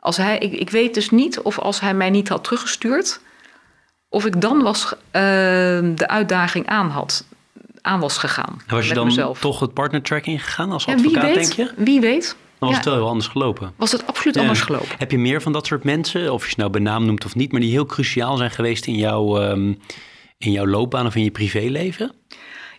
Als 0.00 0.16
hij, 0.16 0.38
ik, 0.38 0.52
ik 0.52 0.70
weet 0.70 0.94
dus 0.94 1.10
niet 1.10 1.40
of 1.40 1.58
als 1.58 1.80
hij 1.80 1.94
mij 1.94 2.10
niet 2.10 2.28
had 2.28 2.44
teruggestuurd. 2.44 3.20
of 4.08 4.26
ik 4.26 4.40
dan 4.40 4.62
was, 4.62 4.92
ehm, 5.10 5.94
de 5.94 6.08
uitdaging 6.08 6.66
aan, 6.66 6.90
had, 6.90 7.24
aan 7.80 8.00
was 8.00 8.18
gegaan. 8.18 8.62
En 8.66 8.74
was 8.74 8.88
je 8.88 8.94
dan 8.94 9.06
mezelf. 9.06 9.40
toch 9.40 9.60
het 9.60 9.72
partnertrack 9.72 10.24
ingegaan 10.24 10.72
als 10.72 10.84
Ja, 10.84 10.94
wie 10.94 11.06
advocaat, 11.06 11.34
weet, 11.34 11.34
denk 11.34 11.52
je? 11.52 11.84
Wie 11.84 12.00
weet. 12.00 12.36
Dan 12.58 12.68
was 12.68 12.70
Ja. 12.70 12.76
het 12.76 12.84
wel 12.84 12.94
heel 12.94 13.08
anders 13.08 13.26
gelopen. 13.26 13.72
Was 13.76 13.92
het 13.92 14.06
absoluut 14.06 14.34
Ja. 14.34 14.40
anders 14.40 14.60
gelopen. 14.60 14.88
Heb 14.98 15.10
je 15.10 15.18
meer 15.18 15.42
van 15.42 15.52
dat 15.52 15.66
soort 15.66 15.84
mensen, 15.84 16.32
of 16.32 16.44
je 16.44 16.50
ze 16.50 16.54
nou 16.58 16.70
bij 16.70 16.80
naam 16.80 17.04
noemt 17.06 17.24
of 17.24 17.34
niet, 17.34 17.52
maar 17.52 17.60
die 17.60 17.70
heel 17.70 17.86
cruciaal 17.86 18.36
zijn 18.36 18.50
geweest 18.50 18.86
in, 18.86 18.94
jouw 18.96 19.40
ehm, 19.40 19.72
in 20.38 20.52
jouw 20.52 20.66
loopbaan 20.66 21.06
of 21.06 21.14
in 21.16 21.24
je 21.24 21.30
privéleven? 21.30 22.12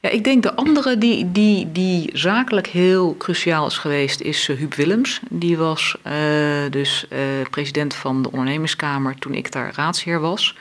Ja, 0.02 0.10
ik 0.10 0.24
denk 0.24 0.44
de 0.44 0.56
andere 0.56 0.98
die, 0.98 1.32
die, 1.32 1.72
die 1.72 2.10
zakelijk 2.14 2.68
heel 2.68 3.16
cruciaal 3.18 3.68
is 3.68 3.78
geweest, 3.78 4.22
is 4.22 4.48
uh, 4.50 4.58
Huub 4.58 4.74
Willems. 4.74 5.20
Die 5.30 5.58
was 5.58 5.96
uh, 6.08 6.14
dus 6.70 7.06
uh, 7.10 7.20
president 7.50 7.94
van 7.96 8.22
de 8.22 8.32
ondernemingskamer 8.32 9.16
toen 9.16 9.34
ik 9.34 9.52
daar 9.52 9.72
raadsheer 9.76 10.20
was. 10.20 10.56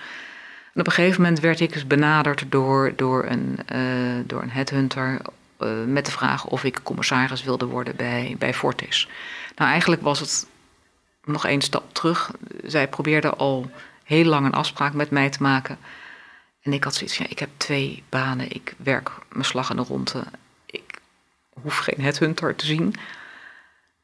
En 0.75 0.81
op 0.81 0.87
een 0.87 0.93
gegeven 0.93 1.23
moment 1.23 1.41
werd 1.41 1.61
ik 1.61 1.73
dus 1.73 1.87
benaderd 1.87 2.45
door, 2.49 2.93
door, 2.97 3.27
een, 3.29 3.59
uh, 3.75 3.81
door 4.27 4.43
een 4.43 4.51
headhunter 4.51 5.21
met 5.87 6.05
de 6.05 6.13
vraag 6.13 6.47
of 6.47 6.65
ik 6.65 6.81
commissaris 6.83 7.43
wilde 7.43 7.67
worden 7.67 7.97
bij, 7.97 8.37
bij 8.39 8.55
Fortis. 8.55 9.09
Nou, 9.57 9.71
eigenlijk 9.71 10.03
was 10.03 10.21
het 10.21 10.47
nog 11.25 11.47
één 11.47 11.61
stap 11.61 11.95
terug. 11.95 12.31
Zij 12.65 12.89
probeerde 12.89 13.31
al 13.31 13.71
heel 14.05 14.25
lang 14.25 14.47
een 14.47 14.53
afspraak 14.53 14.93
met 14.93 15.11
mij 15.11 15.31
te 15.31 15.43
maken. 15.43 15.79
En 16.63 16.73
ik 16.73 16.85
had 16.85 16.95
zoiets 16.95 17.17
ja, 17.17 17.27
ik 17.29 17.39
heb 17.39 17.49
twee 17.57 18.03
banen, 18.09 18.51
ik 18.51 18.75
werk 18.77 19.11
mijn 19.33 19.45
slag 19.45 19.71
in 19.71 19.77
de 19.77 19.83
ronde. 19.83 20.25
Ik 20.67 21.01
hoef 21.63 21.79
geen 21.79 22.01
headhunter 22.01 22.57
te 22.57 22.67
zien. 22.67 22.95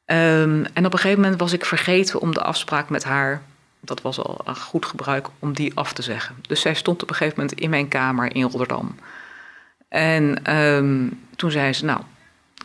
Um, 0.07 0.65
en 0.65 0.87
op 0.87 0.93
een 0.93 0.99
gegeven 0.99 1.21
moment 1.21 1.41
was 1.41 1.53
ik 1.53 1.65
vergeten 1.65 2.21
om 2.21 2.35
de 2.35 2.43
afspraak 2.43 2.89
met 2.89 3.05
haar, 3.05 3.43
dat 3.81 4.03
was 4.03 4.19
al 4.19 4.41
een 4.45 4.57
goed 4.57 4.87
gebruik, 4.87 5.29
om 5.39 5.53
die 5.53 5.75
af 5.75 5.93
te 5.93 6.03
zeggen. 6.03 6.37
Dus 6.49 6.61
zij 6.61 6.75
stond 6.75 7.03
op 7.03 7.11
een 7.11 7.17
gegeven 7.17 7.41
moment 7.41 7.61
in 7.61 7.71
mijn 7.71 7.89
kamer 7.89 8.35
in 8.35 8.43
Rotterdam. 8.43 8.99
En 9.95 10.57
um, 10.57 11.21
toen 11.37 11.51
zei 11.51 11.73
ze, 11.73 11.85
nou, 11.85 12.01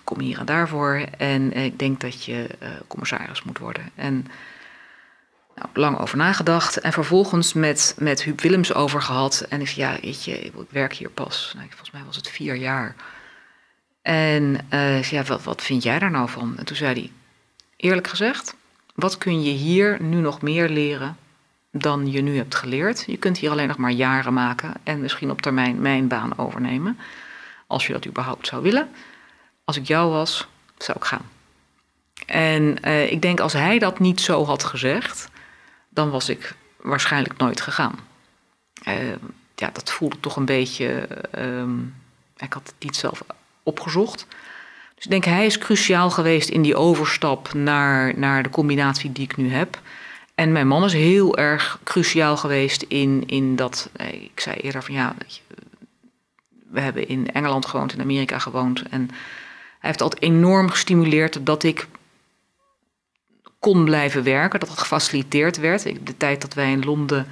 kom 0.03 0.19
hier 0.19 0.39
en 0.39 0.45
daarvoor. 0.45 1.05
En 1.17 1.53
ik 1.53 1.79
denk 1.79 2.01
dat 2.01 2.23
je 2.23 2.49
uh, 2.63 2.69
commissaris 2.87 3.43
moet 3.43 3.57
worden. 3.57 3.89
En 3.95 4.27
nou, 5.55 5.67
lang 5.73 5.99
over 5.99 6.17
nagedacht 6.17 6.79
en 6.79 6.93
vervolgens 6.93 7.53
met, 7.53 7.95
met 7.97 8.23
Huub 8.23 8.41
Willems 8.41 8.73
over 8.73 9.01
gehad. 9.01 9.45
En 9.49 9.61
ik 9.61 9.67
zei, 9.67 9.87
ja, 9.87 9.99
weet 10.01 10.23
je, 10.23 10.39
ik 10.39 10.53
werk 10.69 10.93
hier 10.93 11.09
pas. 11.09 11.51
Nou, 11.55 11.67
volgens 11.67 11.91
mij 11.91 12.03
was 12.05 12.15
het 12.15 12.29
vier 12.29 12.55
jaar. 12.55 12.95
En 14.01 14.53
uh, 14.53 14.59
zei, 14.79 15.05
ja, 15.09 15.23
wat, 15.23 15.43
wat 15.43 15.61
vind 15.61 15.83
jij 15.83 15.99
daar 15.99 16.11
nou 16.11 16.29
van? 16.29 16.57
En 16.57 16.65
toen 16.65 16.75
zei 16.75 16.93
hij, 16.93 17.11
eerlijk 17.75 18.07
gezegd, 18.07 18.55
wat 18.95 19.17
kun 19.17 19.43
je 19.43 19.51
hier 19.51 20.01
nu 20.01 20.19
nog 20.19 20.41
meer 20.41 20.69
leren 20.69 21.17
dan 21.71 22.11
je 22.11 22.21
nu 22.21 22.37
hebt 22.37 22.55
geleerd? 22.55 23.03
Je 23.07 23.17
kunt 23.17 23.37
hier 23.37 23.51
alleen 23.51 23.67
nog 23.67 23.77
maar 23.77 23.91
jaren 23.91 24.33
maken 24.33 24.73
en 24.83 25.01
misschien 25.01 25.31
op 25.31 25.41
termijn 25.41 25.81
mijn 25.81 26.07
baan 26.07 26.37
overnemen. 26.37 26.99
Als 27.67 27.87
je 27.87 27.93
dat 27.93 28.07
überhaupt 28.07 28.47
zou 28.47 28.61
willen. 28.61 28.89
Als 29.63 29.77
ik 29.77 29.87
jou 29.87 30.11
was, 30.11 30.47
zou 30.77 30.97
ik 30.97 31.03
gaan. 31.03 31.29
En 32.25 32.77
uh, 32.83 33.11
ik 33.11 33.21
denk 33.21 33.39
als 33.39 33.53
hij 33.53 33.79
dat 33.79 33.99
niet 33.99 34.21
zo 34.21 34.45
had 34.45 34.63
gezegd, 34.63 35.29
dan 35.89 36.09
was 36.09 36.29
ik 36.29 36.55
waarschijnlijk 36.77 37.37
nooit 37.37 37.61
gegaan. 37.61 37.99
Uh, 38.87 38.95
ja, 39.55 39.69
dat 39.73 39.91
voelde 39.91 40.19
toch 40.19 40.35
een 40.35 40.45
beetje. 40.45 41.07
Um, 41.37 41.95
ik 42.37 42.53
had 42.53 42.67
het 42.67 42.75
niet 42.79 42.95
zelf 42.95 43.23
opgezocht. 43.63 44.27
Dus 44.95 45.03
ik 45.05 45.11
denk, 45.11 45.25
hij 45.25 45.45
is 45.45 45.57
cruciaal 45.57 46.09
geweest 46.09 46.49
in 46.49 46.61
die 46.61 46.75
overstap 46.75 47.53
naar, 47.53 48.19
naar 48.19 48.43
de 48.43 48.49
combinatie 48.49 49.11
die 49.11 49.23
ik 49.23 49.37
nu 49.37 49.51
heb. 49.51 49.79
En 50.39 50.51
mijn 50.51 50.67
man 50.67 50.83
is 50.83 50.93
heel 50.93 51.37
erg 51.37 51.79
cruciaal 51.83 52.37
geweest 52.37 52.81
in, 52.81 53.23
in 53.27 53.55
dat. 53.55 53.89
Ik 54.11 54.39
zei 54.39 54.55
eerder 54.55 54.83
van 54.83 54.93
ja, 54.93 55.15
we 56.69 56.79
hebben 56.79 57.07
in 57.07 57.31
Engeland 57.31 57.65
gewoond, 57.65 57.93
in 57.93 58.01
Amerika 58.01 58.39
gewoond. 58.39 58.81
En 58.89 59.07
hij 59.79 59.89
heeft 59.89 60.01
altijd 60.01 60.21
enorm 60.21 60.69
gestimuleerd 60.69 61.45
dat 61.45 61.63
ik 61.63 61.87
kon 63.59 63.85
blijven 63.85 64.23
werken, 64.23 64.59
dat 64.59 64.69
het 64.69 64.79
gefaciliteerd 64.79 65.57
werd. 65.57 65.83
De 65.83 66.17
tijd 66.17 66.41
dat 66.41 66.53
wij 66.53 66.71
in 66.71 66.85
Londen 66.85 67.27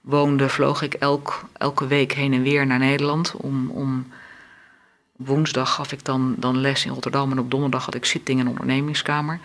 woonden, 0.00 0.50
vloog 0.50 0.82
ik 0.82 0.94
elk, 0.94 1.44
elke 1.52 1.86
week 1.86 2.12
heen 2.12 2.32
en 2.32 2.42
weer 2.42 2.66
naar 2.66 2.78
Nederland. 2.78 3.34
Om, 3.36 3.70
om, 3.70 4.06
woensdag 5.16 5.74
gaf 5.74 5.92
ik 5.92 6.04
dan, 6.04 6.34
dan 6.38 6.58
les 6.58 6.84
in 6.84 6.92
Rotterdam 6.92 7.30
en 7.30 7.38
op 7.38 7.50
donderdag 7.50 7.84
had 7.84 7.94
ik 7.94 8.04
zitting 8.04 8.40
in 8.40 8.46
een 8.46 8.52
ondernemingskamer. 8.52 9.40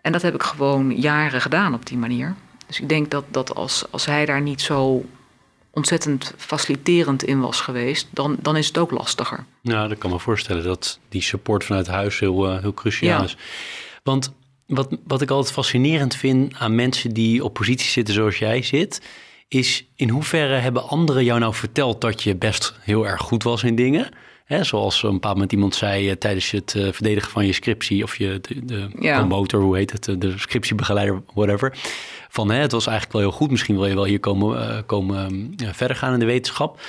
En 0.00 0.12
dat 0.12 0.22
heb 0.22 0.34
ik 0.34 0.42
gewoon 0.42 0.96
jaren 0.96 1.40
gedaan 1.40 1.74
op 1.74 1.86
die 1.86 1.98
manier. 1.98 2.34
Dus 2.66 2.80
ik 2.80 2.88
denk 2.88 3.10
dat, 3.10 3.24
dat 3.30 3.54
als, 3.54 3.84
als 3.90 4.06
hij 4.06 4.24
daar 4.24 4.40
niet 4.40 4.60
zo 4.60 5.04
ontzettend 5.70 6.34
faciliterend 6.36 7.22
in 7.22 7.40
was 7.40 7.60
geweest, 7.60 8.08
dan, 8.10 8.36
dan 8.40 8.56
is 8.56 8.66
het 8.66 8.78
ook 8.78 8.90
lastiger. 8.90 9.44
Ja, 9.60 9.88
dat 9.88 9.98
kan 9.98 10.10
me 10.10 10.18
voorstellen 10.18 10.64
dat 10.64 10.98
die 11.08 11.22
support 11.22 11.64
vanuit 11.64 11.86
huis 11.86 12.18
heel, 12.18 12.52
uh, 12.52 12.60
heel 12.60 12.74
cruciaal 12.74 13.18
Ja. 13.18 13.24
is. 13.24 13.36
Want 14.02 14.32
wat, 14.66 14.96
wat 15.04 15.22
ik 15.22 15.30
altijd 15.30 15.54
fascinerend 15.54 16.16
vind 16.16 16.54
aan 16.58 16.74
mensen 16.74 17.14
die 17.14 17.44
op 17.44 17.54
positie 17.54 17.90
zitten 17.90 18.14
zoals 18.14 18.38
jij 18.38 18.62
zit, 18.62 19.02
is 19.48 19.84
in 19.96 20.08
hoeverre 20.08 20.54
hebben 20.54 20.88
anderen 20.88 21.24
jou 21.24 21.38
nou 21.38 21.54
verteld 21.54 22.00
dat 22.00 22.22
je 22.22 22.36
best 22.36 22.74
heel 22.80 23.06
erg 23.06 23.20
goed 23.20 23.42
was 23.42 23.62
in 23.62 23.74
dingen? 23.74 24.08
Hè, 24.48 24.64
zoals 24.64 25.02
een 25.02 25.12
bepaald 25.12 25.34
moment 25.34 25.52
iemand 25.52 25.74
zei 25.74 26.08
uh, 26.08 26.12
tijdens 26.12 26.50
het 26.50 26.74
uh, 26.74 26.92
verdedigen 26.92 27.30
van 27.30 27.46
je 27.46 27.52
scriptie 27.52 28.02
of 28.02 28.16
je 28.16 28.38
de, 28.40 28.64
de 28.64 28.88
Ja. 29.00 29.18
promotor, 29.18 29.60
hoe 29.60 29.76
heet 29.76 29.92
het, 29.92 30.20
de 30.20 30.38
scriptiebegeleider, 30.38 31.22
whatever. 31.34 31.78
Van 32.28 32.50
hè, 32.50 32.56
het 32.60 32.72
was 32.72 32.86
eigenlijk 32.86 33.18
wel 33.18 33.28
heel 33.28 33.38
goed, 33.38 33.50
misschien 33.50 33.76
wil 33.76 33.86
je 33.86 33.94
wel 33.94 34.04
hier 34.04 34.20
komen, 34.20 34.86
komen 34.86 35.54
verder 35.72 35.96
gaan 35.96 36.12
in 36.12 36.18
de 36.18 36.24
wetenschap. 36.24 36.80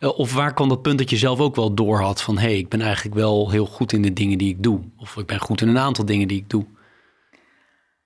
Of 0.00 0.34
waar 0.34 0.54
kwam 0.54 0.68
dat 0.68 0.82
punt 0.82 0.98
dat 0.98 1.10
je 1.10 1.16
zelf 1.16 1.40
ook 1.40 1.56
wel 1.56 1.74
door 1.74 2.00
had 2.00 2.22
van 2.22 2.38
hé, 2.38 2.46
hey, 2.46 2.58
ik 2.58 2.68
ben 2.68 2.80
eigenlijk 2.80 3.14
wel 3.14 3.50
heel 3.50 3.66
goed 3.66 3.92
in 3.92 4.02
de 4.02 4.12
dingen 4.12 4.38
die 4.38 4.48
ik 4.48 4.62
doe. 4.62 4.80
Of 4.96 5.16
ik 5.16 5.26
ben 5.26 5.40
goed 5.40 5.60
in 5.60 5.68
een 5.68 5.78
aantal 5.78 6.04
dingen 6.04 6.28
die 6.28 6.38
ik 6.38 6.50
doe. 6.50 6.66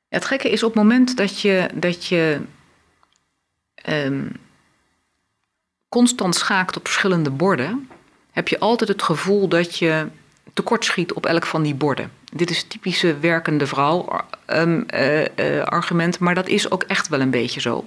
Ja, 0.09 0.19
het 0.19 0.25
gekke 0.25 0.51
is 0.51 0.63
op 0.63 0.75
het 0.75 0.83
moment 0.83 1.17
dat 1.17 1.41
je, 1.41 1.69
dat 1.75 2.07
je 2.07 2.41
um, 3.89 4.33
constant 5.89 6.35
schaakt 6.35 6.77
op 6.77 6.87
verschillende 6.87 7.31
borden, 7.31 7.89
heb 8.33 8.49
je 8.49 8.59
altijd 8.59 8.91
het 8.91 9.03
gevoel 9.03 9.49
dat 9.49 9.79
je 9.79 10.07
tekortschiet 10.55 11.13
op 11.13 11.27
elk 11.27 11.47
van 11.47 11.63
die 11.63 11.75
borden. 11.75 12.13
Dit 12.33 12.51
is 12.51 12.63
typische 12.63 13.19
werkende 13.19 13.67
vrouw 13.67 14.25
um, 14.47 14.87
uh, 14.95 15.21
uh, 15.21 15.63
argument, 15.63 16.19
maar 16.19 16.35
dat 16.35 16.49
is 16.49 16.71
ook 16.71 16.83
echt 16.83 17.09
wel 17.09 17.21
een 17.21 17.31
beetje 17.31 17.61
zo. 17.61 17.87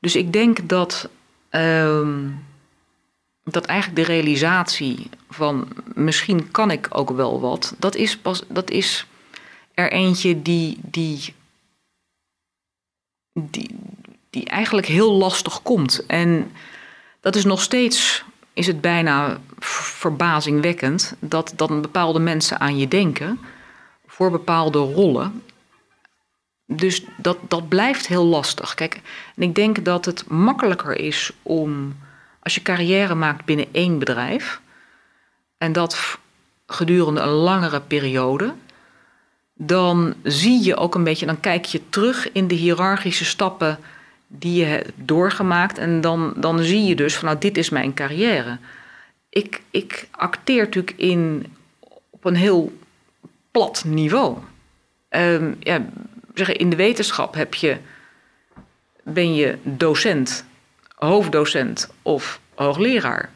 Dus 0.00 0.16
ik 0.16 0.32
denk 0.32 0.68
dat, 0.68 1.08
um, 1.50 2.44
dat 3.44 3.64
eigenlijk 3.64 4.06
de 4.06 4.12
realisatie 4.12 5.10
van 5.30 5.68
misschien 5.94 6.50
kan 6.50 6.70
ik 6.70 6.86
ook 6.90 7.10
wel 7.10 7.40
wat, 7.40 7.74
dat 7.78 7.94
is 7.94 8.16
pas 8.18 8.42
dat 8.48 8.70
is 8.70 9.06
er 9.74 9.92
eentje 9.92 10.42
die, 10.42 10.78
die, 10.82 11.34
die 14.30 14.44
eigenlijk 14.44 14.86
heel 14.86 15.12
lastig 15.12 15.62
komt. 15.62 16.06
En 16.06 16.52
dat 17.20 17.36
is 17.36 17.44
nog 17.44 17.62
steeds, 17.62 18.24
is 18.54 18.66
het 18.66 18.80
bijna 18.80 19.38
verbazingwekkend, 19.58 21.14
dat 21.18 21.52
dan 21.56 21.80
bepaalde 21.80 22.18
mensen 22.18 22.60
aan 22.60 22.78
je 22.78 22.88
denken 22.88 23.40
voor 24.06 24.30
bepaalde 24.30 24.78
rollen. 24.78 25.42
Dus 26.66 27.04
dat, 27.16 27.38
dat 27.48 27.68
blijft 27.68 28.06
heel 28.06 28.24
lastig. 28.24 28.74
Kijk, 28.74 29.00
en 29.36 29.42
ik 29.42 29.54
denk 29.54 29.84
dat 29.84 30.04
het 30.04 30.28
makkelijker 30.28 30.98
is 30.98 31.32
om, 31.42 31.96
als 32.42 32.54
je 32.54 32.62
carrière 32.62 33.14
maakt 33.14 33.44
binnen 33.44 33.66
één 33.72 33.98
bedrijf, 33.98 34.60
en 35.58 35.72
dat 35.72 36.18
gedurende 36.66 37.20
een 37.20 37.28
langere 37.28 37.80
periode, 37.80 38.54
dan 39.54 40.14
zie 40.22 40.64
je 40.64 40.76
ook 40.76 40.94
een 40.94 41.04
beetje, 41.04 41.26
dan 41.26 41.40
kijk 41.40 41.64
je 41.64 41.88
terug 41.88 42.32
in 42.32 42.48
de 42.48 42.54
hiërarchische 42.54 43.24
stappen 43.24 43.78
die 44.38 44.54
je 44.54 44.64
hebt 44.64 44.90
doorgemaakt. 44.96 45.78
En 45.78 46.00
dan, 46.00 46.34
dan 46.36 46.58
zie 46.58 46.84
je 46.84 46.94
dus 46.94 47.16
van 47.16 47.28
nou, 47.28 47.38
dit 47.38 47.56
is 47.56 47.70
mijn 47.70 47.94
carrière. 47.94 48.58
Ik, 49.28 49.62
ik 49.70 50.08
acteer 50.10 50.64
natuurlijk 50.64 50.94
in, 50.96 51.52
op 52.10 52.24
een 52.24 52.36
heel 52.36 52.72
plat 53.50 53.84
niveau. 53.86 54.38
Um, 55.10 55.56
ja, 55.60 55.84
zeggen, 56.34 56.56
in 56.56 56.70
de 56.70 56.76
wetenschap 56.76 57.34
heb 57.34 57.54
je, 57.54 57.76
ben 59.02 59.34
je 59.34 59.58
docent, 59.62 60.44
hoofddocent 60.94 61.90
of 62.02 62.40
hoogleraar. 62.54 63.32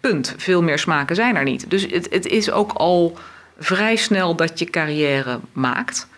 Punt. 0.00 0.34
Veel 0.36 0.62
meer 0.62 0.78
smaken 0.78 1.16
zijn 1.16 1.36
er 1.36 1.44
niet. 1.44 1.70
Dus 1.70 1.82
het, 1.82 2.06
het 2.10 2.26
is 2.26 2.50
ook 2.50 2.72
al 2.72 3.18
vrij 3.58 3.96
snel 3.96 4.34
dat 4.34 4.58
je 4.58 4.64
carrière 4.64 5.40
maakt. 5.52 6.08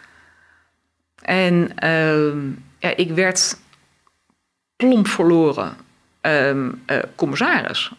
En 1.23 1.71
uh, 1.85 2.33
ja, 2.79 2.97
ik 2.97 3.11
werd 3.11 3.57
plomp 4.89 5.09
verloren 5.09 5.77
um, 6.23 6.83
uh, 6.87 6.99
commissaris. 7.15 7.91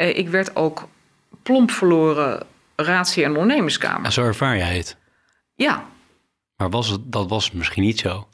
Uh, 0.00 0.16
ik 0.18 0.28
werd 0.28 0.56
ook 0.56 0.88
plomp 1.42 1.70
verloren 1.70 2.46
raadsheer 2.76 3.24
en 3.24 3.30
ondernemerskamer. 3.36 4.04
En 4.04 4.12
zo 4.12 4.22
ervaar 4.24 4.56
jij 4.56 4.76
het. 4.76 4.96
Ja, 5.54 5.84
Maar 6.56 6.70
was 6.70 6.88
het, 6.88 7.00
dat 7.04 7.28
was 7.28 7.50
misschien 7.50 7.82
niet 7.82 7.98
zo. 7.98 8.28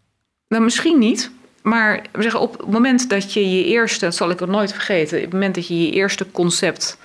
nou 0.49 0.63
misschien 0.63 0.99
niet. 0.99 1.31
Maar 1.63 2.03
we 2.13 2.23
zeggen, 2.23 2.41
op 2.41 2.59
het 2.59 2.71
moment 2.71 3.09
dat 3.09 3.33
je 3.33 3.51
je 3.57 3.65
eerste, 3.65 4.05
dat 4.05 4.15
zal 4.15 4.31
ik 4.31 4.41
het 4.41 4.49
nooit 4.49 4.73
vergeten, 4.73 5.17
op 5.19 5.25
het 5.25 5.33
moment 5.33 5.55
dat 5.55 5.67
je 5.67 5.87
je 5.87 5.93
eerste 5.93 6.31
concept 6.31 6.99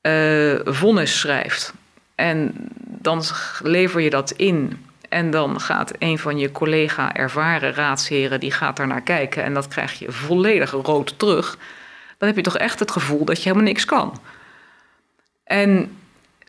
eh 0.00 0.58
vonnis 0.64 1.18
schrijft 1.18 1.74
en 2.14 2.54
dan 2.84 3.22
lever 3.62 4.00
je 4.00 4.10
dat 4.10 4.30
in 4.30 4.83
en 5.14 5.30
dan 5.30 5.60
gaat 5.60 5.92
een 5.98 6.18
van 6.18 6.38
je 6.38 6.52
collega 6.52 7.14
ervaren 7.14 7.74
raadsheren, 7.74 8.40
die 8.40 8.50
gaat 8.50 8.76
daar 8.76 8.86
naar 8.86 9.02
kijken 9.02 9.44
en 9.44 9.54
dat 9.54 9.68
krijg 9.68 9.98
je 9.98 10.12
volledig 10.12 10.70
rood 10.70 11.18
terug, 11.18 11.58
dan 12.18 12.28
heb 12.28 12.36
je 12.36 12.42
toch 12.42 12.56
echt 12.56 12.78
het 12.78 12.90
gevoel 12.90 13.24
dat 13.24 13.36
je 13.36 13.42
helemaal 13.42 13.66
niks 13.68 13.84
kan. 13.84 14.20
En, 15.44 15.96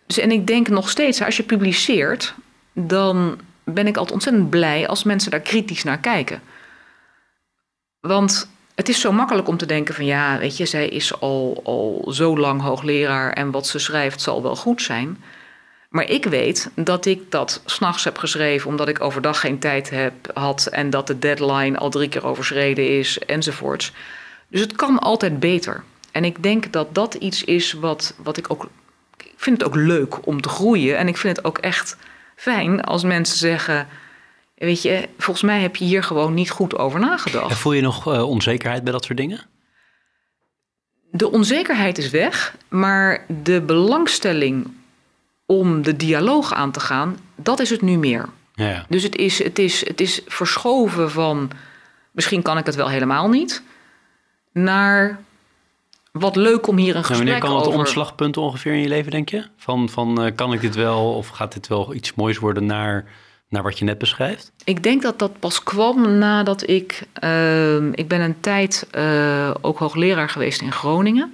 dus, 0.06 0.18
en 0.18 0.32
ik 0.32 0.48
denk 0.48 0.68
nog 0.68 0.90
steeds, 0.90 1.22
als 1.22 1.38
je 1.38 1.44
publiceert, 1.44 2.34
dan 2.74 3.40
ben 3.64 3.88
ik 3.88 3.98
altijd 3.98 4.14
ontzettend 4.14 4.50
blij 4.50 4.88
als 4.88 5.04
mensen 5.04 5.32
daar 5.32 5.40
kritisch 5.40 5.84
naar 5.84 6.00
kijken. 6.00 6.42
Want 8.00 8.50
het 8.76 8.90
is 8.90 9.00
zo 9.00 9.12
makkelijk 9.12 9.48
om 9.48 9.58
te 9.58 9.66
denken 9.66 9.96
van 9.96 10.06
ja, 10.06 10.38
weet 10.38 10.58
je, 10.58 10.66
zij 10.66 10.88
is 10.88 11.20
al, 11.20 11.62
al 11.64 12.12
zo 12.14 12.38
lang 12.38 12.62
hoogleraar 12.62 13.34
en 13.34 13.52
wat 13.52 13.68
ze 13.68 13.80
schrijft 13.80 14.22
zal 14.22 14.42
wel 14.42 14.56
goed 14.56 14.82
zijn. 14.82 15.18
Maar 15.96 16.10
ik 16.10 16.26
weet 16.26 16.70
dat 16.74 17.06
ik 17.06 17.32
dat 17.32 17.62
s'nachts 17.66 18.04
heb 18.04 18.18
geschreven 18.18 18.70
omdat 18.70 18.88
ik 18.88 19.02
overdag 19.02 19.40
geen 19.40 19.60
tijd 19.60 19.90
heb, 19.90 20.14
had 20.34 20.66
en 20.66 20.90
dat 20.90 21.08
de 21.08 21.20
deadline 21.20 21.78
al 21.78 21.90
drie 21.90 22.10
keer 22.10 22.26
overschreden 22.26 22.98
is 22.98 23.20
enzovoorts. 23.20 23.92
Dus 24.48 24.62
het 24.62 24.76
kan 24.76 25.00
altijd 25.00 25.40
beter. 25.40 25.84
En 26.12 26.26
ik 26.26 26.44
denk 26.44 26.72
dat 26.72 26.96
dat 26.96 27.14
iets 27.14 27.44
is 27.44 27.74
wat, 27.74 28.16
wat 28.24 28.38
ik 28.38 28.52
ook. 28.52 28.70
Ik 29.18 29.34
vind 29.36 29.58
het 29.58 29.68
ook 29.68 29.76
leuk 29.76 30.28
om 30.28 30.42
te 30.42 30.50
groeien. 30.50 30.98
En 30.98 31.08
ik 31.08 31.18
vind 31.18 31.38
het 31.38 31.46
ook 31.46 31.58
echt 31.58 31.98
fijn 32.36 32.82
als 32.82 33.04
mensen 33.04 33.38
zeggen. 33.38 33.88
Weet 34.56 34.82
je, 34.82 35.10
volgens 35.18 35.46
mij 35.46 35.62
heb 35.62 35.76
je 35.76 35.86
hier 35.86 36.04
gewoon 36.04 36.34
niet 36.34 36.50
goed 36.50 36.78
over 36.78 37.00
nagedacht. 37.00 37.50
En 37.50 37.58
voel 37.58 37.74
je 37.74 37.82
nog 37.82 38.14
eh, 38.14 38.30
onzekerheid 38.30 38.84
bij 38.84 38.92
dat 38.92 39.06
soort 39.06 39.18
dingen? 39.18 39.42
De 41.12 41.32
onzekerheid 41.32 41.98
is 41.98 42.10
weg, 42.10 42.56
maar 42.70 43.26
de 43.44 43.62
belangstelling 43.62 44.74
om 45.46 45.82
de 45.82 45.96
dialoog 45.96 46.54
aan 46.54 46.72
te 46.72 46.80
gaan, 46.80 47.18
dat 47.36 47.60
is 47.60 47.70
het 47.70 47.82
nu 47.82 47.98
meer. 47.98 48.30
Ja. 48.54 48.86
Dus 48.90 49.04
het 49.04 49.16
is, 49.16 49.44
het 49.44 49.60
is, 49.60 49.88
het 49.88 50.02
is 50.02 50.22
verschoven 50.28 51.12
van 51.12 51.52
misschien 52.12 52.42
kan 52.42 52.58
ik 52.58 52.66
het 52.66 52.76
wel 52.76 52.90
helemaal 52.90 53.30
niet, 53.30 53.64
naar 54.52 55.20
wat 56.12 56.36
leuk 56.36 56.68
om 56.68 56.78
hier 56.78 56.90
een 56.90 56.96
En 56.96 57.04
gesprek 57.04 57.18
wanneer 57.18 57.40
kan 57.40 57.68
over... 57.68 57.80
omslagpunt 57.80 58.38
ongeveer 58.38 58.74
in 58.74 58.82
je 58.82 58.88
leven, 58.88 59.12
denk 59.12 59.30
je? 59.30 59.46
Van, 59.58 59.90
van 59.90 60.22
eh, 60.22 60.36
kan 60.36 60.54
ik 60.54 60.62
dit 60.62 60.76
wel 60.76 61.14
of 61.14 61.28
gaat 61.28 61.54
dit 61.54 61.68
wel 61.68 61.94
iets 61.94 62.14
moois 62.14 62.38
worden 62.38 62.66
naar, 62.66 63.06
naar 63.50 63.64
wat 63.64 63.80
je 63.80 63.86
net 63.86 63.98
beschrijft? 63.98 64.52
Ik 64.64 64.84
denk 64.84 65.02
dat 65.02 65.20
dat 65.20 65.40
pas 65.40 65.64
kwam 65.64 66.18
nadat 66.18 66.70
ik... 66.70 67.08
ehm, 67.14 67.92
ik 67.92 68.08
ben 68.08 68.22
een 68.22 68.40
tijd 68.40 68.88
eh, 68.92 69.52
ook 69.62 69.78
hoogleraar 69.78 70.30
geweest 70.30 70.62
in 70.62 70.72
Groningen. 70.72 71.34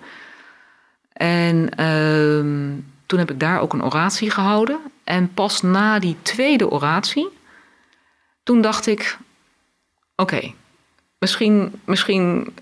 En 1.14 1.70
ehm, 1.76 2.70
toen 3.12 3.20
heb 3.20 3.32
ik 3.32 3.40
daar 3.40 3.60
ook 3.62 3.74
een 3.74 3.84
oratie 3.84 4.30
gehouden. 4.30 4.80
En 5.04 5.34
pas 5.34 5.62
na 5.62 6.00
die 6.00 6.16
tweede 6.22 6.70
oratie... 6.70 7.28
toen 8.44 8.62
dacht 8.62 8.88
ik... 8.88 9.18
Oké, 10.16 10.54
misschien, 11.20 11.82
misschien 11.86 12.54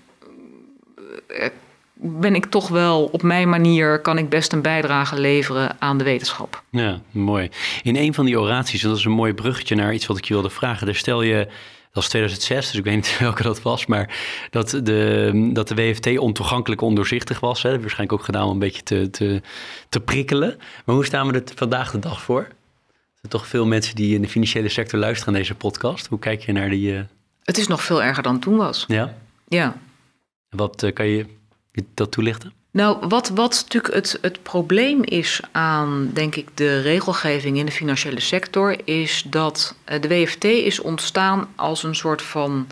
eh, 1.26 1.48
ben 1.94 2.34
ik 2.34 2.46
toch 2.46 2.68
wel 2.68 3.04
op 3.04 3.22
mijn 3.22 3.48
manier... 3.48 4.00
kan 4.00 4.18
ik 4.18 4.28
best 4.28 4.52
een 4.52 4.62
bijdrage 4.62 5.20
leveren 5.20 5.76
aan 5.78 5.98
de 5.98 6.04
wetenschap. 6.04 6.62
Ja, 6.70 7.00
mooi. 7.10 7.50
In 7.82 7.96
een 7.96 8.14
van 8.14 8.24
die 8.24 8.40
oraties, 8.40 8.82
en 8.82 8.88
dat 8.88 8.98
is 8.98 9.04
een 9.04 9.10
mooi 9.10 9.34
bruggetje 9.34 9.74
naar 9.74 9.94
iets 9.94 10.06
wat 10.06 10.18
ik 10.18 10.24
je 10.24 10.34
wilde 10.34 10.50
vragen. 10.50 10.86
Daar 10.86 10.94
stel 10.94 11.22
je, 11.22 11.48
was 11.92 12.08
2006, 12.08 12.66
dus 12.66 12.78
ik 12.78 12.84
weet 12.84 12.94
niet 12.94 13.18
welke 13.28 13.42
dat 13.42 13.62
was, 13.62 13.86
maar 13.86 14.18
dat 14.50 14.70
de, 14.82 15.50
dat 15.52 15.68
de 15.68 15.74
WFT 15.74 16.18
ontoegankelijk 16.18 16.80
ondoorzichtig 16.80 17.40
was. 17.40 17.62
Hè. 17.62 17.70
Waarschijnlijk 17.80 18.12
ook 18.12 18.24
gedaan 18.24 18.44
om 18.46 18.50
een 18.52 18.58
beetje 18.58 18.82
te, 18.82 19.10
te, 19.10 19.42
te 19.88 20.00
prikkelen. 20.00 20.56
Maar 20.84 20.94
hoe 20.94 21.04
staan 21.04 21.26
we 21.26 21.32
er 21.32 21.42
vandaag 21.54 21.90
de 21.90 21.98
dag 21.98 22.22
voor? 22.22 22.40
Er 22.40 23.28
zijn 23.28 23.32
toch 23.42 23.46
veel 23.46 23.66
mensen 23.66 23.94
die 23.94 24.14
in 24.14 24.22
de 24.22 24.28
financiële 24.28 24.68
sector 24.68 24.98
luisteren 24.98 25.32
naar 25.32 25.42
deze 25.42 25.54
podcast. 25.54 26.06
Hoe 26.06 26.18
kijk 26.18 26.42
je 26.42 26.52
naar 26.52 26.70
die... 26.70 26.96
eh, 26.96 27.02
Het 27.42 27.58
is 27.58 27.66
nog 27.66 27.82
veel 27.82 28.02
erger 28.02 28.22
dan 28.22 28.38
toen 28.40 28.56
was. 28.56 28.84
ja? 28.88 29.14
Ja. 29.48 29.76
Wat 30.48 30.82
eh, 30.82 30.92
kan 30.92 31.06
je 31.06 31.26
dat 31.94 32.10
toelichten? 32.12 32.52
Nou, 32.72 33.06
wat, 33.08 33.28
wat 33.28 33.50
natuurlijk 33.50 33.94
het, 33.94 34.18
het 34.20 34.42
probleem 34.42 35.02
is 35.04 35.40
aan, 35.52 36.10
denk 36.12 36.34
ik, 36.34 36.48
de 36.54 36.80
regelgeving 36.80 37.56
in 37.56 37.66
de 37.66 37.72
financiële 37.72 38.20
sector, 38.20 38.76
is 38.84 39.22
dat 39.26 39.74
eh, 39.84 40.00
de 40.00 40.08
WFT 40.08 40.44
is 40.44 40.80
ontstaan 40.80 41.48
als 41.56 41.82
een 41.82 41.94
soort 41.94 42.22
van 42.22 42.66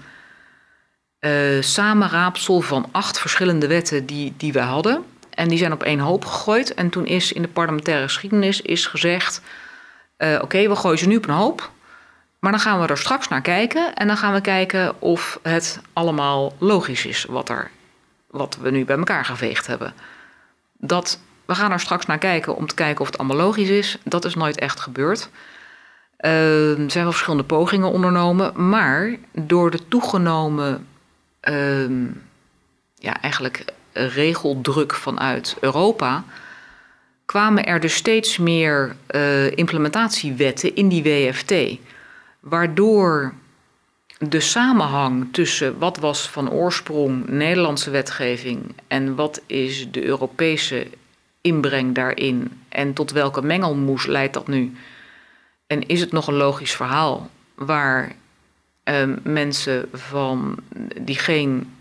eh, 1.18 1.32
samenraapsel 1.61 2.61
van 2.61 2.88
acht 2.92 3.18
verschillende 3.18 3.66
wetten 3.66 4.07
die, 4.07 4.34
die 4.36 4.53
we 4.53 4.61
hadden. 4.61 5.05
En 5.30 5.49
die 5.49 5.59
zijn 5.59 5.72
op 5.72 5.82
één 5.82 5.99
hoop 5.99 6.24
gegooid. 6.24 6.74
En 6.74 6.90
toen 6.90 7.07
is 7.07 7.32
in 7.32 7.42
de 7.42 7.49
parlementaire 7.49 8.05
geschiedenis 8.05 8.61
is 8.61 8.86
gezegd: 8.86 9.40
eh, 10.16 10.38
oké, 10.42 10.68
we 10.68 10.76
gooien 10.76 10.99
ze 10.99 11.09
nu 11.09 11.16
op 11.16 11.28
een 11.28 11.34
hoop. 11.34 11.70
Maar 12.38 12.51
dan 12.51 12.61
gaan 12.61 12.80
we 12.80 12.86
er 12.86 12.99
straks 12.99 13.28
naar 13.28 13.42
kijken. 13.42 13.94
En 13.94 14.07
dan 14.07 14.16
gaan 14.16 14.32
we 14.32 14.40
kijken 14.40 15.01
of 15.01 15.38
het 15.42 15.80
allemaal 15.92 16.55
logisch 16.59 17.07
is 17.07 17.24
wat, 17.24 17.49
er, 17.49 17.70
wat 18.31 18.57
we 18.61 18.70
nu 18.70 18.85
bij 18.85 18.97
elkaar 18.97 19.24
geveegd 19.24 19.66
hebben. 19.66 19.95
Dat, 20.79 21.20
we 21.45 21.55
gaan 21.55 21.72
er 21.72 21.81
straks 21.81 22.07
naar 22.07 22.18
kijken 22.18 22.57
om 22.57 22.66
te 22.66 22.74
kijken 22.74 23.01
of 23.01 23.07
het 23.07 23.18
allemaal 23.18 23.37
logisch 23.37 23.68
is. 23.68 23.99
Dat 24.05 24.24
is 24.24 24.35
nooit 24.35 24.59
echt 24.59 24.81
gebeurd. 24.81 25.29
Eh, 26.16 26.79
er 26.79 26.91
zijn 26.91 27.05
wel 27.05 27.12
verschillende 27.12 27.47
pogingen 27.47 27.91
ondernomen. 27.91 28.68
Maar 28.68 29.16
door 29.33 29.70
de 29.70 29.89
toegenomen 29.89 30.87
ehm, 31.41 32.05
ja, 32.95 33.20
eigenlijk 33.20 33.64
regeldruk 33.93 34.95
vanuit 34.95 35.57
Europa 35.61 36.24
kwamen 37.26 37.64
er 37.64 37.81
dus 37.81 37.95
steeds 37.95 38.39
meer 38.39 38.97
eh, 39.07 39.57
implementatiewetten 39.57 40.74
in 40.74 40.89
die 40.89 41.03
WFT. 41.03 41.55
Waardoor 42.41 43.33
de 44.18 44.40
samenhang 44.40 45.28
tussen 45.32 45.78
wat 45.78 45.96
was 45.96 46.28
van 46.28 46.50
oorsprong 46.50 47.28
Nederlandse 47.28 47.90
wetgeving 47.90 48.74
en 48.86 49.14
wat 49.14 49.42
is 49.46 49.90
de 49.90 50.04
Europese 50.04 50.86
inbreng 51.40 51.94
daarin 51.94 52.62
en 52.68 52.92
tot 52.92 53.10
welke 53.10 53.42
mengelmoes 53.42 54.06
leidt 54.06 54.34
dat 54.34 54.48
nu? 54.48 54.76
En 55.66 55.86
is 55.86 56.00
het 56.00 56.12
nog 56.12 56.26
een 56.26 56.34
logisch 56.34 56.74
verhaal 56.74 57.30
waar 57.54 58.12
eh, 58.82 59.08
mensen 59.22 59.88
van 59.92 60.58
die 61.00 61.18
geen 61.18 61.76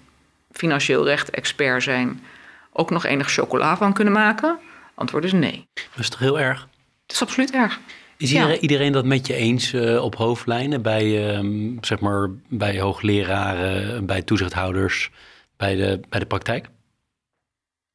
financieel 0.51 1.05
recht 1.05 1.29
expert 1.29 1.83
zijn 1.83 2.23
ook 2.71 2.89
nog 2.89 3.05
enig 3.05 3.31
chocola 3.31 3.77
van 3.77 3.93
kunnen 3.93 4.13
maken? 4.13 4.59
Antwoord 4.93 5.23
is 5.23 5.31
nee. 5.31 5.67
Dat 5.73 5.99
is 5.99 6.09
toch 6.09 6.19
heel 6.19 6.39
erg? 6.39 6.67
Het 7.01 7.15
is 7.15 7.21
absoluut 7.21 7.51
erg. 7.51 7.79
Is 8.17 8.31
Ja. 8.31 8.57
iedereen, 8.57 8.91
dat 8.91 9.05
met 9.05 9.27
je 9.27 9.33
eens 9.33 9.73
eh, 9.73 10.03
op 10.03 10.15
hoofdlijnen 10.15 10.81
bij, 10.81 11.33
ehm, 11.35 11.71
zeg 11.81 11.99
maar, 11.99 12.29
bij 12.47 12.79
hoogleraren, 12.79 14.05
bij 14.05 14.21
toezichthouders, 14.21 15.11
bij 15.57 15.75
de, 15.75 15.99
bij 16.09 16.19
de 16.19 16.25
praktijk? 16.25 16.65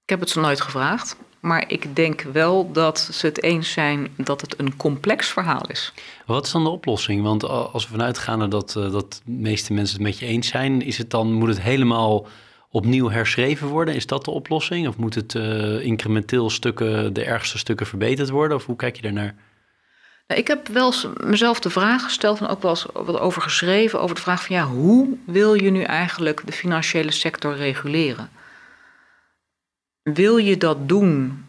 Ik 0.03 0.09
heb 0.11 0.21
het 0.21 0.31
ze 0.31 0.41
nooit 0.41 0.61
gevraagd. 0.61 1.17
Maar 1.41 1.65
ik 1.69 1.97
denk 1.97 2.23
wel 2.23 2.73
dat 2.73 2.99
ze 3.13 3.27
het 3.27 3.43
eens 3.43 3.73
zijn 3.73 4.09
dat 4.17 4.41
het 4.41 4.59
een 4.59 4.77
complex 4.77 5.29
verhaal 5.29 5.67
is. 5.67 5.93
Wat 6.27 6.47
is 6.47 6.53
dan 6.53 6.65
de 6.65 6.71
oplossing? 6.71 7.23
Want 7.23 7.45
als 7.45 7.85
we 7.85 7.91
vanuit 7.91 8.19
gaan 8.19 8.51
dat, 8.51 8.77
eh, 8.77 8.93
dat 8.93 9.21
de 9.25 9.33
meeste 9.33 9.73
mensen 9.73 9.95
het 9.97 10.05
met 10.07 10.19
je 10.19 10.27
eens 10.27 10.49
zijn, 10.49 10.83
is 10.83 10.99
het 10.99 11.11
dan, 11.11 11.33
moet 11.33 11.49
het 11.49 11.61
helemaal 11.61 12.27
opnieuw 12.71 13.11
herschreven 13.11 13.69
worden? 13.69 13.95
Is 13.95 14.07
dat 14.07 14.25
de 14.25 14.31
oplossing? 14.31 14.89
Of 14.89 14.97
moet 14.97 15.15
het 15.15 15.35
eh, 15.35 15.85
incrementeel 15.85 16.51
stukken, 16.51 17.13
de 17.13 17.25
ergste 17.25 17.59
stukken 17.59 17.87
verbeterd 17.87 18.31
worden? 18.31 18.57
Of 18.57 18.67
hoe 18.67 18.77
kijk 18.77 18.97
je 18.97 19.03
daarnaar? 19.03 19.35
Ik 20.37 20.49
heb 20.49 20.69
wel 20.69 20.87
eens 20.87 21.07
mezelf 21.17 21.61
de 21.61 21.71
vraag 21.71 22.03
gesteld 22.03 22.41
en 22.41 22.47
ook 22.47 22.63
wel 22.63 22.71
eens 22.71 22.87
wat 22.93 23.19
over 23.19 23.43
geschreven. 23.43 24.01
Over 24.01 24.15
de 24.15 24.23
vraag 24.23 24.45
van 24.47 24.57
ja, 24.57 24.65
hoe 24.67 25.09
wil 25.25 25.55
je 25.55 25.71
nu 25.71 25.83
eigenlijk 25.83 26.43
de 26.47 26.53
financiële 26.53 27.11
sector 27.11 27.57
reguleren? 27.57 28.31
Wil 30.03 30.37
je 30.37 30.57
dat 30.57 30.89
doen 30.89 31.45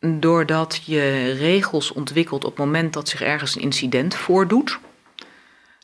doordat 0.00 0.80
je 0.84 1.32
regels 1.32 1.92
ontwikkelt 1.92 2.44
op 2.44 2.56
het 2.56 2.64
moment 2.64 2.92
dat 2.92 3.08
zich 3.08 3.22
ergens 3.22 3.56
een 3.56 3.62
incident 3.62 4.14
voordoet? 4.14 4.78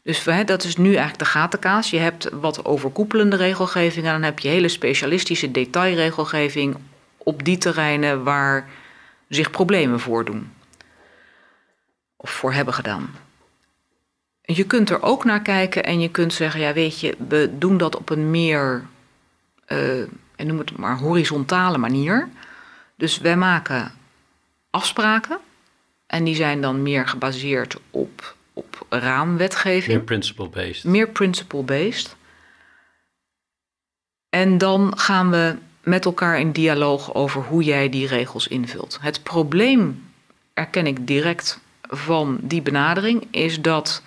Dus 0.03 0.25
dat 0.47 0.65
is 0.65 0.77
nu 0.77 0.89
eigenlijk 0.89 1.19
de 1.19 1.25
gatenkaas. 1.25 1.91
Je 1.91 1.99
hebt 1.99 2.29
wat 2.33 2.65
overkoepelende 2.65 3.37
regelgeving 3.37 4.07
en 4.07 4.13
dan 4.13 4.23
heb 4.23 4.39
je 4.39 4.49
hele 4.49 4.69
specialistische 4.69 5.51
detailregelgeving 5.51 6.77
op 7.17 7.45
die 7.45 7.59
terreinen 7.59 8.23
waar 8.23 8.69
zich 9.29 9.51
problemen 9.51 10.01
voordoen. 10.01 10.53
Of 12.25 12.31
voor 12.31 12.53
hebben 12.53 12.75
gedaan. 12.75 13.15
Je 14.41 14.65
kunt 14.65 14.91
er 14.91 15.03
ook 15.03 15.25
naar 15.25 15.43
kijken 15.43 15.85
en 15.85 16.01
je 16.01 16.11
kunt 16.11 16.33
zeggen, 16.33 16.61
ja 16.61 16.73
weet 16.73 17.01
je, 17.01 17.17
we 17.29 17.51
doen 17.59 17.77
dat 17.77 17.97
op 17.97 18.11
een 18.11 18.31
meer, 18.31 18.85
eh, 19.65 20.01
en 20.37 20.47
noem 20.47 20.59
het 20.59 20.77
maar 20.77 20.99
horizontale 20.99 21.79
manier. 21.79 22.29
Dus 22.97 23.19
wij 23.19 23.37
maken 23.37 23.93
afspraken. 24.71 25.39
En 26.07 26.25
die 26.25 26.35
zijn 26.35 26.61
dan 26.61 26.83
meer 26.83 27.09
gebaseerd 27.09 27.77
op, 27.91 28.37
op 28.53 28.87
raamwetgeving. 28.89 29.97
Meer 29.97 30.05
principle-based. 30.05 30.85
Meer 30.85 31.09
principle-based. 31.09 32.17
En 34.29 34.59
dan 34.59 34.99
gaan 34.99 35.31
we 35.31 35.57
met 35.83 36.05
elkaar 36.05 36.39
in 36.39 36.53
dialoog 36.53 37.15
over 37.15 37.43
hoe 37.43 37.63
jij 37.63 37.89
die 37.89 38.07
regels 38.07 38.49
invult. 38.49 38.99
Het 39.01 39.23
probleem, 39.23 40.09
erken 40.55 40.87
ik 40.87 41.07
direct 41.07 41.63
van 41.89 42.39
die 42.41 42.63
benadering, 42.63 43.27
is 43.31 43.61
dat 43.61 44.03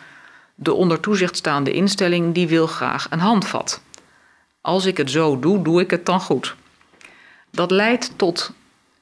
de 0.56 0.74
onder 0.74 1.00
toezicht 1.00 1.36
staande 1.36 1.72
instelling 1.72 2.34
die 2.34 2.48
wil 2.48 2.68
graag 2.68 3.08
een 3.10 3.20
handvat. 3.20 3.82
Als 4.62 4.86
ik 4.86 4.98
het 4.98 5.12
zo 5.12 5.40
doe, 5.40 5.62
doe 5.62 5.82
ik 5.82 5.92
het 5.92 6.06
dan 6.06 6.20
goed. 6.20 6.56
Dat 7.52 7.72
leidt 7.72 8.12
tot 8.16 8.54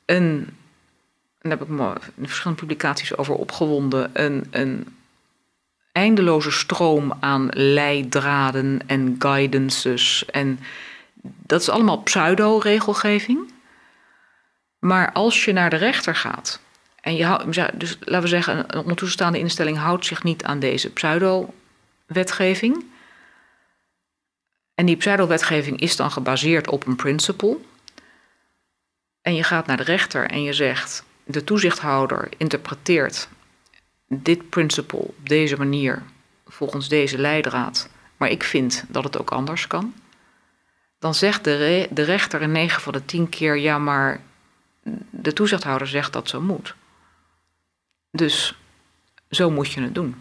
een, 0.05 0.49
daar 1.41 1.51
heb 1.51 1.61
ik 1.61 1.67
me 1.67 1.93
in 2.15 2.27
verschillende 2.27 2.61
publicaties 2.61 3.17
over 3.17 3.35
opgewonden, 3.35 4.09
een, 4.13 4.47
een 4.51 4.95
eindeloze 5.91 6.51
stroom 6.51 7.13
aan 7.19 7.49
leidraden 7.51 8.81
en 8.85 9.15
guidances. 9.19 10.25
En 10.25 10.59
dat 11.21 11.61
is 11.61 11.69
allemaal 11.69 12.01
pseudo-regelgeving. 12.01 13.53
Maar 14.79 15.11
als 15.11 15.45
je 15.45 15.53
naar 15.53 15.69
de 15.69 15.75
rechter 15.75 16.15
gaat 16.15 16.59
en 17.05 17.15
je 17.15 17.69
dus 17.73 17.97
laten 17.99 18.21
we 18.21 18.27
zeggen, 18.27 18.57
een 18.67 18.79
ondertoestaande 18.79 19.39
instelling 19.39 19.77
houdt 19.77 20.05
zich 20.05 20.23
niet 20.23 20.43
aan 20.43 20.59
deze 20.59 20.91
pseudo-wetgeving. 20.91 22.85
En 24.75 24.85
die 24.85 24.95
pseudo-wetgeving 24.95 25.79
is 25.79 25.95
dan 25.95 26.11
gebaseerd 26.11 26.67
op 26.67 26.85
een 26.85 26.95
principle. 26.95 27.57
En 29.21 29.35
je 29.35 29.43
gaat 29.43 29.65
naar 29.65 29.77
de 29.77 29.83
rechter 29.83 30.29
en 30.29 30.43
je 30.43 30.53
zegt: 30.53 31.03
de 31.23 31.43
toezichthouder 31.43 32.29
interpreteert 32.37 33.29
dit 34.07 34.49
principle 34.49 34.99
op 34.99 35.29
deze 35.29 35.57
manier, 35.57 36.03
volgens 36.47 36.87
deze 36.87 37.17
leidraad, 37.17 37.89
maar 38.17 38.29
ik 38.29 38.43
vind 38.43 38.85
dat 38.87 39.03
het 39.03 39.19
ook 39.19 39.31
anders 39.31 39.67
kan. 39.67 39.93
Dan 40.99 41.15
zegt 41.15 41.43
de, 41.43 41.87
de 41.91 42.03
rechter 42.03 42.41
in 42.41 42.51
9 42.51 42.81
van 42.81 42.93
de 42.93 43.05
10 43.05 43.29
keer: 43.29 43.57
ja, 43.57 43.77
maar 43.79 44.21
de 45.09 45.33
toezichthouder 45.33 45.87
zegt 45.87 46.13
dat 46.13 46.29
zo 46.29 46.41
moet. 46.41 46.75
Dus 48.15 48.55
zo 49.29 49.51
moet 49.51 49.71
je 49.71 49.81
het 49.81 49.95
doen. 49.95 50.15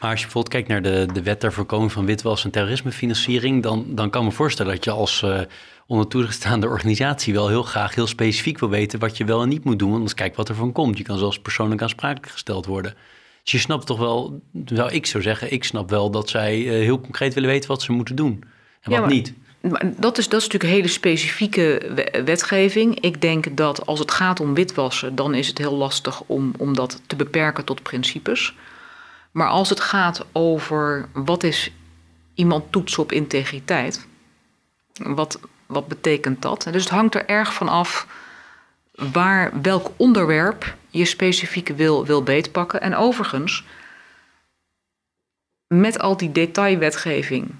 Maar 0.00 0.10
als 0.10 0.18
je 0.20 0.24
bijvoorbeeld 0.24 0.48
kijkt 0.48 0.68
naar 0.68 0.82
de, 0.82 1.06
de 1.12 1.22
wet 1.22 1.40
ter 1.40 1.52
voorkoming 1.52 1.92
van 1.92 2.06
witwas 2.06 2.44
en 2.44 2.50
terrorismefinanciering, 2.50 3.62
dan, 3.62 3.84
dan 3.88 4.10
kan 4.10 4.22
ik 4.22 4.28
me 4.28 4.34
voorstellen 4.34 4.74
dat 4.74 4.84
je 4.84 4.90
als 4.90 5.22
uh, 5.22 5.40
onder 5.86 6.08
toegestaande 6.08 6.68
organisatie 6.68 7.32
wel 7.32 7.48
heel 7.48 7.62
graag 7.62 7.94
heel 7.94 8.06
specifiek 8.06 8.58
wil 8.58 8.68
weten 8.68 8.98
wat 8.98 9.16
je 9.16 9.24
wel 9.24 9.42
en 9.42 9.48
niet 9.48 9.64
moet 9.64 9.78
doen. 9.78 9.88
Want 9.88 9.98
anders 9.98 10.18
kijk 10.18 10.36
wat 10.36 10.48
er 10.48 10.54
van 10.54 10.72
komt. 10.72 10.98
Je 10.98 11.04
kan 11.04 11.18
zelfs 11.18 11.38
persoonlijk 11.38 11.82
aansprakelijk 11.82 12.32
gesteld 12.32 12.66
worden. 12.66 12.94
Dus 13.42 13.52
je 13.52 13.58
snapt 13.58 13.86
toch 13.86 13.98
wel, 13.98 14.42
zou 14.64 14.92
ik 14.92 15.06
zo 15.06 15.20
zeggen, 15.20 15.52
ik 15.52 15.64
snap 15.64 15.90
wel 15.90 16.10
dat 16.10 16.28
zij 16.28 16.58
uh, 16.58 16.70
heel 16.70 17.00
concreet 17.00 17.34
willen 17.34 17.48
weten 17.48 17.68
wat 17.68 17.82
ze 17.82 17.92
moeten 17.92 18.16
doen 18.16 18.44
en 18.80 18.90
wat 18.90 19.00
maar, 19.00 19.08
niet. 19.08 19.34
Dat 19.96 20.18
is, 20.18 20.28
dat 20.28 20.40
is 20.40 20.46
natuurlijk 20.46 20.62
een 20.62 20.68
hele 20.68 20.88
specifieke 20.88 21.92
wetgeving. 22.24 23.00
Ik 23.00 23.20
denk 23.20 23.56
dat 23.56 23.86
als 23.86 23.98
het 23.98 24.10
gaat 24.10 24.40
om 24.40 24.54
witwassen, 24.54 25.14
dan 25.14 25.34
is 25.34 25.48
het 25.48 25.58
heel 25.58 25.74
lastig 25.74 26.22
om, 26.26 26.52
om 26.58 26.74
dat 26.74 27.00
te 27.06 27.16
beperken 27.16 27.64
tot 27.64 27.82
principes. 27.82 28.54
Maar 29.30 29.48
als 29.48 29.68
het 29.68 29.80
gaat 29.80 30.26
over 30.32 31.08
wat 31.12 31.42
is 31.42 31.72
iemand 32.34 32.72
toetsen 32.72 33.02
op 33.02 33.12
integriteit, 33.12 34.06
wat, 34.92 35.40
wat 35.66 35.88
betekent 35.88 36.42
dat? 36.42 36.68
Dus 36.70 36.82
het 36.82 36.92
hangt 36.92 37.14
er 37.14 37.26
erg 37.26 37.54
van 37.54 37.68
af 37.68 38.06
waar, 38.94 39.60
welk 39.62 39.90
onderwerp 39.96 40.76
je 40.90 41.04
specifiek 41.04 41.68
wil, 41.68 42.06
wil 42.06 42.22
beetpakken. 42.22 42.80
En 42.80 42.94
overigens, 42.94 43.64
met 45.66 45.98
al 45.98 46.16
die 46.16 46.32
detailwetgeving 46.32 47.54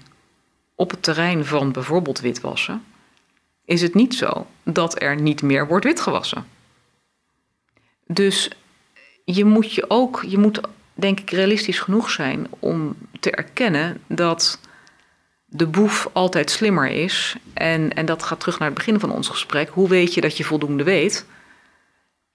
op 0.75 0.89
het 0.89 1.03
terrein 1.03 1.45
van 1.45 1.71
bijvoorbeeld 1.71 2.19
witwassen, 2.19 2.83
is 3.65 3.81
het 3.81 3.93
niet 3.93 4.13
zo 4.15 4.47
dat 4.63 5.01
er 5.01 5.21
niet 5.21 5.41
meer 5.41 5.67
wordt 5.67 5.85
witgewassen. 5.85 6.47
Dus 8.07 8.49
je 9.25 9.45
moet 9.45 9.73
je 9.73 9.89
ook, 9.89 10.23
je 10.27 10.37
moet 10.37 10.61
denk 10.93 11.19
ik 11.19 11.29
realistisch 11.29 11.79
genoeg 11.79 12.09
zijn 12.09 12.47
om 12.59 12.95
te 13.19 13.31
erkennen 13.31 14.01
dat 14.07 14.59
de 15.45 15.67
boef 15.67 16.09
altijd 16.13 16.51
slimmer 16.51 16.87
is. 16.87 17.35
En, 17.53 17.93
en 17.93 18.05
dat 18.05 18.23
gaat 18.23 18.39
terug 18.39 18.59
naar 18.59 18.67
het 18.67 18.77
begin 18.77 18.99
van 18.99 19.11
ons 19.11 19.27
gesprek. 19.27 19.69
Hoe 19.69 19.89
weet 19.89 20.13
je 20.13 20.21
dat 20.21 20.37
je 20.37 20.43
voldoende 20.43 20.83
weet? 20.83 21.25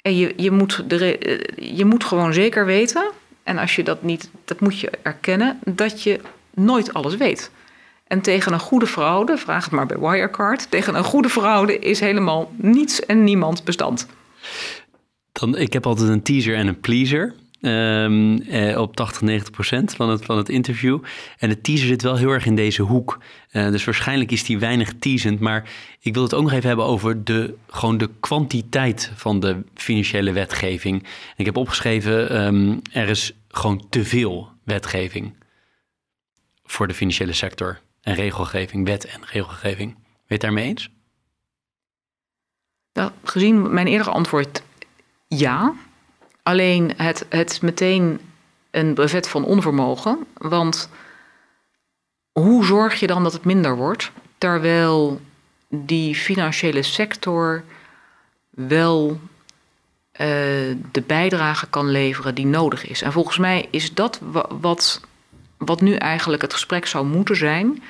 En 0.03 0.17
je, 0.17 0.35
je, 0.37 0.51
moet, 0.51 0.91
de, 0.91 1.19
je 1.57 1.85
moet 1.85 2.05
gewoon 2.05 2.33
zeker 2.33 2.67
weten, 2.67 3.11
en 3.43 3.59
als 3.59 3.77
je 3.77 3.83
dat 3.83 4.03
niet, 4.03 4.31
dat 4.45 4.61
moet 4.61 4.79
je 4.79 4.91
erkennen, 5.03 5.59
dat 5.65 6.03
je 6.03 6.21
nooit 6.55 6.95
alles 6.95 7.17
weet. 7.17 7.51
En 8.11 8.21
tegen 8.21 8.53
een 8.53 8.61
goede 8.61 8.87
fraude, 8.87 9.37
vraag 9.37 9.65
het 9.65 9.73
maar 9.73 9.87
bij 9.87 9.99
Wirecard, 9.99 10.71
tegen 10.71 10.95
een 10.95 11.05
goede 11.05 11.29
fraude 11.29 11.79
is 11.79 12.01
helemaal 12.01 12.53
niets 12.57 13.07
en 13.07 13.25
niemand 13.25 13.65
bestand. 13.65 14.07
Dan, 15.33 15.57
ik 15.57 15.73
heb 15.73 15.87
altijd 15.87 16.09
een 16.09 16.23
teaser 16.23 16.55
en 16.55 16.67
een 16.67 16.81
pleaser. 16.81 17.35
Um, 17.61 18.41
eh, 18.41 18.81
op 18.81 18.97
80, 18.97 19.23
90 19.23 19.51
procent 19.51 19.95
van 19.95 20.09
het, 20.09 20.25
van 20.25 20.37
het 20.37 20.49
interview. 20.49 20.99
En 21.39 21.49
de 21.49 21.61
teaser 21.61 21.87
zit 21.87 22.03
wel 22.03 22.17
heel 22.17 22.31
erg 22.31 22.47
in 22.47 22.55
deze 22.55 22.83
hoek. 22.83 23.19
Uh, 23.53 23.71
dus 23.71 23.85
waarschijnlijk 23.85 24.31
is 24.31 24.45
die 24.45 24.59
weinig 24.59 24.93
teasend. 24.99 25.41
Maar 25.41 25.71
ik 26.01 26.15
wil 26.15 26.23
het 26.23 26.35
ook 26.35 26.43
nog 26.43 26.53
even 26.53 26.69
hebben 26.69 26.87
over 26.87 27.25
de, 27.25 27.55
gewoon 27.69 27.99
de 27.99 28.11
kwantiteit 28.21 29.13
van 29.15 29.41
de 29.41 29.63
financiële 29.75 30.33
wetgeving. 30.33 31.07
Ik 31.37 31.45
heb 31.45 31.57
opgeschreven, 31.57 32.43
um, 32.47 32.81
er 32.93 33.09
is 33.09 33.33
gewoon 33.49 33.87
te 33.91 34.05
veel 34.05 34.49
wetgeving 34.65 35.35
voor 36.65 36.89
de 36.89 36.95
financiële 36.95 37.33
sector. 37.33 37.81
En 38.01 38.15
regelgeving, 38.15 38.87
wet 38.87 39.05
en 39.05 39.21
regelgeving. 39.25 39.95
Weet 39.95 40.41
je 40.41 40.47
daarmee 40.47 40.67
eens? 40.67 40.91
Nou, 42.93 43.11
gezien 43.25 43.75
mijn 43.75 43.87
eerdere 43.87 44.11
antwoord 44.11 44.63
ja. 45.29 45.75
Alleen 46.43 46.93
het, 46.97 47.27
het 47.29 47.63
meteen 47.63 48.21
een 48.71 48.95
brevet 48.95 49.29
van 49.29 49.45
onvermogen. 49.45 50.27
Want 50.35 50.91
hoe 52.33 52.65
zorg 52.65 53.01
je 53.01 53.07
dan 53.07 53.23
dat 53.23 53.33
het 53.33 53.45
minder 53.45 53.77
wordt? 53.77 54.11
Terwijl 54.39 55.21
die 55.69 56.15
financiële 56.15 56.83
sector 56.83 57.65
wel 58.51 59.11
uh, 59.11 59.19
de 60.93 61.03
bijdrage 61.07 61.67
kan 61.67 61.91
leveren 61.91 62.35
die 62.35 62.47
nodig 62.47 62.87
is. 62.87 63.03
En 63.03 63.13
volgens 63.13 63.39
mij 63.39 63.69
is 63.71 63.95
dat 63.95 64.21
wat, 64.61 65.01
wat 65.61 65.81
nu 65.81 65.95
eigenlijk 65.95 66.43
het 66.43 66.53
gesprek 66.53 66.87
zou 66.87 67.07
moeten 67.07 67.37
zijn, 67.37 67.83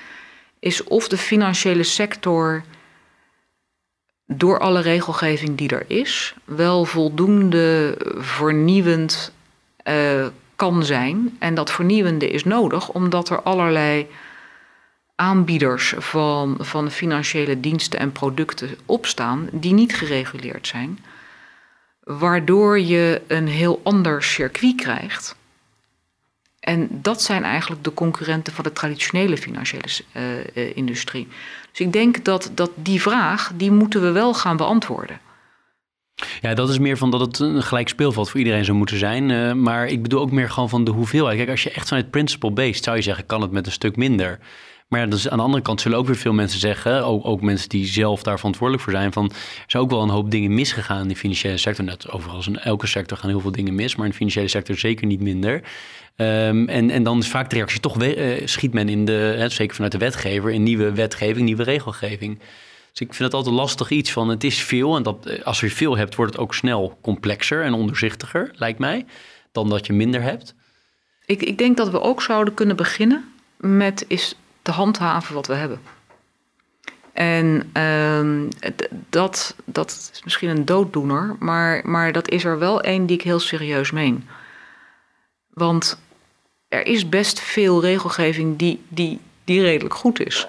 is 0.58 0.84
of 0.84 1.08
de 1.08 1.18
financiële 1.18 1.82
sector 1.82 2.62
door 4.26 4.58
alle 4.58 4.80
regelgeving 4.80 5.58
die 5.58 5.68
er 5.68 5.84
is, 5.86 6.34
wel 6.44 6.84
voldoende 6.84 7.96
vernieuwend 8.18 9.32
uh, 9.84 10.26
kan 10.56 10.84
zijn. 10.84 11.36
En 11.38 11.54
dat 11.54 11.70
vernieuwende 11.70 12.28
is 12.28 12.44
nodig 12.44 12.88
omdat 12.88 13.28
er 13.28 13.42
allerlei 13.42 14.06
aanbieders 15.14 15.94
van, 15.96 16.56
van 16.58 16.90
financiële 16.90 17.60
diensten 17.60 17.98
en 17.98 18.12
producten 18.12 18.76
opstaan 18.86 19.48
die 19.52 19.72
niet 19.72 19.94
gereguleerd 19.94 20.66
zijn. 20.66 20.98
Waardoor 22.00 22.80
je 22.80 23.22
een 23.26 23.48
heel 23.48 23.80
ander 23.82 24.22
circuit 24.22 24.74
krijgt. 24.74 25.38
En 26.60 26.88
dat 26.90 27.22
zijn 27.22 27.44
eigenlijk 27.44 27.84
de 27.84 27.94
concurrenten 27.94 28.52
van 28.52 28.64
de 28.64 28.72
traditionele 28.72 29.36
financiële 29.36 29.88
uh, 30.16 30.22
uh, 30.54 30.76
industrie. 30.76 31.28
Dus 31.70 31.80
ik 31.80 31.92
denk 31.92 32.24
dat, 32.24 32.50
dat 32.54 32.70
die 32.74 33.02
vraag, 33.02 33.52
die 33.54 33.70
moeten 33.70 34.02
we 34.02 34.10
wel 34.10 34.34
gaan 34.34 34.56
beantwoorden. 34.56 35.20
Ja, 36.40 36.54
dat 36.54 36.68
is 36.68 36.78
meer 36.78 36.96
van 36.96 37.10
dat 37.10 37.20
het 37.20 37.38
een 37.38 37.62
gelijk 37.62 37.88
speelveld 37.88 38.30
voor 38.30 38.38
iedereen 38.38 38.64
zou 38.64 38.76
moeten 38.76 38.98
zijn. 38.98 39.28
Uh, 39.28 39.52
maar 39.52 39.86
ik 39.86 40.02
bedoel 40.02 40.20
ook 40.20 40.30
meer 40.30 40.50
gewoon 40.50 40.68
van 40.68 40.84
de 40.84 40.90
hoeveelheid. 40.90 41.36
Kijk, 41.36 41.50
als 41.50 41.62
je 41.62 41.70
echt 41.70 41.88
vanuit 41.88 42.10
principle-based 42.10 42.84
zou 42.84 42.96
je 42.96 43.02
zeggen, 43.02 43.26
kan 43.26 43.40
het 43.40 43.50
met 43.50 43.66
een 43.66 43.72
stuk 43.72 43.96
minder. 43.96 44.38
Maar 44.90 45.00
ja, 45.00 45.06
dus 45.06 45.28
aan 45.28 45.38
de 45.38 45.44
andere 45.44 45.62
kant 45.62 45.80
zullen 45.80 45.98
ook 45.98 46.06
weer 46.06 46.16
veel 46.16 46.32
mensen 46.32 46.60
zeggen, 46.60 47.04
ook, 47.04 47.26
ook, 47.26 47.40
mensen 47.40 47.68
die 47.68 47.86
zelf 47.86 48.22
daar 48.22 48.36
verantwoordelijk 48.36 48.84
voor 48.84 48.92
zijn, 48.92 49.12
van 49.12 49.24
er 49.24 49.64
zijn 49.66 49.82
ook 49.82 49.90
wel 49.90 50.02
een 50.02 50.08
hoop 50.08 50.30
dingen 50.30 50.54
misgegaan 50.54 51.02
in 51.02 51.08
de 51.08 51.16
financiële 51.16 51.56
sector. 51.56 51.84
Net 51.84 52.10
overigens 52.10 52.46
in 52.46 52.58
elke 52.58 52.86
sector 52.86 53.16
gaan 53.16 53.30
heel 53.30 53.40
veel 53.40 53.52
dingen 53.52 53.74
mis, 53.74 53.96
maar 53.96 54.04
in 54.04 54.10
de 54.10 54.16
financiële 54.16 54.48
sector 54.48 54.76
zeker 54.76 55.06
niet 55.06 55.20
minder. 55.20 55.54
Um, 56.16 56.68
en, 56.68 56.90
en 56.90 57.02
dan 57.02 57.18
is 57.18 57.28
vaak 57.28 57.50
de 57.50 57.56
reactie 57.56 57.80
toch 57.80 58.02
uh, 58.02 58.46
schiet 58.46 58.72
men 58.72 58.88
in 58.88 59.04
de, 59.04 59.34
hè, 59.36 59.48
zeker 59.48 59.74
vanuit 59.74 59.92
de 59.92 59.98
wetgever, 59.98 60.50
in 60.50 60.62
nieuwe 60.62 60.92
wetgeving, 60.92 61.44
nieuwe 61.44 61.62
regelgeving. 61.62 62.38
Dus 62.90 63.00
ik 63.00 63.14
vind 63.14 63.18
het 63.18 63.34
altijd 63.34 63.54
lastig 63.54 63.90
iets 63.90 64.12
van 64.12 64.28
het 64.28 64.44
is 64.44 64.62
veel 64.62 64.96
en 64.96 65.02
dat, 65.02 65.26
eh, 65.26 65.44
als 65.44 65.60
je 65.60 65.70
veel 65.70 65.96
hebt, 65.96 66.14
wordt 66.14 66.32
het 66.32 66.40
ook 66.40 66.54
snel 66.54 66.98
complexer 67.02 67.62
en 67.62 67.74
onderzichtiger, 67.74 68.50
lijkt 68.54 68.78
mij, 68.78 69.06
dan 69.52 69.68
dat 69.68 69.86
je 69.86 69.92
minder 69.92 70.22
hebt. 70.22 70.54
Ik, 71.26 71.42
ik 71.42 71.58
denk 71.58 71.76
dat 71.76 71.90
we 71.90 72.00
ook 72.00 72.22
zouden 72.22 72.54
kunnen 72.54 72.76
beginnen 72.76 73.24
met 73.56 74.04
is 74.08 74.34
te 74.62 74.70
handhaven 74.70 75.34
wat 75.34 75.46
we 75.46 75.54
hebben. 75.54 75.80
En 77.12 77.70
ehm, 77.72 78.48
dat, 79.08 79.54
dat 79.64 80.10
is 80.12 80.20
misschien 80.24 80.48
een 80.48 80.64
dooddoener, 80.64 81.36
maar, 81.38 81.80
maar 81.84 82.12
dat 82.12 82.30
is 82.30 82.44
er 82.44 82.58
wel 82.58 82.80
één 82.80 83.06
die 83.06 83.16
ik 83.16 83.22
heel 83.22 83.40
serieus 83.40 83.90
meen. 83.90 84.28
Want 85.48 86.00
er 86.68 86.86
is 86.86 87.08
best 87.08 87.40
veel 87.40 87.80
regelgeving 87.80 88.58
die, 88.58 88.82
die, 88.88 89.20
die 89.44 89.60
redelijk 89.60 89.94
goed 89.94 90.20
is. 90.20 90.48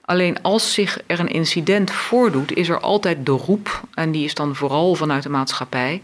Alleen 0.00 0.42
als 0.42 0.72
zich 0.72 0.98
er 1.06 1.20
een 1.20 1.28
incident 1.28 1.90
voordoet, 1.90 2.52
is 2.52 2.68
er 2.68 2.80
altijd 2.80 3.26
de 3.26 3.32
roep, 3.32 3.82
en 3.94 4.10
die 4.10 4.24
is 4.24 4.34
dan 4.34 4.56
vooral 4.56 4.94
vanuit 4.94 5.22
de 5.22 5.28
maatschappij, 5.28 6.02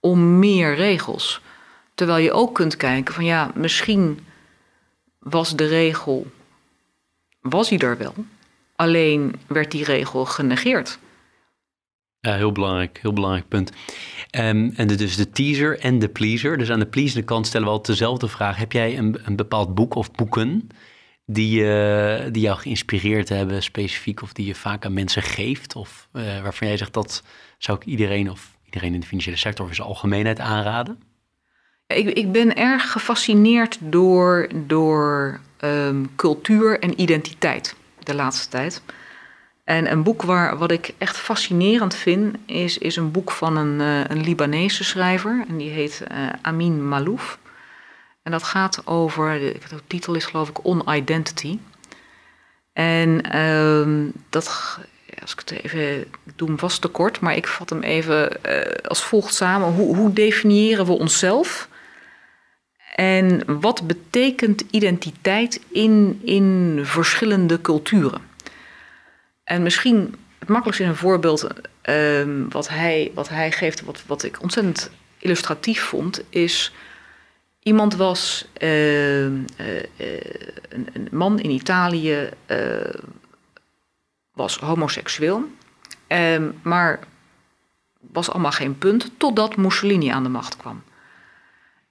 om 0.00 0.38
meer 0.38 0.74
regels. 0.74 1.40
Terwijl 1.94 2.24
je 2.24 2.32
ook 2.32 2.54
kunt 2.54 2.76
kijken 2.76 3.14
van 3.14 3.24
ja, 3.24 3.50
misschien 3.54 4.26
was 5.18 5.56
de 5.56 5.66
regel, 5.66 6.26
was 7.48 7.68
hij 7.68 7.78
er 7.78 7.98
wel, 7.98 8.14
alleen 8.76 9.34
werd 9.46 9.70
die 9.70 9.84
regel 9.84 10.24
genegeerd. 10.24 10.98
Ja, 12.20 12.34
heel 12.34 12.52
belangrijk, 12.52 12.98
heel 13.02 13.12
belangrijk 13.12 13.48
punt. 13.48 13.70
Um, 14.38 14.72
en 14.76 14.86
dus 14.86 15.16
de 15.16 15.30
teaser 15.30 15.78
en 15.78 15.98
de 15.98 16.08
pleaser. 16.08 16.58
Dus 16.58 16.70
aan 16.70 16.78
de 16.78 16.86
pleasende 16.86 17.24
kant 17.24 17.46
stellen 17.46 17.66
we 17.66 17.72
altijd 17.72 17.98
dezelfde 17.98 18.28
vraag. 18.28 18.56
Heb 18.56 18.72
jij 18.72 18.98
een, 18.98 19.20
een 19.24 19.36
bepaald 19.36 19.74
boek 19.74 19.94
of 19.94 20.10
boeken 20.10 20.68
die, 21.26 21.60
uh, 21.60 22.24
die 22.30 22.42
jou 22.42 22.58
geïnspireerd 22.58 23.28
hebben 23.28 23.62
specifiek... 23.62 24.22
of 24.22 24.32
die 24.32 24.46
je 24.46 24.54
vaak 24.54 24.84
aan 24.84 24.92
mensen 24.92 25.22
geeft? 25.22 25.76
Of 25.76 26.08
uh, 26.12 26.42
waarvan 26.42 26.68
jij 26.68 26.76
zegt 26.76 26.92
dat 26.92 27.22
zou 27.58 27.78
ik 27.78 27.84
iedereen 27.84 28.30
of 28.30 28.56
iedereen 28.64 28.94
in 28.94 29.00
de 29.00 29.06
financiële 29.06 29.36
sector... 29.36 29.64
of 29.64 29.70
in 29.70 29.76
zijn 29.76 29.88
algemeenheid 29.88 30.40
aanraden? 30.40 30.98
Ik, 31.86 32.08
ik 32.08 32.32
ben 32.32 32.56
erg 32.56 32.92
gefascineerd 32.92 33.78
door, 33.80 34.48
door 34.54 35.40
um, 35.60 36.16
cultuur 36.16 36.80
en 36.80 37.00
identiteit 37.00 37.74
de 38.02 38.14
laatste 38.14 38.48
tijd... 38.48 38.82
En 39.64 39.90
een 39.90 40.02
boek 40.02 40.22
waar, 40.22 40.58
wat 40.58 40.70
ik 40.70 40.94
echt 40.98 41.16
fascinerend 41.16 41.94
vind, 41.94 42.36
is, 42.46 42.78
is 42.78 42.96
een 42.96 43.10
boek 43.10 43.30
van 43.30 43.56
een, 43.56 43.80
uh, 43.80 44.04
een 44.08 44.24
Libanese 44.24 44.84
schrijver. 44.84 45.44
En 45.48 45.56
die 45.56 45.70
heet 45.70 46.02
uh, 46.12 46.28
Amin 46.42 46.88
Malouf. 46.88 47.38
En 48.22 48.32
dat 48.32 48.42
gaat 48.42 48.86
over, 48.86 49.38
de, 49.38 49.56
de, 49.68 49.80
titel 49.86 50.14
is 50.14 50.24
geloof 50.24 50.48
ik 50.48 50.64
On 50.64 50.82
Identity. 50.94 51.58
En 52.72 53.36
uh, 53.36 54.12
dat, 54.30 54.78
als 55.20 55.32
ik 55.32 55.38
het 55.38 55.50
even 55.50 56.04
doe 56.36 56.48
hem 56.48 56.58
vast 56.58 56.80
te 56.80 56.88
kort, 56.88 57.20
maar 57.20 57.36
ik 57.36 57.46
vat 57.46 57.70
hem 57.70 57.82
even 57.82 58.36
uh, 58.46 58.60
als 58.88 59.04
volgt 59.04 59.34
samen. 59.34 59.72
Hoe, 59.72 59.96
hoe 59.96 60.12
definiëren 60.12 60.86
we 60.86 60.92
onszelf? 60.92 61.68
En 62.94 63.60
wat 63.60 63.86
betekent 63.86 64.64
identiteit 64.70 65.60
in, 65.68 66.20
in 66.24 66.80
verschillende 66.82 67.60
culturen? 67.60 68.20
En 69.44 69.62
misschien 69.62 70.14
het 70.38 70.48
makkelijkste 70.48 70.84
in 70.84 70.90
een 70.90 70.96
voorbeeld 70.96 71.48
um, 71.82 72.50
wat, 72.50 72.68
hij, 72.68 73.10
wat 73.14 73.28
hij 73.28 73.52
geeft, 73.52 73.84
wat, 73.84 74.02
wat 74.06 74.22
ik 74.22 74.42
ontzettend 74.42 74.90
illustratief 75.18 75.82
vond, 75.82 76.22
is. 76.28 76.72
Iemand 77.62 77.94
was 77.94 78.48
uh, 78.62 79.24
uh, 79.24 79.32
een, 80.68 80.88
een, 80.92 81.08
man 81.10 81.40
in 81.40 81.50
Italië, 81.50 82.28
was 84.32 84.56
homoseksueel, 84.56 85.44
ehm, 86.06 86.50
maar 86.62 86.98
was 88.00 88.30
allemaal 88.30 88.52
geen 88.52 88.78
punt 88.78 89.10
totdat 89.16 89.56
Mussolini 89.56 90.08
aan 90.08 90.22
de 90.22 90.28
macht 90.28 90.56
kwam. 90.56 90.82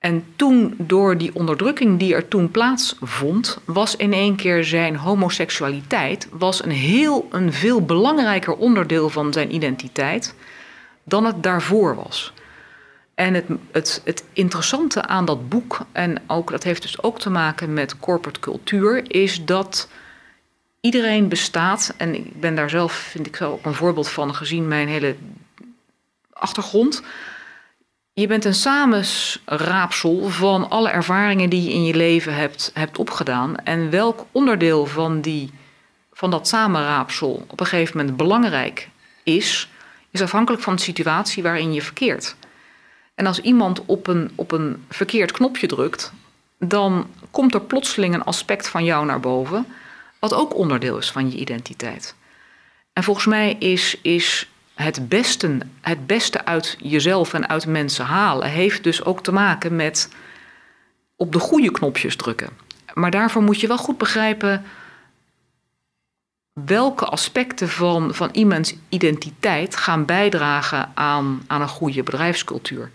En 0.03 0.25
toen, 0.35 0.73
door 0.77 1.17
die 1.17 1.35
onderdrukking 1.35 1.99
die 1.99 2.13
er 2.13 2.27
toen 2.27 2.51
plaatsvond, 2.51 3.57
was 3.65 3.95
in 3.95 4.13
één 4.13 4.35
keer 4.35 4.63
zijn 4.63 4.95
homoseksualiteit 4.95 6.27
was 6.31 6.63
een 6.63 6.71
heel 6.71 7.27
een 7.31 7.53
veel 7.53 7.85
belangrijker 7.85 8.55
onderdeel 8.55 9.09
van 9.09 9.33
zijn 9.33 9.53
identiteit 9.53 10.35
dan 11.03 11.25
het 11.25 11.43
daarvoor 11.43 11.95
was. 11.95 12.33
En 13.15 13.33
het, 13.33 13.45
het, 13.71 14.01
het 14.03 14.23
interessante 14.33 15.07
aan 15.07 15.25
dat 15.25 15.49
boek, 15.49 15.79
en 15.91 16.21
ook, 16.27 16.51
dat 16.51 16.63
heeft 16.63 16.81
dus 16.81 17.03
ook 17.03 17.19
te 17.19 17.29
maken 17.29 17.73
met 17.73 17.99
corporate 17.99 18.39
cultuur, 18.39 19.11
is 19.11 19.45
dat 19.45 19.89
iedereen 20.79 21.27
bestaat, 21.27 21.93
en 21.97 22.15
ik 22.15 22.39
ben 22.39 22.55
daar 22.55 22.69
zelf, 22.69 22.93
vind 22.93 23.27
ik 23.27 23.35
zelf 23.35 23.53
ook 23.53 23.65
een 23.65 23.73
voorbeeld 23.73 24.09
van, 24.09 24.35
gezien 24.35 24.67
mijn 24.67 24.87
hele 24.87 25.15
achtergrond 26.33 27.03
je 28.13 28.27
bent 28.27 28.45
een 28.45 28.53
samensraapsel 28.53 30.29
van 30.29 30.69
alle 30.69 30.89
ervaringen 30.89 31.49
die 31.49 31.63
je 31.63 31.73
in 31.73 31.83
je 31.85 31.95
leven 31.95 32.35
hebt, 32.35 32.71
hebt 32.73 32.97
opgedaan. 32.97 33.55
En 33.55 33.89
welk 33.89 34.25
onderdeel 34.31 34.85
van, 34.85 35.21
die, 35.21 35.51
van 36.11 36.31
dat 36.31 36.47
samenraapsel 36.47 37.45
op 37.47 37.59
een 37.59 37.65
gegeven 37.65 37.97
moment 37.97 38.17
belangrijk 38.17 38.89
is, 39.23 39.69
is 40.11 40.21
afhankelijk 40.21 40.63
van 40.63 40.75
de 40.75 40.81
situatie 40.81 41.43
waarin 41.43 41.73
je 41.73 41.81
verkeert. 41.81 42.35
En 43.15 43.25
als 43.25 43.39
iemand 43.39 43.85
op 43.85 44.07
een, 44.07 44.31
op 44.35 44.51
een 44.51 44.85
verkeerd 44.89 45.31
knopje 45.31 45.67
drukt, 45.67 46.13
dan 46.59 47.07
komt 47.31 47.53
er 47.53 47.61
plotseling 47.61 48.13
een 48.13 48.23
aspect 48.23 48.69
van 48.69 48.83
jou 48.83 49.05
naar 49.05 49.19
boven, 49.19 49.65
wat 50.19 50.33
ook 50.33 50.55
onderdeel 50.55 50.97
is 50.97 51.11
van 51.11 51.31
je 51.31 51.37
identiteit. 51.37 52.15
En 52.93 53.03
volgens 53.03 53.25
mij 53.25 53.53
is, 53.53 53.97
is 54.01 54.49
het 54.83 55.09
beste, 55.09 55.57
het 55.81 56.07
beste 56.07 56.45
uit 56.45 56.77
jezelf 56.79 57.33
en 57.33 57.49
uit 57.49 57.65
mensen 57.65 58.05
halen, 58.05 58.49
heeft 58.49 58.83
dus 58.83 59.03
ook 59.03 59.23
te 59.23 59.31
maken 59.31 59.75
met 59.75 60.09
op 61.15 61.31
de 61.31 61.39
goede 61.39 61.71
knopjes 61.71 62.15
drukken. 62.15 62.49
Maar 62.93 63.11
daarvoor 63.11 63.41
moet 63.41 63.59
je 63.59 63.67
wel 63.67 63.77
goed 63.77 63.97
begrijpen 63.97 64.65
welke 66.53 67.05
aspecten 67.05 67.69
van, 67.69 68.13
van 68.13 68.29
iemands 68.31 68.75
identiteit 68.89 69.75
gaan 69.75 70.05
bijdragen 70.05 70.91
aan, 70.93 71.43
aan 71.47 71.61
een 71.61 71.67
goede 71.67 72.03
bedrijfscultuur. 72.03 72.91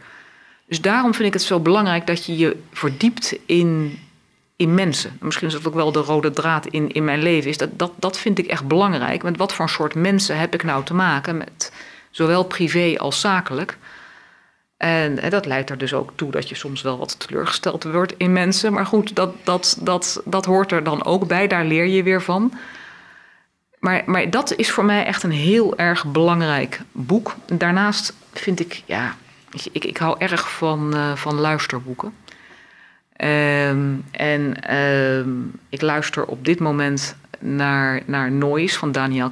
Dus 0.67 0.81
daarom 0.81 1.15
vind 1.15 1.29
ik 1.29 1.33
het 1.33 1.43
zo 1.43 1.61
belangrijk 1.61 2.07
dat 2.07 2.27
je 2.27 2.37
je 2.37 2.63
verdiept 2.73 3.39
in, 3.47 3.99
in 4.59 4.75
mensen. 4.75 5.17
Misschien 5.21 5.47
is 5.47 5.53
dat 5.53 5.67
ook 5.67 5.75
wel 5.75 5.93
de 5.93 6.01
rode 6.01 6.31
draad 6.31 6.67
in, 6.67 6.93
in 6.93 7.05
mijn 7.05 7.23
leven. 7.23 7.51
Is 7.51 7.57
dat, 7.57 7.79
dat, 7.79 7.93
dat 7.97 8.19
vind 8.19 8.39
ik 8.39 8.47
echt 8.47 8.67
belangrijk. 8.67 9.23
Met 9.23 9.37
wat 9.37 9.55
voor 9.55 9.69
soort 9.69 9.95
mensen 9.95 10.39
heb 10.39 10.55
ik 10.55 10.63
nou 10.63 10.85
te 10.85 10.95
maken? 10.95 11.37
Met, 11.37 11.73
zowel 12.11 12.45
privé 12.45 12.95
als 12.99 13.21
zakelijk. 13.21 13.79
En, 14.77 15.31
dat 15.31 15.47
leidt 15.47 15.71
er 15.71 15.79
dus 15.79 15.95
ook 15.95 16.13
toe 16.15 16.31
dat 16.31 16.49
je 16.49 16.55
soms 16.55 16.83
wel 16.83 16.99
wat 16.99 17.19
teleurgesteld 17.19 17.85
wordt 17.85 18.15
in 18.17 18.33
mensen. 18.33 18.73
Maar 18.73 18.87
goed, 18.87 19.17
dat, 19.17 19.35
dat, 19.45 19.79
dat, 19.81 20.23
dat 20.25 20.45
hoort 20.45 20.73
er 20.73 20.85
dan 20.85 21.05
ook 21.05 21.27
bij. 21.27 21.47
Daar 21.47 21.65
leer 21.65 21.87
je 21.87 22.03
weer 22.03 22.23
van. 22.23 22.53
Maar, 23.79 24.03
maar 24.07 24.31
dat 24.31 24.57
is 24.57 24.71
voor 24.71 24.85
mij 24.85 25.05
echt 25.05 25.23
een 25.23 25.31
heel 25.31 25.79
erg 25.79 26.07
belangrijk 26.07 26.81
boek. 26.93 27.35
Daarnaast 27.47 28.15
vind 28.33 28.61
ik, 28.61 28.83
ja, 28.87 29.17
ik, 29.73 29.85
ik 29.85 29.97
hou 29.97 30.17
erg 30.19 30.51
van, 30.51 30.97
uh, 30.97 31.17
van 31.17 31.35
luisterboeken. 31.35 32.13
Um, 33.25 34.05
en 34.11 34.75
um, 34.77 35.61
ik 35.69 35.81
luister 35.81 36.25
op 36.25 36.45
dit 36.45 36.59
moment 36.59 37.17
naar, 37.39 38.03
naar 38.07 38.33
Noise 38.33 38.79
van 38.79 38.93
Daniel 38.93 39.31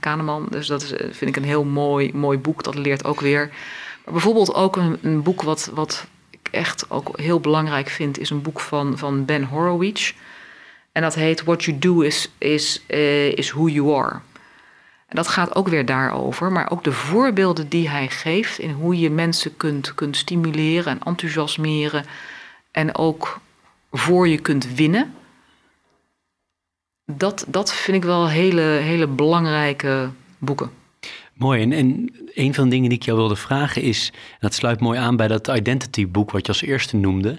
Kahneman. 0.00 0.46
Dus 0.50 0.66
dat 0.66 0.82
is, 0.82 0.92
vind 1.10 1.30
ik 1.30 1.36
een 1.36 1.48
heel 1.48 1.64
mooi, 1.64 2.14
mooi 2.14 2.38
boek. 2.38 2.62
Dat 2.62 2.74
leert 2.74 3.04
ook 3.04 3.20
weer. 3.20 3.50
Maar 4.04 4.12
bijvoorbeeld 4.12 4.54
ook 4.54 4.76
een, 4.76 4.98
een 5.02 5.22
boek 5.22 5.42
wat, 5.42 5.70
wat 5.74 6.06
ik 6.30 6.48
echt 6.50 6.90
ook 6.90 7.18
heel 7.18 7.40
belangrijk 7.40 7.88
vind... 7.88 8.18
is 8.18 8.30
een 8.30 8.42
boek 8.42 8.60
van, 8.60 8.98
van 8.98 9.24
Ben 9.24 9.44
Horowitz. 9.44 10.14
En 10.92 11.02
dat 11.02 11.14
heet 11.14 11.44
What 11.44 11.64
You 11.64 11.78
Do 11.78 12.00
Is, 12.00 12.30
is, 12.38 12.84
uh, 12.88 13.32
is 13.32 13.52
Who 13.52 13.68
You 13.68 13.94
Are. 13.96 14.20
En 15.06 15.16
dat 15.16 15.28
gaat 15.28 15.54
ook 15.54 15.68
weer 15.68 15.86
daarover. 15.86 16.52
Maar 16.52 16.70
ook 16.70 16.84
de 16.84 16.92
voorbeelden 16.92 17.68
die 17.68 17.88
hij 17.88 18.08
geeft... 18.08 18.58
in 18.58 18.70
hoe 18.70 18.98
je 18.98 19.10
mensen 19.10 19.56
kunt, 19.56 19.94
kunt 19.94 20.16
stimuleren 20.16 20.92
en 20.92 21.00
enthousiasmeren... 21.04 22.04
en 22.70 22.94
ook 22.94 23.40
voor 23.90 24.28
je 24.28 24.38
kunt 24.38 24.74
winnen 24.74 25.14
dat, 27.12 27.44
dat 27.48 27.72
vind 27.72 27.96
ik 27.96 28.04
wel 28.04 28.28
hele, 28.28 28.62
hele 28.62 29.06
belangrijke 29.06 30.10
boeken. 30.38 30.70
Mooi. 31.32 31.62
En, 31.62 31.72
en 31.72 32.10
een 32.34 32.54
van 32.54 32.64
de 32.64 32.70
dingen 32.70 32.88
die 32.88 32.98
ik 32.98 33.04
jou 33.04 33.18
wilde 33.18 33.36
vragen 33.36 33.82
is, 33.82 34.12
dat 34.40 34.54
sluit 34.54 34.80
mooi 34.80 34.98
aan 34.98 35.16
bij 35.16 35.28
dat 35.28 35.48
identity 35.48 36.08
boek 36.08 36.30
wat 36.30 36.46
je 36.46 36.52
als 36.52 36.62
eerste 36.62 36.96
noemde. 36.96 37.38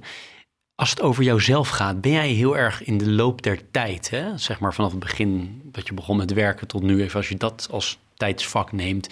Als 0.76 0.90
het 0.90 1.02
over 1.02 1.24
jouzelf 1.24 1.70
gaat, 1.70 2.02
ben 2.02 2.12
jij 2.12 2.30
heel 2.30 2.58
erg 2.58 2.84
in 2.84 2.98
de 2.98 3.10
loop 3.10 3.42
der 3.42 3.72
tijd, 3.72 4.10
hè? 4.10 4.38
zeg 4.38 4.60
maar 4.60 4.74
vanaf 4.74 4.92
het 4.92 5.00
begin 5.00 5.62
dat 5.64 5.88
je 5.88 5.94
begon 5.94 6.18
met 6.18 6.34
werken 6.34 6.68
tot 6.68 6.82
nu, 6.82 7.02
even 7.02 7.16
als 7.16 7.30
je 7.30 7.38
dat 7.38 7.68
als 7.72 8.00
tijdsvak 8.14 8.72
neemt, 8.72 9.10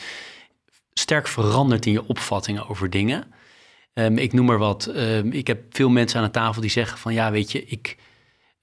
sterk 0.93 1.27
veranderd 1.27 1.85
in 1.85 1.91
je 1.91 2.07
opvattingen 2.07 2.69
over 2.69 2.89
dingen. 2.89 3.33
Um, 3.99 4.17
ik 4.17 4.33
noem 4.33 4.45
maar 4.45 4.57
wat. 4.57 4.91
Um, 4.95 5.31
ik 5.31 5.47
heb 5.47 5.61
veel 5.69 5.89
mensen 5.89 6.19
aan 6.19 6.25
de 6.25 6.31
tafel 6.31 6.61
die 6.61 6.69
zeggen 6.69 6.97
van 6.97 7.13
ja, 7.13 7.31
weet 7.31 7.51
je, 7.51 7.65
ik, 7.65 7.97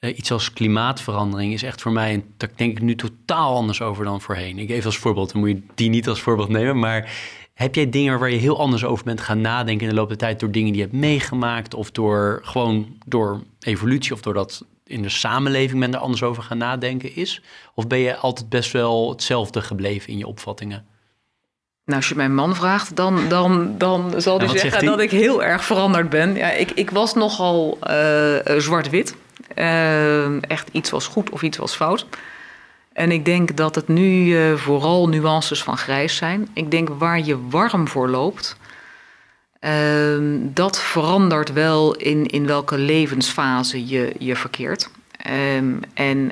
uh, 0.00 0.18
iets 0.18 0.32
als 0.32 0.52
klimaatverandering 0.52 1.52
is 1.52 1.62
echt 1.62 1.82
voor 1.82 1.92
mij, 1.92 2.14
een, 2.14 2.24
daar 2.36 2.50
denk 2.56 2.76
ik 2.76 2.82
nu 2.82 2.94
totaal 2.94 3.56
anders 3.56 3.82
over 3.82 4.04
dan 4.04 4.20
voorheen. 4.20 4.58
Ik 4.58 4.68
geef 4.68 4.84
als 4.84 4.96
voorbeeld, 4.96 5.32
dan 5.32 5.40
moet 5.40 5.50
je 5.50 5.62
die 5.74 5.88
niet 5.88 6.08
als 6.08 6.20
voorbeeld 6.20 6.48
nemen, 6.48 6.78
maar 6.78 7.12
heb 7.54 7.74
jij 7.74 7.90
dingen 7.90 8.18
waar 8.18 8.30
je 8.30 8.38
heel 8.38 8.58
anders 8.58 8.84
over 8.84 9.04
bent 9.04 9.20
gaan 9.20 9.40
nadenken 9.40 9.82
in 9.86 9.88
de 9.88 10.00
loop 10.00 10.08
der 10.08 10.16
tijd 10.16 10.40
door 10.40 10.50
dingen 10.50 10.72
die 10.72 10.80
je 10.80 10.86
hebt 10.88 11.00
meegemaakt 11.00 11.74
of 11.74 11.90
door 11.90 12.40
gewoon 12.44 12.98
door 13.06 13.42
evolutie 13.60 14.12
of 14.12 14.20
doordat 14.20 14.64
in 14.84 15.02
de 15.02 15.08
samenleving 15.08 15.78
men 15.80 15.94
er 15.94 16.00
anders 16.00 16.22
over 16.22 16.42
gaan 16.42 16.58
nadenken 16.58 17.16
is? 17.16 17.42
Of 17.74 17.86
ben 17.86 17.98
je 17.98 18.16
altijd 18.16 18.48
best 18.48 18.72
wel 18.72 19.10
hetzelfde 19.10 19.62
gebleven 19.62 20.12
in 20.12 20.18
je 20.18 20.26
opvattingen? 20.26 20.86
Nou, 21.84 21.96
als 21.96 22.08
je 22.08 22.14
mijn 22.14 22.34
man 22.34 22.56
vraagt, 22.56 22.96
dan, 22.96 23.28
dan, 23.28 23.74
dan 23.78 24.14
zal 24.16 24.38
hij 24.38 24.58
zeggen 24.58 24.84
dat 24.84 25.00
ik 25.00 25.10
heel 25.10 25.42
erg 25.42 25.64
veranderd 25.64 26.08
ben. 26.08 26.34
Ja, 26.34 26.50
ik, 26.50 26.70
ik 26.70 26.90
was 26.90 27.14
nogal 27.14 27.78
uh, 27.90 28.58
zwart-wit. 28.58 29.14
Uh, 29.56 30.42
echt 30.50 30.68
iets 30.72 30.90
was 30.90 31.06
goed 31.06 31.30
of 31.30 31.42
iets 31.42 31.58
was 31.58 31.74
fout. 31.74 32.06
En 32.92 33.10
ik 33.10 33.24
denk 33.24 33.56
dat 33.56 33.74
het 33.74 33.88
nu 33.88 34.26
uh, 34.26 34.54
vooral 34.56 35.08
nuances 35.08 35.62
van 35.62 35.76
grijs 35.76 36.16
zijn. 36.16 36.48
Ik 36.52 36.70
denk 36.70 36.88
waar 36.88 37.20
je 37.20 37.48
warm 37.48 37.88
voor 37.88 38.08
loopt, 38.08 38.56
ehm, 39.60 40.38
dat 40.40 40.80
verandert 40.80 41.52
wel 41.52 41.94
in, 41.94 42.26
in 42.26 42.46
welke 42.46 42.78
levensfase 42.78 43.86
je, 43.86 44.14
je 44.18 44.36
verkeert. 44.36 44.90
Um, 45.56 45.80
en 45.94 46.30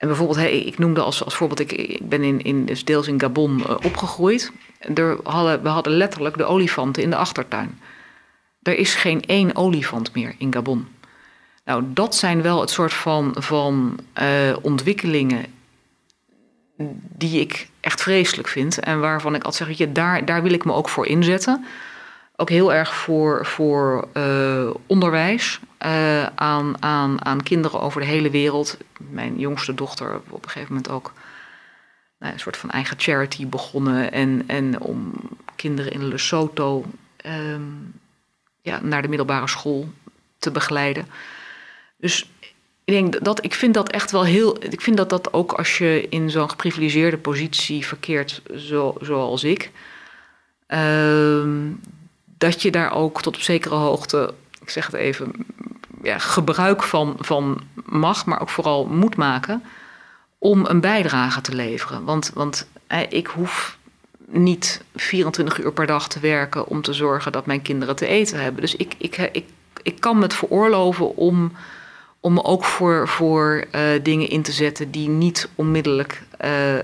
en 0.00 0.06
bijvoorbeeld, 0.06 0.38
hey, 0.38 0.60
ik 0.60 0.78
noemde 0.78 1.00
als, 1.00 1.24
als 1.24 1.34
voorbeeld, 1.34 1.60
ik, 1.60 1.72
ik 1.72 2.08
ben 2.08 2.22
in, 2.22 2.42
in, 2.42 2.64
dus 2.64 2.84
deels 2.84 3.08
in 3.08 3.20
Gabon 3.20 3.58
uh, 3.58 3.76
opgegroeid. 3.84 4.52
Er 4.94 5.18
hadden, 5.22 5.62
we 5.62 5.68
hadden 5.68 5.92
letterlijk 5.92 6.36
de 6.36 6.44
olifanten 6.44 7.02
in 7.02 7.10
de 7.10 7.16
achtertuin. 7.16 7.80
Er 8.62 8.78
is 8.78 8.94
geen 8.94 9.20
één 9.20 9.56
olifant 9.56 10.14
meer 10.14 10.34
in 10.38 10.52
Gabon. 10.52 10.88
Nou, 11.64 11.84
dat 11.86 12.14
zijn 12.14 12.42
wel 12.42 12.60
het 12.60 12.70
soort 12.70 12.92
van, 12.92 13.34
van 13.38 13.98
uh, 14.22 14.56
ontwikkelingen 14.62 15.44
die 17.16 17.40
ik 17.40 17.68
echt 17.80 18.02
vreselijk 18.02 18.48
vind. 18.48 18.78
En 18.78 19.00
waarvan 19.00 19.34
ik 19.34 19.44
altijd 19.44 19.68
zeg, 19.68 19.78
je, 19.78 19.92
daar, 19.92 20.24
daar 20.24 20.42
wil 20.42 20.52
ik 20.52 20.64
me 20.64 20.72
ook 20.72 20.88
voor 20.88 21.06
inzetten. 21.06 21.64
Ook 22.36 22.48
heel 22.48 22.72
erg 22.72 22.94
voor, 22.94 23.46
voor 23.46 24.08
uh, 24.14 24.70
onderwijs 24.86 25.60
uh, 25.84 26.26
aan, 26.26 26.82
aan, 26.82 27.24
aan 27.24 27.42
kinderen 27.42 27.80
over 27.80 28.00
de 28.00 28.06
hele 28.06 28.30
wereld. 28.30 28.76
Mijn 28.98 29.38
jongste 29.38 29.74
dochter 29.74 30.20
op 30.28 30.44
een 30.44 30.50
gegeven 30.50 30.74
moment 30.74 30.90
ook 30.90 31.12
nou, 32.18 32.32
een 32.32 32.40
soort 32.40 32.56
van 32.56 32.70
eigen 32.70 32.98
charity 32.98 33.46
begonnen. 33.46 34.12
En, 34.12 34.44
en 34.46 34.80
om 34.80 35.12
kinderen 35.56 35.92
in 35.92 36.08
Lesotho 36.08 36.84
um, 37.26 38.00
ja, 38.62 38.80
naar 38.82 39.02
de 39.02 39.08
middelbare 39.08 39.48
school 39.48 39.88
te 40.38 40.50
begeleiden. 40.50 41.06
Dus 41.96 42.30
ik 42.84 42.94
denk 42.94 43.24
dat 43.24 43.44
ik 43.44 43.54
vind 43.54 43.74
dat 43.74 43.90
echt 43.90 44.10
wel 44.10 44.24
heel. 44.24 44.64
Ik 44.64 44.80
vind 44.80 44.96
dat 44.96 45.10
dat 45.10 45.32
ook 45.32 45.52
als 45.52 45.78
je 45.78 46.06
in 46.08 46.30
zo'n 46.30 46.50
geprivilegeerde 46.50 47.18
positie 47.18 47.86
verkeert, 47.86 48.42
zo, 48.56 48.94
zoals 49.00 49.44
ik. 49.44 49.70
Uh, 50.68 51.68
dat 52.38 52.62
je 52.62 52.70
daar 52.70 52.92
ook 52.92 53.22
tot 53.22 53.34
op 53.36 53.42
zekere 53.42 53.74
hoogte, 53.74 54.34
ik 54.60 54.70
zeg 54.70 54.86
het 54.86 54.94
even, 54.94 55.32
ja, 56.02 56.18
gebruik 56.18 56.82
van, 56.82 57.16
van 57.18 57.60
mag, 57.84 58.26
maar 58.26 58.40
ook 58.40 58.48
vooral 58.48 58.86
moet 58.86 59.16
maken 59.16 59.62
om 60.38 60.66
een 60.66 60.80
bijdrage 60.80 61.40
te 61.40 61.54
leveren. 61.54 62.04
Want, 62.04 62.30
want 62.34 62.66
ik 63.08 63.26
hoef 63.26 63.78
niet 64.26 64.82
24 64.94 65.58
uur 65.58 65.72
per 65.72 65.86
dag 65.86 66.08
te 66.08 66.20
werken 66.20 66.66
om 66.66 66.82
te 66.82 66.92
zorgen 66.92 67.32
dat 67.32 67.46
mijn 67.46 67.62
kinderen 67.62 67.96
te 67.96 68.06
eten 68.06 68.42
hebben. 68.42 68.60
Dus 68.60 68.76
ik, 68.76 68.94
ik, 68.98 69.16
ik, 69.32 69.44
ik 69.82 70.00
kan 70.00 70.16
me 70.16 70.22
het 70.22 70.34
veroorloven 70.34 71.16
om, 71.16 71.52
om 72.20 72.32
me 72.32 72.44
ook 72.44 72.64
voor, 72.64 73.08
voor 73.08 73.64
uh, 73.74 73.80
dingen 74.02 74.28
in 74.28 74.42
te 74.42 74.52
zetten 74.52 74.90
die 74.90 75.08
niet 75.08 75.48
onmiddellijk 75.54 76.22
uh, 76.44 76.74
uh, 76.74 76.80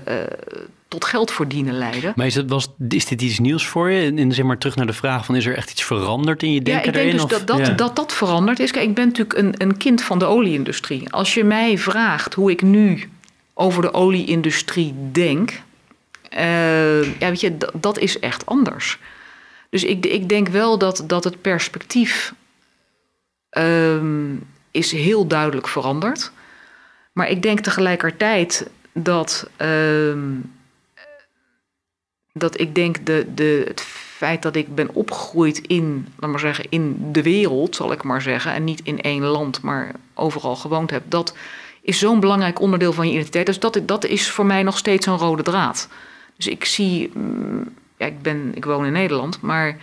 tot 0.87 1.05
geld 1.05 1.31
verdienen 1.31 1.77
leiden. 1.77 2.13
Maar 2.15 2.25
is, 2.25 2.35
het, 2.35 2.49
was, 2.49 2.67
is 2.89 3.05
dit 3.05 3.21
iets 3.21 3.39
nieuws 3.39 3.67
voor 3.67 3.89
je? 3.91 4.13
En 4.15 4.31
zeg 4.31 4.45
maar 4.45 4.57
terug 4.57 4.75
naar 4.75 4.85
de 4.85 4.93
vraag 4.93 5.25
van 5.25 5.35
is 5.35 5.45
er 5.45 5.55
echt 5.57 5.71
iets 5.71 5.83
veranderd 5.83 6.43
in 6.43 6.53
je 6.53 6.61
denken 6.61 6.81
Ja, 6.83 6.87
ik 6.87 6.93
denk 6.93 7.05
erin, 7.05 7.15
dus 7.15 7.23
of? 7.23 7.29
dat 7.29 7.47
dat, 7.47 7.67
Ja. 7.67 7.73
dat 7.73 7.95
dat 7.95 8.13
veranderd 8.13 8.59
is. 8.59 8.71
Kijk, 8.71 8.87
ik 8.87 8.95
ben 8.95 9.05
natuurlijk 9.07 9.37
een, 9.39 9.53
een 9.57 9.77
kind 9.77 10.03
van 10.03 10.19
de 10.19 10.25
olieindustrie. 10.25 11.11
Als 11.13 11.33
je 11.33 11.43
mij 11.43 11.77
vraagt 11.77 12.33
hoe 12.33 12.51
ik 12.51 12.61
nu 12.61 13.09
over 13.53 13.81
de 13.81 13.93
olieindustrie 13.93 14.93
denk... 15.11 15.61
eh, 16.29 17.19
ja, 17.19 17.27
weet 17.29 17.41
je, 17.41 17.57
dat, 17.57 17.71
dat 17.73 17.97
is 17.99 18.19
echt 18.19 18.45
anders. 18.45 18.97
Dus 19.69 19.83
ik, 19.83 20.05
ik 20.05 20.29
denk 20.29 20.47
wel 20.47 20.77
dat, 20.77 21.03
dat 21.07 21.23
het 21.23 21.41
perspectief 21.41 22.33
ehm, 23.49 24.35
is 24.77 24.91
heel 24.91 25.27
duidelijk 25.27 25.67
veranderd. 25.67 26.31
Maar 27.11 27.29
ik 27.29 27.41
denk 27.41 27.59
tegelijkertijd 27.59 28.69
dat, 28.93 29.49
ehm, 29.55 30.39
dat 32.33 32.59
ik 32.59 32.75
denk 32.75 33.05
de, 33.05 33.25
de, 33.33 33.63
het 33.67 33.81
feit 33.81 34.41
dat 34.41 34.55
ik 34.55 34.75
ben 34.75 34.93
opgegroeid 34.93 35.57
in, 35.57 36.07
laat 36.19 36.29
maar 36.29 36.39
zeggen, 36.39 36.65
in 36.69 37.11
de 37.11 37.21
wereld, 37.21 37.75
zal 37.75 37.91
ik 37.91 38.03
maar 38.03 38.21
zeggen, 38.21 38.53
en 38.53 38.63
niet 38.63 38.81
in 38.83 39.01
één 39.01 39.23
land, 39.23 39.61
maar 39.61 39.91
overal 40.13 40.55
gewoond 40.55 40.89
heb, 40.89 41.03
dat 41.07 41.35
is 41.81 41.99
zo'n 41.99 42.19
belangrijk 42.19 42.59
onderdeel 42.59 42.93
van 42.93 43.07
je 43.07 43.13
identiteit. 43.13 43.45
Dus 43.45 43.59
dat, 43.59 43.79
dat 43.85 44.05
is 44.05 44.29
voor 44.31 44.45
mij 44.45 44.63
nog 44.63 44.77
steeds 44.77 45.05
een 45.05 45.17
rode 45.17 45.43
draad. 45.43 45.89
Dus 46.35 46.47
ik 46.47 46.65
zie, 46.65 47.11
mm, 47.13 47.73
ja, 47.97 48.05
ik, 48.05 48.21
ben, 48.21 48.51
ik 48.55 48.65
woon 48.65 48.85
in 48.85 48.91
Nederland, 48.91 49.41
maar 49.41 49.77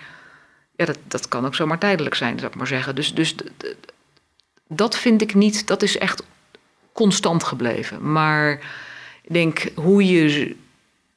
ja, 0.77 0.85
dat, 0.85 0.99
dat 1.09 1.29
kan 1.29 1.47
ook 1.47 1.55
zomaar 1.55 1.79
tijdelijk 1.79 2.15
zijn, 2.15 2.39
zou 2.39 2.51
ik 2.51 2.57
maar 2.57 2.67
zeggen. 2.67 2.95
Dus, 2.95 3.15
dus 3.15 3.35
dat 4.69 4.97
vind 4.97 5.23
ik 5.23 5.35
niet, 5.35 5.67
dat 5.67 5.83
is 5.83 5.99
echt 5.99 6.23
constant 6.93 7.45
gebleven. 7.45 8.13
Maar 8.13 8.53
ik 9.23 9.33
denk 9.33 9.69
hoe 9.75 10.07
je 10.07 10.57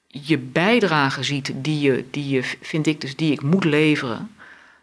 je 0.08 0.38
bijdrage 0.38 1.24
ziet, 1.24 1.52
die 1.56 1.80
je, 1.80 2.06
die 2.12 2.30
je, 2.30 2.44
vind 2.62 2.88
ik 2.88 3.02
dus, 3.02 3.16
die 3.16 3.32
ik 3.32 3.42
moet 3.42 3.64
leveren, 3.64 4.32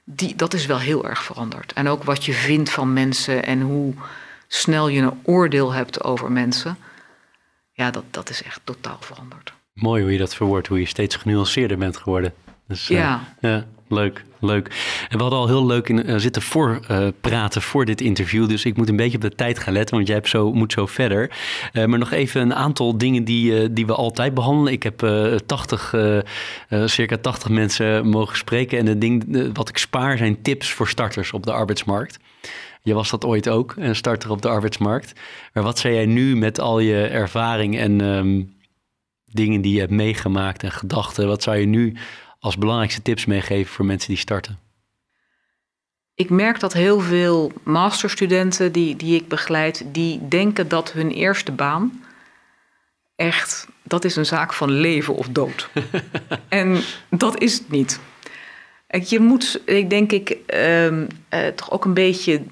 die, 0.05 0.37
dat 0.37 0.55
is 0.55 0.67
wel 0.67 0.79
heel 0.79 1.09
erg 1.09 1.23
veranderd. 1.23 1.73
En 1.73 1.89
ook 1.89 2.05
wat 2.05 2.25
je 2.25 2.33
vindt 2.33 2.71
van 2.71 2.93
mensen 2.93 3.45
en 3.45 3.61
hoe 3.61 3.95
snel 4.49 4.89
je 4.89 5.01
een 5.03 5.21
oordeel 5.23 5.73
hebt 5.73 6.05
over 6.05 6.33
mensen, 6.33 6.77
ja, 7.73 7.91
dat, 7.91 8.05
dat 8.11 8.31
is 8.31 8.43
echt 8.43 8.61
totaal 8.65 8.99
veranderd. 9.01 9.53
Mooi 9.73 10.03
hoe 10.03 10.13
je 10.13 10.19
dat 10.19 10.35
verwoordt, 10.35 10.67
hoe 10.67 10.79
je 10.81 10.87
steeds 10.87 11.17
genuanceerder 11.17 11.79
bent 11.79 11.97
geworden. 11.97 12.35
Dus, 12.69 12.87
Ja. 12.87 13.35
ja, 13.41 13.67
leuk, 13.89 14.25
leuk. 14.45 14.67
En 15.09 15.17
we 15.17 15.23
hadden 15.23 15.41
al 15.41 15.47
heel 15.47 15.67
leuk 15.67 15.89
in, 15.89 16.05
eh, 16.05 16.17
zitten 16.17 16.43
voorpraten 16.43 17.15
praten 17.21 17.63
voor 17.63 17.85
dit 17.85 18.01
interview, 18.01 18.49
dus 18.49 18.65
ik 18.65 18.77
moet 18.77 18.89
een 18.89 18.97
beetje 18.97 19.17
op 19.17 19.23
de 19.23 19.35
tijd 19.35 19.59
gaan 19.59 19.73
letten, 19.73 19.95
want 19.95 20.07
jij 20.07 20.17
hebt 20.17 20.29
zo, 20.29 20.53
moet 20.53 20.73
zo 20.73 20.87
verder. 20.87 21.31
Eh, 21.73 21.85
maar 21.85 21.99
nog 21.99 22.13
even 22.13 22.41
een 22.41 22.55
aantal 22.55 22.99
dingen 22.99 23.25
die, 23.25 23.61
eh, 23.61 23.69
die 23.71 23.87
we 23.87 23.95
altijd 23.95 24.35
behandelen. 24.35 24.73
Ik 24.73 24.83
heb 24.83 25.03
eh 25.03 25.35
80, 25.47 25.93
eh, 25.93 26.19
eh, 26.69 26.87
circa 26.87 27.17
80 27.17 27.49
mensen 27.49 28.09
mogen 28.09 28.37
spreken 28.37 28.79
en 28.79 28.87
het 28.87 29.01
ding 29.01 29.37
eh, 29.37 29.45
wat 29.53 29.69
ik 29.69 29.79
spaar 29.79 30.19
zijn 30.19 30.43
tips 30.43 30.73
voor 30.73 30.89
starters 30.89 31.33
op 31.33 31.43
de 31.43 31.53
arbeidsmarkt. 31.53 32.19
Je 32.83 32.95
was 32.95 33.11
dat 33.11 33.25
ooit 33.25 33.49
ook, 33.49 33.75
een 33.77 33.97
starter 33.97 34.31
op 34.31 34.43
de 34.43 34.49
arbeidsmarkt. 34.49 35.13
Maar 35.53 35.63
wat 35.63 35.79
zou 35.79 35.95
jij 35.95 36.07
nu 36.07 36.37
met 36.37 36.61
al 36.61 36.79
je 36.79 37.07
ervaring 37.07 37.79
en 37.79 38.01
ehm, 38.01 38.43
dingen 39.25 39.61
die 39.61 39.73
je 39.73 39.81
hebt 39.81 39.93
meegemaakt 39.93 40.63
en 40.63 40.73
gedachten, 40.73 41.27
wat 41.27 41.43
zou 41.43 41.57
je 41.57 41.67
nu 41.67 41.97
als 42.45 42.59
belangrijkste 42.59 43.03
tips 43.03 43.25
meegeven 43.25 43.73
voor 43.73 43.85
mensen 43.85 44.09
die 44.09 44.19
starten? 44.19 44.59
Ik 46.15 46.31
merk 46.31 46.61
dat 46.61 46.73
heel 46.73 47.01
veel 47.01 47.53
masterstudenten 47.63 48.73
die, 48.73 48.97
die 48.97 49.15
ik 49.21 49.29
begeleid, 49.29 49.85
die 49.87 50.29
denken 50.29 50.69
dat 50.69 50.93
hun 50.93 51.11
eerste 51.11 51.53
baan 51.53 52.05
echt, 53.17 53.69
dat 53.83 54.05
is 54.05 54.17
een 54.17 54.27
zaak 54.27 54.53
van 54.53 54.71
leven 54.71 55.15
of 55.15 55.29
dood. 55.29 55.69
en 56.49 56.81
dat 57.11 57.41
is 57.41 57.55
het 57.55 57.71
niet. 57.71 58.01
Je 59.09 59.21
moet, 59.21 59.61
ik 59.65 59.91
denk 59.91 60.13
ik, 60.13 60.31
ehm, 60.47 61.07
eh, 61.29 61.47
toch 61.47 61.71
ook 61.71 61.85
een 61.85 61.95
beetje 61.95 62.43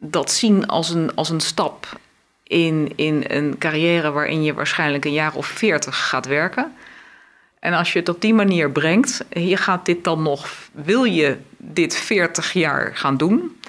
dat 0.00 0.30
zien 0.30 0.66
als 0.66 0.90
een, 0.90 1.14
als 1.14 1.30
een 1.30 1.40
stap 1.40 2.00
in, 2.42 2.92
in 2.96 3.24
een 3.26 3.58
carrière 3.58 4.10
waarin 4.10 4.42
je 4.42 4.54
waarschijnlijk 4.54 5.04
een 5.04 5.12
jaar 5.12 5.34
of 5.34 5.46
veertig 5.46 6.08
gaat 6.08 6.26
werken. 6.26 6.74
En 7.66 7.72
als 7.72 7.92
je 7.92 7.98
het 7.98 8.08
op 8.08 8.20
die 8.20 8.34
manier 8.34 8.70
brengt, 8.70 9.24
je 9.28 9.56
gaat 9.56 9.86
dit 9.86 10.04
dan 10.04 10.22
nog, 10.22 10.48
wil 10.72 11.04
je 11.04 11.36
dit 11.56 11.96
40 11.96 12.52
jaar 12.52 12.96
gaan 12.96 13.16
doen? 13.16 13.60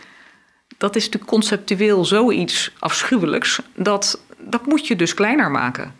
Dat 0.77 0.95
is 0.95 1.03
natuurlijk 1.03 1.31
conceptueel 1.31 2.05
zoiets 2.05 2.71
afschuwelijks, 2.79 3.61
dat, 3.75 4.21
dat 4.37 4.65
moet 4.65 4.87
je 4.87 4.95
dus 4.95 5.13
kleiner 5.13 5.51
maken. 5.51 5.95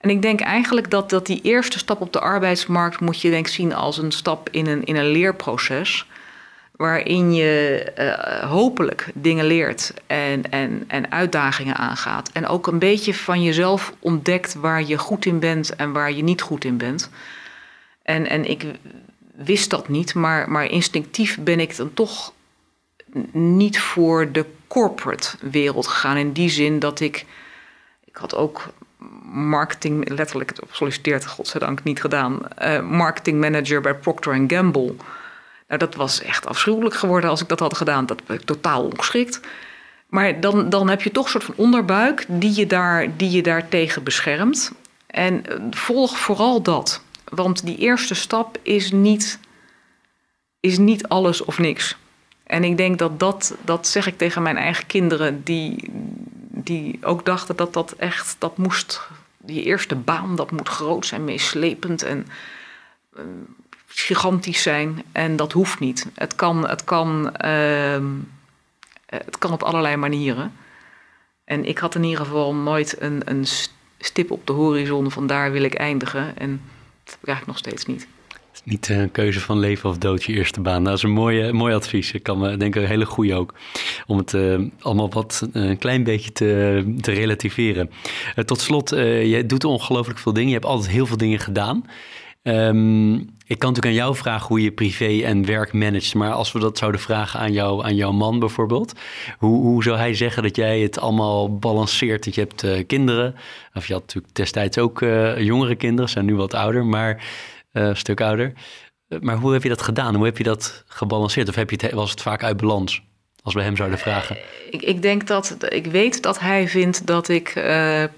En 0.00 0.10
ik 0.10 0.22
denk 0.22 0.40
eigenlijk 0.40 0.90
dat, 0.90 1.10
dat 1.10 1.26
die 1.26 1.40
eerste 1.42 1.78
stap 1.78 2.00
op 2.00 2.12
de 2.12 2.20
arbeidsmarkt 2.20 3.00
moet 3.00 3.20
je 3.20 3.30
denk 3.30 3.46
zien 3.46 3.74
als 3.74 3.98
een 3.98 4.12
stap 4.12 4.48
in 4.50 4.66
een, 4.66 4.84
in 4.84 4.96
een 4.96 5.10
leerproces. 5.10 6.06
Waarin 6.76 7.34
je 7.34 7.84
uh, 7.98 8.50
hopelijk 8.50 9.10
dingen 9.14 9.44
leert 9.44 9.92
en, 10.06 10.50
en, 10.50 10.84
en 10.86 11.12
uitdagingen 11.12 11.76
aangaat. 11.76 12.30
En 12.32 12.46
ook 12.46 12.66
een 12.66 12.78
beetje 12.78 13.14
van 13.14 13.42
jezelf 13.42 13.92
ontdekt 13.98 14.54
waar 14.54 14.82
je 14.82 14.98
goed 14.98 15.26
in 15.26 15.38
bent 15.38 15.76
en 15.76 15.92
waar 15.92 16.12
je 16.12 16.22
niet 16.22 16.42
goed 16.42 16.64
in 16.64 16.76
bent. 16.76 17.10
En, 18.08 18.28
en 18.28 18.50
ik 18.50 18.64
wist 19.34 19.70
dat 19.70 19.88
niet, 19.88 20.14
maar, 20.14 20.50
maar 20.50 20.64
instinctief 20.64 21.38
ben 21.40 21.60
ik 21.60 21.76
dan 21.76 21.94
toch 21.94 22.32
niet 23.32 23.80
voor 23.80 24.32
de 24.32 24.44
corporate 24.66 25.36
wereld 25.40 25.86
gegaan. 25.86 26.16
In 26.16 26.32
die 26.32 26.48
zin 26.48 26.78
dat 26.78 27.00
ik. 27.00 27.26
Ik 28.04 28.16
had 28.16 28.34
ook 28.34 28.62
marketing, 29.32 30.08
letterlijk 30.08 30.50
het 30.50 30.62
op 30.62 30.68
solliciteerd, 30.74 31.26
godzijdank 31.26 31.84
niet 31.84 32.00
gedaan. 32.00 32.40
Uh, 32.62 32.80
marketing 32.80 33.40
manager 33.40 33.80
bij 33.80 33.94
Procter 33.94 34.44
Gamble. 34.46 34.94
Nou, 35.66 35.78
dat 35.78 35.94
was 35.94 36.22
echt 36.22 36.46
afschuwelijk 36.46 36.94
geworden 36.94 37.30
als 37.30 37.40
ik 37.40 37.48
dat 37.48 37.60
had 37.60 37.76
gedaan. 37.76 38.06
Dat 38.06 38.26
ben 38.26 38.36
ik 38.36 38.44
totaal 38.44 38.84
ongeschikt. 38.84 39.40
Maar 40.06 40.40
dan, 40.40 40.68
dan 40.68 40.88
heb 40.88 41.02
je 41.02 41.10
toch 41.10 41.24
een 41.24 41.30
soort 41.30 41.44
van 41.44 41.54
onderbuik 41.56 42.24
die 42.28 42.56
je, 42.56 42.66
daar, 42.66 43.16
die 43.16 43.30
je 43.30 43.42
daartegen 43.42 44.02
beschermt. 44.02 44.72
En 45.06 45.46
eh, 45.46 45.56
volg 45.70 46.18
vooral 46.18 46.62
dat. 46.62 47.02
Want 47.30 47.66
die 47.66 47.76
eerste 47.76 48.14
stap 48.14 48.58
is 48.62 48.92
niet, 48.92 49.38
is 50.60 50.78
niet 50.78 51.08
alles 51.08 51.44
of 51.44 51.58
niks. 51.58 51.96
En 52.48 52.64
ik 52.64 52.76
denk 52.76 52.98
dat 52.98 53.20
dat, 53.20 53.56
dat 53.64 53.86
zeg 53.86 54.06
ik 54.06 54.18
tegen 54.18 54.42
mijn 54.42 54.56
eigen 54.56 54.86
kinderen, 54.86 55.42
die, 55.44 55.90
die 56.48 56.98
ook 57.02 57.24
dachten 57.24 57.56
dat 57.56 57.72
dat 57.72 57.92
echt, 57.92 58.36
dat 58.38 58.56
moest, 58.56 59.08
die 59.36 59.62
eerste 59.62 59.94
baan, 59.94 60.36
dat 60.36 60.50
moet 60.50 60.68
groot 60.68 61.06
zijn, 61.06 61.24
meeslepend 61.24 62.02
en 62.02 62.26
uh, 63.16 63.22
gigantisch 63.86 64.62
zijn. 64.62 65.02
En 65.12 65.36
dat 65.36 65.52
hoeft 65.52 65.78
niet. 65.78 66.06
Het 66.14 66.34
kan, 66.34 66.68
het 66.68 66.84
kan, 66.84 67.34
uh, 67.44 68.04
het 69.06 69.38
kan 69.38 69.52
op 69.52 69.62
allerlei 69.62 69.96
manieren. 69.96 70.52
En 71.44 71.64
ik 71.64 71.78
had 71.78 71.94
in 71.94 72.04
ieder 72.04 72.24
geval 72.24 72.54
nooit 72.54 73.00
een, 73.00 73.22
een 73.24 73.46
stip 73.98 74.30
op 74.30 74.46
de 74.46 74.52
horizon 74.52 75.10
van 75.10 75.26
daar 75.26 75.52
wil 75.52 75.62
ik 75.62 75.74
eindigen. 75.74 76.38
En 76.38 76.62
dat 77.20 77.34
heb 77.34 77.40
ik 77.40 77.46
nog 77.46 77.58
steeds 77.58 77.86
niet. 77.86 78.08
Het 78.28 78.66
is 78.66 78.72
niet 78.72 78.88
een 78.88 79.10
keuze 79.10 79.40
van 79.40 79.58
leven 79.58 79.90
of 79.90 79.98
dood 79.98 80.24
je 80.24 80.32
eerste 80.32 80.60
baan. 80.60 80.84
Dat 80.84 80.96
is 80.96 81.02
een 81.02 81.10
mooi, 81.10 81.52
mooi 81.52 81.74
advies. 81.74 82.12
Ik 82.12 82.22
kan 82.22 82.38
me 82.38 82.56
denk 82.56 82.76
ik 82.76 82.82
een 82.82 82.88
hele 82.88 83.06
goede 83.06 83.34
ook. 83.34 83.54
Om 84.06 84.18
het 84.18 84.32
uh, 84.32 84.60
allemaal 84.80 85.10
wat 85.10 85.48
een 85.52 85.78
klein 85.78 86.04
beetje 86.04 86.32
te, 86.32 86.94
te 87.00 87.12
relativeren. 87.12 87.90
Tot 88.44 88.60
slot, 88.60 88.90
je 88.90 89.44
doet 89.46 89.64
ongelooflijk 89.64 90.18
veel 90.18 90.32
dingen. 90.32 90.48
Je 90.48 90.54
hebt 90.54 90.66
altijd 90.66 90.90
heel 90.90 91.06
veel 91.06 91.16
dingen 91.16 91.38
gedaan. 91.38 91.84
Um, 92.42 93.37
ik 93.48 93.58
kan 93.58 93.68
natuurlijk 93.68 93.86
aan 93.86 94.04
jou 94.04 94.16
vragen 94.16 94.46
hoe 94.46 94.62
je 94.62 94.72
privé 94.72 95.22
en 95.24 95.46
werk 95.46 95.72
managt. 95.72 96.14
Maar 96.14 96.32
als 96.32 96.52
we 96.52 96.58
dat 96.58 96.78
zouden 96.78 97.00
vragen 97.00 97.40
aan, 97.40 97.52
jou, 97.52 97.84
aan 97.84 97.94
jouw 97.94 98.12
man 98.12 98.38
bijvoorbeeld. 98.38 98.92
Hoe, 99.38 99.60
hoe 99.60 99.82
zou 99.82 99.96
hij 99.96 100.14
zeggen 100.14 100.42
dat 100.42 100.56
jij 100.56 100.80
het 100.80 100.98
allemaal 100.98 101.58
balanceert? 101.58 102.24
Dat 102.24 102.34
je 102.34 102.40
hebt 102.40 102.62
uh, 102.62 102.86
kinderen. 102.86 103.34
Of 103.74 103.86
je 103.86 103.92
had 103.92 104.02
natuurlijk 104.02 104.34
destijds 104.34 104.78
ook 104.78 105.00
uh, 105.00 105.38
jongere 105.38 105.74
kinderen. 105.74 106.10
Zijn 106.10 106.24
nu 106.24 106.36
wat 106.36 106.54
ouder, 106.54 106.86
maar 106.86 107.14
uh, 107.72 107.82
een 107.82 107.96
stuk 107.96 108.20
ouder. 108.20 108.52
Maar 109.20 109.36
hoe 109.36 109.52
heb 109.52 109.62
je 109.62 109.68
dat 109.68 109.82
gedaan? 109.82 110.14
Hoe 110.14 110.24
heb 110.24 110.38
je 110.38 110.44
dat 110.44 110.84
gebalanceerd? 110.86 111.48
Of 111.48 111.54
heb 111.54 111.70
je 111.70 111.76
het, 111.80 111.92
was 111.92 112.10
het 112.10 112.22
vaak 112.22 112.42
uit 112.42 112.56
balans? 112.56 113.02
Als 113.42 113.54
we 113.54 113.62
hem 113.62 113.76
zouden 113.76 113.98
vragen. 113.98 114.36
Ik, 114.70 114.82
ik 114.82 115.02
denk 115.02 115.26
dat, 115.26 115.56
ik 115.68 115.86
weet 115.86 116.22
dat 116.22 116.38
hij 116.38 116.68
vindt 116.68 117.06
dat 117.06 117.28
ik 117.28 117.52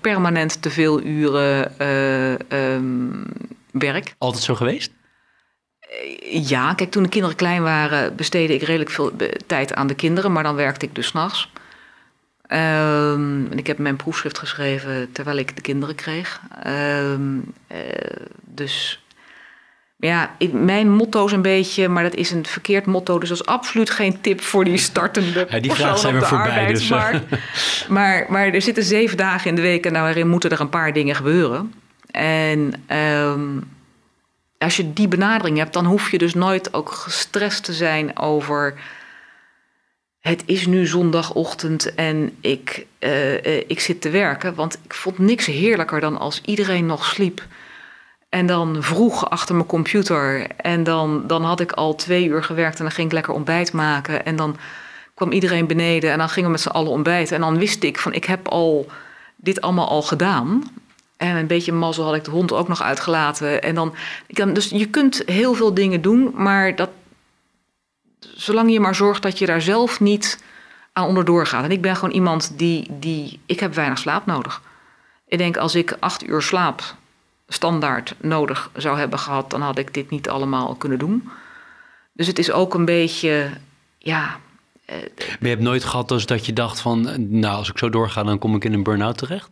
permanent 0.01 0.63
te 0.63 0.71
veel 0.71 1.03
uren 1.03 1.73
um, 2.57 3.25
werk. 3.73 4.15
Altijd 4.19 4.43
zo 4.43 4.55
geweest? 4.55 4.93
Ja, 6.31 6.75
kijk, 6.75 6.91
toen 6.91 7.03
de 7.03 7.09
kinderen 7.09 7.37
klein 7.37 7.63
waren, 7.63 8.17
besteedde 8.17 8.55
ik 8.55 8.63
redelijk 8.63 8.91
veel 8.91 9.13
tijd 9.47 9.75
aan 9.75 9.87
de 9.87 9.95
kinderen, 9.95 10.33
maar 10.33 10.43
dan 10.43 10.55
werkte 10.55 10.87
ik 10.87 10.95
dus 10.95 11.07
s'nachts. 11.07 11.51
Um, 12.49 13.53
ik 13.53 13.67
heb 13.67 13.79
mijn 13.79 13.97
proefschrift 13.97 14.39
geschreven 14.39 15.13
terwijl 15.13 15.37
ik 15.37 15.57
de 15.57 15.63
kinderen 15.63 15.95
kreeg. 15.95 16.41
Um, 16.67 17.55
uh, 17.73 17.79
dus 18.45 19.05
ja, 19.97 20.35
ik, 20.39 20.53
mijn 20.53 20.91
motto 20.91 21.27
is 21.27 21.33
een 21.33 21.43
beetje, 21.43 21.89
maar 21.89 22.03
dat 22.03 22.15
is 22.15 22.31
een 22.31 22.47
verkeerd 22.47 22.87
motto, 22.87 23.19
dus 23.19 23.29
dat 23.29 23.41
is 23.41 23.47
absoluut 23.47 23.91
geen 23.91 24.21
tip 24.21 24.41
voor 24.41 24.65
die 24.65 24.77
startende 24.77 25.47
ja, 25.51 25.61
die 25.61 25.73
vraag 25.73 25.99
zijn 25.99 26.19
we 26.19 26.25
voorbij, 26.25 26.67
dus. 26.67 26.89
maar, 27.89 28.27
maar 28.29 28.47
er 28.47 28.63
zitten 28.63 28.85
zeven 28.85 29.17
dagen 29.17 29.49
in 29.49 29.57
de 29.57 29.63
week 29.63 29.87
en 29.87 29.93
daarin 29.93 30.29
moeten 30.29 30.51
er 30.51 30.61
een 30.61 30.69
paar 30.69 30.93
dingen 30.93 31.15
gebeuren. 31.15 31.75
En 32.11 32.75
um, 32.97 33.69
als 34.63 34.77
je 34.77 34.93
die 34.93 35.09
benadering 35.09 35.59
hebt, 35.59 35.73
dan 35.73 35.85
hoef 35.85 36.11
je 36.11 36.19
dus 36.19 36.35
nooit 36.35 36.75
ook 36.75 36.91
gestrest 36.91 37.65
te 37.65 37.73
zijn 37.73 38.19
over. 38.19 38.75
Het 40.21 40.43
is 40.47 40.67
nu 40.67 40.87
zondagochtend 40.87 41.95
en 41.95 42.37
ik, 42.41 42.87
uh, 42.99 43.57
ik 43.57 43.81
zit 43.81 44.01
te 44.01 44.11
werken. 44.11 44.55
Want 44.55 44.79
ik 44.85 44.95
vond 44.95 45.19
niks 45.19 45.47
heerlijker 45.47 46.01
dan 46.01 46.19
als 46.19 46.41
iedereen 46.45 46.87
nog 46.87 47.05
sliep. 47.05 47.47
En 48.29 48.47
dan 48.47 48.83
vroeg 48.83 49.31
achter 49.31 49.55
mijn 49.55 49.67
computer. 49.67 50.47
En 50.57 50.83
dan, 50.85 51.27
dan 51.27 51.45
had 51.45 51.61
ik 51.61 51.73
al 51.73 51.95
twee 51.95 52.27
uur 52.27 52.45
gewerkt 52.45 52.79
en 52.79 52.85
dan 52.85 52.93
ging 52.93 53.07
ik 53.07 53.13
lekker 53.13 53.35
ontbijt 53.35 53.73
maken. 53.73 54.25
En 54.25 54.37
dan 54.37 54.57
kwam 55.15 55.33
iedereen 55.33 55.67
beneden 55.67 56.13
en 56.13 56.19
dan 56.19 56.29
gingen 56.29 56.49
we 56.49 56.55
met 56.55 56.61
z'n 56.61 56.69
allen 56.69 56.91
ontbijten. 56.91 57.35
En 57.35 57.43
dan 57.43 57.59
wist 57.59 57.83
ik 57.83 57.99
van 57.99 58.13
ik 58.13 58.25
heb 58.25 58.49
al 58.49 58.87
dit 59.37 59.61
allemaal 59.61 59.89
al 59.89 60.03
gedaan. 60.03 60.63
En 61.21 61.37
een 61.37 61.47
beetje 61.47 61.73
mazzel 61.73 62.05
had 62.05 62.15
ik 62.15 62.25
de 62.25 62.31
hond 62.31 62.53
ook 62.53 62.69
nog 62.69 62.83
uitgelaten. 62.83 63.63
En 63.63 63.75
dan, 63.75 63.95
dus 64.27 64.69
je 64.69 64.87
kunt 64.87 65.23
heel 65.27 65.55
veel 65.55 65.75
dingen 65.75 66.03
doen, 66.03 66.33
maar 66.35 66.77
dat, 66.77 66.91
zolang 68.19 68.73
je 68.73 68.81
maar 68.81 68.95
zorgt 68.95 69.23
dat 69.23 69.39
je 69.39 69.47
daar 69.47 69.63
zelf 69.63 70.01
niet 70.01 70.43
aan 70.93 71.07
onderdoor 71.07 71.47
gaat. 71.47 71.65
En 71.65 71.71
ik 71.71 71.81
ben 71.81 71.97
gewoon 71.97 72.15
iemand 72.15 72.59
die, 72.59 72.87
die, 72.91 73.41
ik 73.47 73.61
heb 73.61 73.75
weinig 73.75 73.99
slaap 73.99 74.27
nodig. 74.27 74.63
Ik 75.27 75.39
denk 75.39 75.57
als 75.57 75.75
ik 75.75 75.97
acht 75.99 76.29
uur 76.29 76.43
slaap 76.43 76.95
standaard 77.49 78.15
nodig 78.21 78.71
zou 78.77 78.99
hebben 78.99 79.19
gehad, 79.19 79.51
dan 79.51 79.61
had 79.61 79.79
ik 79.79 79.95
dit 79.95 80.11
niet 80.11 80.29
allemaal 80.29 80.75
kunnen 80.75 80.99
doen. 80.99 81.29
Dus 82.13 82.27
het 82.27 82.39
is 82.39 82.51
ook 82.51 82.75
een 82.75 82.85
beetje, 82.85 83.51
ja. 83.99 84.39
Eh, 84.85 84.97
maar 85.17 85.39
je 85.41 85.49
hebt 85.49 85.63
nooit 85.63 85.85
gehad 85.85 86.09
dus 86.09 86.27
dat 86.27 86.47
je 86.47 86.53
dacht 86.53 86.81
van, 86.81 87.29
nou 87.41 87.57
als 87.57 87.71
ik 87.71 87.79
zo 87.79 87.91
doorga, 87.91 88.23
dan 88.23 88.39
kom 88.39 88.55
ik 88.55 88.65
in 88.65 88.73
een 88.73 88.83
burn-out 88.83 89.19
terecht? 89.19 89.49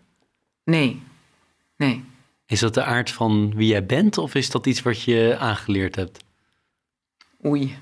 Nee, 0.65 1.03
Nee. 1.79 2.05
Is 2.47 2.61
dat 2.61 2.75
de 2.75 2.83
aard 2.83 3.11
van 3.11 3.53
wie 3.55 3.69
jij 3.69 3.87
bent 3.87 4.19
of 4.19 4.35
is 4.35 4.51
dat 4.51 4.67
iets 4.67 4.83
wat 4.83 5.03
je 5.03 5.37
aangeleerd 5.39 5.97
hebt? 5.97 6.25
Oei. 7.45 7.77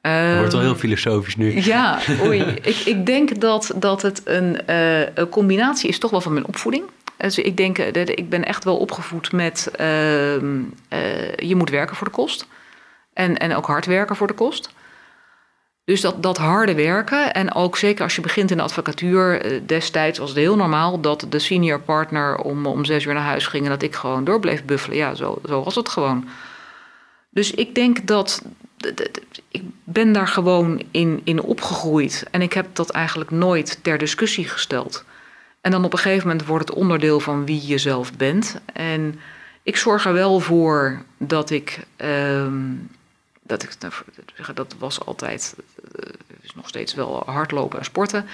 Het 0.00 0.38
wordt 0.38 0.52
wel 0.52 0.62
heel 0.62 0.74
filosofisch 0.74 1.36
nu. 1.36 1.60
Ja, 1.60 2.00
oei. 2.26 2.40
ik, 2.42 2.76
ik 2.76 3.06
denk 3.06 3.40
dat, 3.40 3.72
dat 3.76 4.02
het 4.02 4.22
een, 4.24 4.60
uh, 4.70 5.00
een, 5.00 5.28
combinatie 5.28 5.88
is 5.88 5.98
toch 5.98 6.10
wel 6.10 6.20
van 6.20 6.32
mijn 6.32 6.46
opvoeding. 6.46 6.84
Dus 7.16 7.38
ik 7.38 7.56
denk, 7.56 7.94
dat 7.94 8.08
ik 8.08 8.28
ben 8.28 8.44
echt 8.44 8.64
wel 8.64 8.76
opgevoed 8.76 9.32
met 9.32 9.70
uh, 9.80 10.34
uh, 10.34 10.66
je 11.36 11.54
moet 11.56 11.70
werken 11.70 11.96
voor 11.96 12.06
de 12.06 12.12
kost. 12.12 12.46
En, 13.12 13.38
en 13.38 13.54
ook 13.54 13.66
hard 13.66 13.86
werken 13.86 14.16
voor 14.16 14.26
de 14.26 14.34
kost. 14.34 14.70
Dus 15.84 16.00
dat, 16.00 16.22
dat 16.22 16.36
harde 16.36 16.74
werken 16.74 17.34
en 17.34 17.54
ook 17.54 17.76
zeker 17.76 18.04
als 18.04 18.14
je 18.14 18.20
begint 18.20 18.50
in 18.50 18.56
de 18.56 18.62
advocatuur, 18.62 19.40
eh, 19.40 19.60
destijds 19.66 20.18
was 20.18 20.28
het 20.28 20.38
heel 20.38 20.56
normaal 20.56 21.00
dat 21.00 21.26
de 21.28 21.38
senior 21.38 21.80
partner 21.80 22.36
om, 22.36 22.66
om 22.66 22.84
zes 22.84 23.04
uur 23.04 23.14
naar 23.14 23.22
huis 23.22 23.46
ging 23.46 23.64
en 23.64 23.70
dat 23.70 23.82
ik 23.82 23.94
gewoon 23.94 24.24
door 24.24 24.40
bleef 24.40 24.64
buffelen. 24.64 24.96
Ja, 24.96 25.14
zo, 25.14 25.38
zo 25.46 25.62
was 25.62 25.74
het 25.74 25.88
gewoon. 25.88 26.28
Dus 27.30 27.50
ik 27.50 27.74
denk 27.74 28.06
dat, 28.06 28.42
ik 29.48 29.62
ben 29.84 30.12
daar 30.12 30.28
gewoon 30.28 30.82
in, 30.90 31.20
in 31.24 31.42
opgegroeid 31.42 32.26
en 32.30 32.42
ik 32.42 32.52
heb 32.52 32.66
dat 32.72 32.90
eigenlijk 32.90 33.30
nooit 33.30 33.78
ter 33.82 33.98
discussie 33.98 34.48
gesteld. 34.48 35.04
En 35.60 35.70
dan 35.70 35.84
op 35.84 35.92
een 35.92 35.98
gegeven 35.98 36.28
moment 36.28 36.46
wordt 36.46 36.68
het 36.68 36.78
onderdeel 36.78 37.20
van 37.20 37.44
wie 37.46 37.66
je 37.66 37.78
zelf 37.78 38.16
bent. 38.16 38.60
En 38.72 39.20
ik 39.62 39.76
zorg 39.76 40.04
er 40.06 40.12
wel 40.12 40.40
voor 40.40 41.02
dat 41.18 41.50
ik. 41.50 41.86
Uh, 42.04 42.46
dat, 43.42 43.62
ik, 43.62 43.70
dat 44.54 44.74
was 44.78 45.04
altijd, 45.04 45.56
uh, 45.96 46.12
is 46.40 46.54
nog 46.54 46.68
steeds 46.68 46.94
wel 46.94 47.22
hardlopen 47.26 47.78
en 47.78 47.84
sporten. 47.84 48.26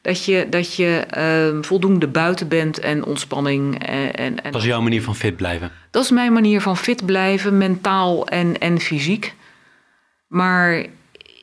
Dat 0.00 0.24
je, 0.24 0.46
dat 0.50 0.74
je 0.74 1.06
uh, 1.54 1.62
voldoende 1.62 2.06
buiten 2.06 2.48
bent 2.48 2.78
en 2.78 3.04
ontspanning. 3.04 3.86
En, 3.86 4.14
en, 4.14 4.52
dat 4.52 4.54
is 4.54 4.64
jouw 4.64 4.80
manier 4.80 5.02
van 5.02 5.16
fit 5.16 5.36
blijven? 5.36 5.70
Dat 5.90 6.04
is 6.04 6.10
mijn 6.10 6.32
manier 6.32 6.60
van 6.60 6.76
fit 6.76 7.06
blijven, 7.06 7.58
mentaal 7.58 8.26
en, 8.28 8.58
en 8.58 8.80
fysiek. 8.80 9.34
Maar 10.26 10.86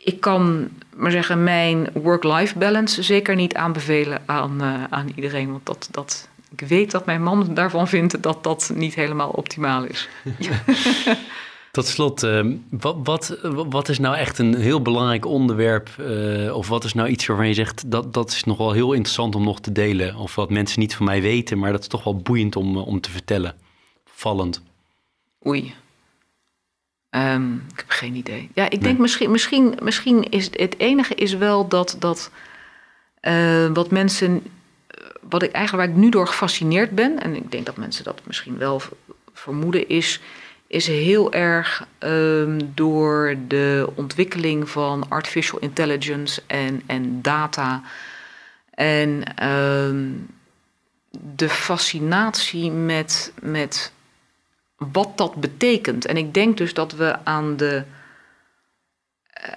ik 0.03 0.19
kan 0.19 0.69
maar 0.99 1.11
zeggen, 1.11 1.43
mijn 1.43 1.89
work-life 1.93 2.57
balance 2.57 3.03
zeker 3.03 3.35
niet 3.35 3.55
aanbevelen 3.55 4.21
aan, 4.25 4.57
uh, 4.61 4.83
aan 4.89 5.11
iedereen. 5.15 5.51
Want 5.51 5.65
dat, 5.65 5.87
dat, 5.91 6.29
ik 6.51 6.67
weet 6.67 6.91
dat 6.91 7.05
mijn 7.05 7.23
man 7.23 7.53
daarvan 7.53 7.87
vindt 7.87 8.23
dat 8.23 8.43
dat 8.43 8.71
niet 8.75 8.95
helemaal 8.95 9.29
optimaal 9.29 9.83
is. 9.83 10.09
Tot 11.79 11.87
slot, 11.87 12.23
ehm, 12.23 12.55
wat, 12.69 12.95
wat, 13.03 13.37
wat, 13.69 13.89
is 13.89 13.99
nou 13.99 14.15
echt 14.15 14.37
een 14.37 14.55
heel 14.55 14.81
belangrijk 14.81 15.25
onderwerp? 15.25 15.89
Uh, 15.99 16.55
of 16.55 16.67
wat 16.67 16.83
is 16.83 16.93
nou 16.93 17.09
iets 17.09 17.25
waarvan 17.25 17.47
je 17.47 17.53
zegt 17.53 17.91
dat 17.91 18.13
dat 18.13 18.31
is 18.31 18.43
nog 18.43 18.57
wel 18.57 18.71
heel 18.71 18.93
interessant 18.93 19.35
om 19.35 19.43
nog 19.43 19.61
te 19.61 19.71
delen? 19.71 20.15
Of 20.15 20.35
wat 20.35 20.49
mensen 20.49 20.79
niet 20.79 20.95
van 20.95 21.05
mij 21.05 21.21
weten, 21.21 21.59
maar 21.59 21.71
dat 21.71 21.81
is 21.81 21.87
toch 21.87 22.03
wel 22.03 22.17
boeiend 22.17 22.55
om, 22.55 22.77
om 22.77 23.01
te 23.01 23.11
vertellen? 23.11 23.55
Vallend. 24.05 24.61
Oei. 25.45 25.73
Um, 27.09 27.65
ik 27.71 27.77
heb 27.77 27.89
geen 27.89 28.15
idee. 28.15 28.49
Ja, 28.53 28.69
ik 28.69 28.81
denk 28.81 28.97
misschien, 28.97 29.31
misschien, 29.31 29.77
misschien 29.81 30.29
is 30.29 30.49
het 30.51 30.79
enige 30.79 31.15
is 31.15 31.33
wel 31.33 31.67
dat, 31.67 31.95
dat 31.99 32.31
uh, 33.21 33.67
wat 33.73 33.91
mensen, 33.91 34.43
wat 35.21 35.43
ik 35.43 35.51
eigenlijk 35.51 35.87
waar 35.87 35.95
ik 35.95 36.03
nu 36.03 36.09
door 36.09 36.27
gefascineerd 36.27 36.91
ben, 36.91 37.19
en 37.21 37.35
ik 37.35 37.51
denk 37.51 37.65
dat 37.65 37.77
mensen 37.77 38.03
dat 38.03 38.21
misschien 38.23 38.57
wel 38.57 38.81
vermoeden, 39.33 39.89
is 39.89 40.21
is 40.69 40.87
heel 40.87 41.33
erg 41.33 41.87
um, 41.99 42.71
door 42.73 43.35
de 43.47 43.89
ontwikkeling 43.95 44.69
van 44.69 45.05
artificial 45.09 45.59
intelligence 45.59 46.41
en, 46.47 46.81
en 46.85 47.21
data. 47.21 47.81
En 48.73 49.23
um, 49.49 50.27
de 51.09 51.49
fascinatie 51.49 52.71
met, 52.71 53.33
met 53.41 53.91
wat 54.77 55.17
dat 55.17 55.35
betekent. 55.35 56.05
En 56.05 56.17
ik 56.17 56.33
denk 56.33 56.57
dus 56.57 56.73
dat 56.73 56.91
we 56.91 57.25
aan, 57.25 57.57
de, 57.57 57.83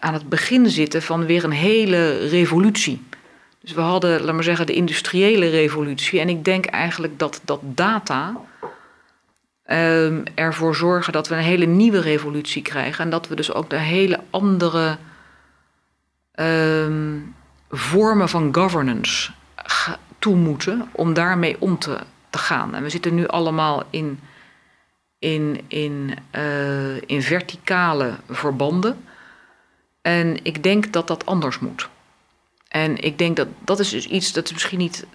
aan 0.00 0.14
het 0.14 0.28
begin 0.28 0.70
zitten 0.70 1.02
van 1.02 1.26
weer 1.26 1.44
een 1.44 1.50
hele 1.50 2.28
revolutie. 2.28 3.02
Dus 3.60 3.72
we 3.72 3.80
hadden, 3.80 4.22
laat 4.22 4.34
maar 4.34 4.44
zeggen, 4.44 4.66
de 4.66 4.74
industriële 4.74 5.48
revolutie. 5.48 6.20
En 6.20 6.28
ik 6.28 6.44
denk 6.44 6.66
eigenlijk 6.66 7.18
dat, 7.18 7.40
dat 7.44 7.60
data 7.62 8.40
um, 9.72 10.22
ervoor 10.34 10.74
zorgen 10.74 11.12
dat 11.12 11.28
we 11.28 11.34
een 11.34 11.40
hele 11.40 11.66
nieuwe 11.66 12.00
revolutie 12.00 12.62
krijgen. 12.62 13.04
En 13.04 13.10
dat 13.10 13.28
we 13.28 13.34
dus 13.34 13.52
ook 13.52 13.70
de 13.70 13.78
hele 13.78 14.20
andere 14.30 14.96
um, 16.34 17.34
vormen 17.70 18.28
van 18.28 18.54
governance 18.54 19.32
toe 20.18 20.36
moeten 20.36 20.88
om 20.92 21.14
daarmee 21.14 21.56
om 21.58 21.78
te, 21.78 21.98
te 22.30 22.38
gaan. 22.38 22.74
En 22.74 22.82
we 22.82 22.90
zitten 22.90 23.14
nu 23.14 23.26
allemaal 23.26 23.82
in, 23.90 24.20
in, 25.18 25.60
in, 25.68 26.16
uh, 26.36 26.96
in 27.06 27.22
verticale 27.22 28.14
verbanden. 28.28 29.04
En 30.02 30.44
ik 30.44 30.62
denk 30.62 30.92
dat 30.92 31.06
dat 31.06 31.26
anders 31.26 31.58
moet. 31.58 31.88
En 32.68 33.02
ik 33.02 33.18
denk 33.18 33.36
dat 33.36 33.48
dat 33.64 33.80
is 33.80 33.88
dus 33.88 34.06
iets, 34.06 34.32
dat 34.32 34.44
is 34.44 34.52
misschien 34.52 34.78
niet 34.78 35.06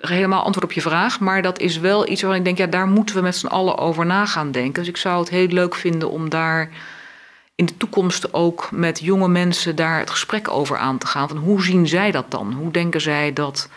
helemaal 0.00 0.42
antwoord 0.42 0.64
op 0.66 0.72
je 0.72 0.80
vraag, 0.80 1.20
maar 1.20 1.42
dat 1.42 1.58
is 1.58 1.78
wel 1.78 2.08
iets 2.08 2.22
waarvan 2.22 2.38
ik 2.38 2.44
denk, 2.44 2.58
ja, 2.58 2.66
daar 2.66 2.86
moeten 2.86 3.14
we 3.14 3.22
met 3.22 3.36
z'n 3.36 3.46
allen 3.46 3.78
over 3.78 4.06
na 4.06 4.26
gaan 4.26 4.50
denken. 4.50 4.72
Dus 4.72 4.88
ik 4.88 4.96
zou 4.96 5.20
het 5.20 5.28
heel 5.28 5.46
leuk 5.46 5.74
vinden 5.74 6.10
om 6.10 6.28
daar 6.28 6.70
in 7.54 7.66
de 7.66 7.76
toekomst 7.76 8.32
ook 8.34 8.70
met 8.70 9.00
jonge 9.00 9.28
mensen 9.28 9.76
daar 9.76 9.98
het 9.98 10.10
gesprek 10.10 10.50
over 10.50 10.78
aan 10.78 10.98
te 10.98 11.06
gaan. 11.06 11.28
Van 11.28 11.36
hoe 11.36 11.62
zien 11.62 11.88
zij 11.88 12.10
dat 12.10 12.30
dan? 12.30 12.52
Hoe 12.52 12.72
denken 12.72 13.00
zij 13.00 13.32
dat 13.32 13.68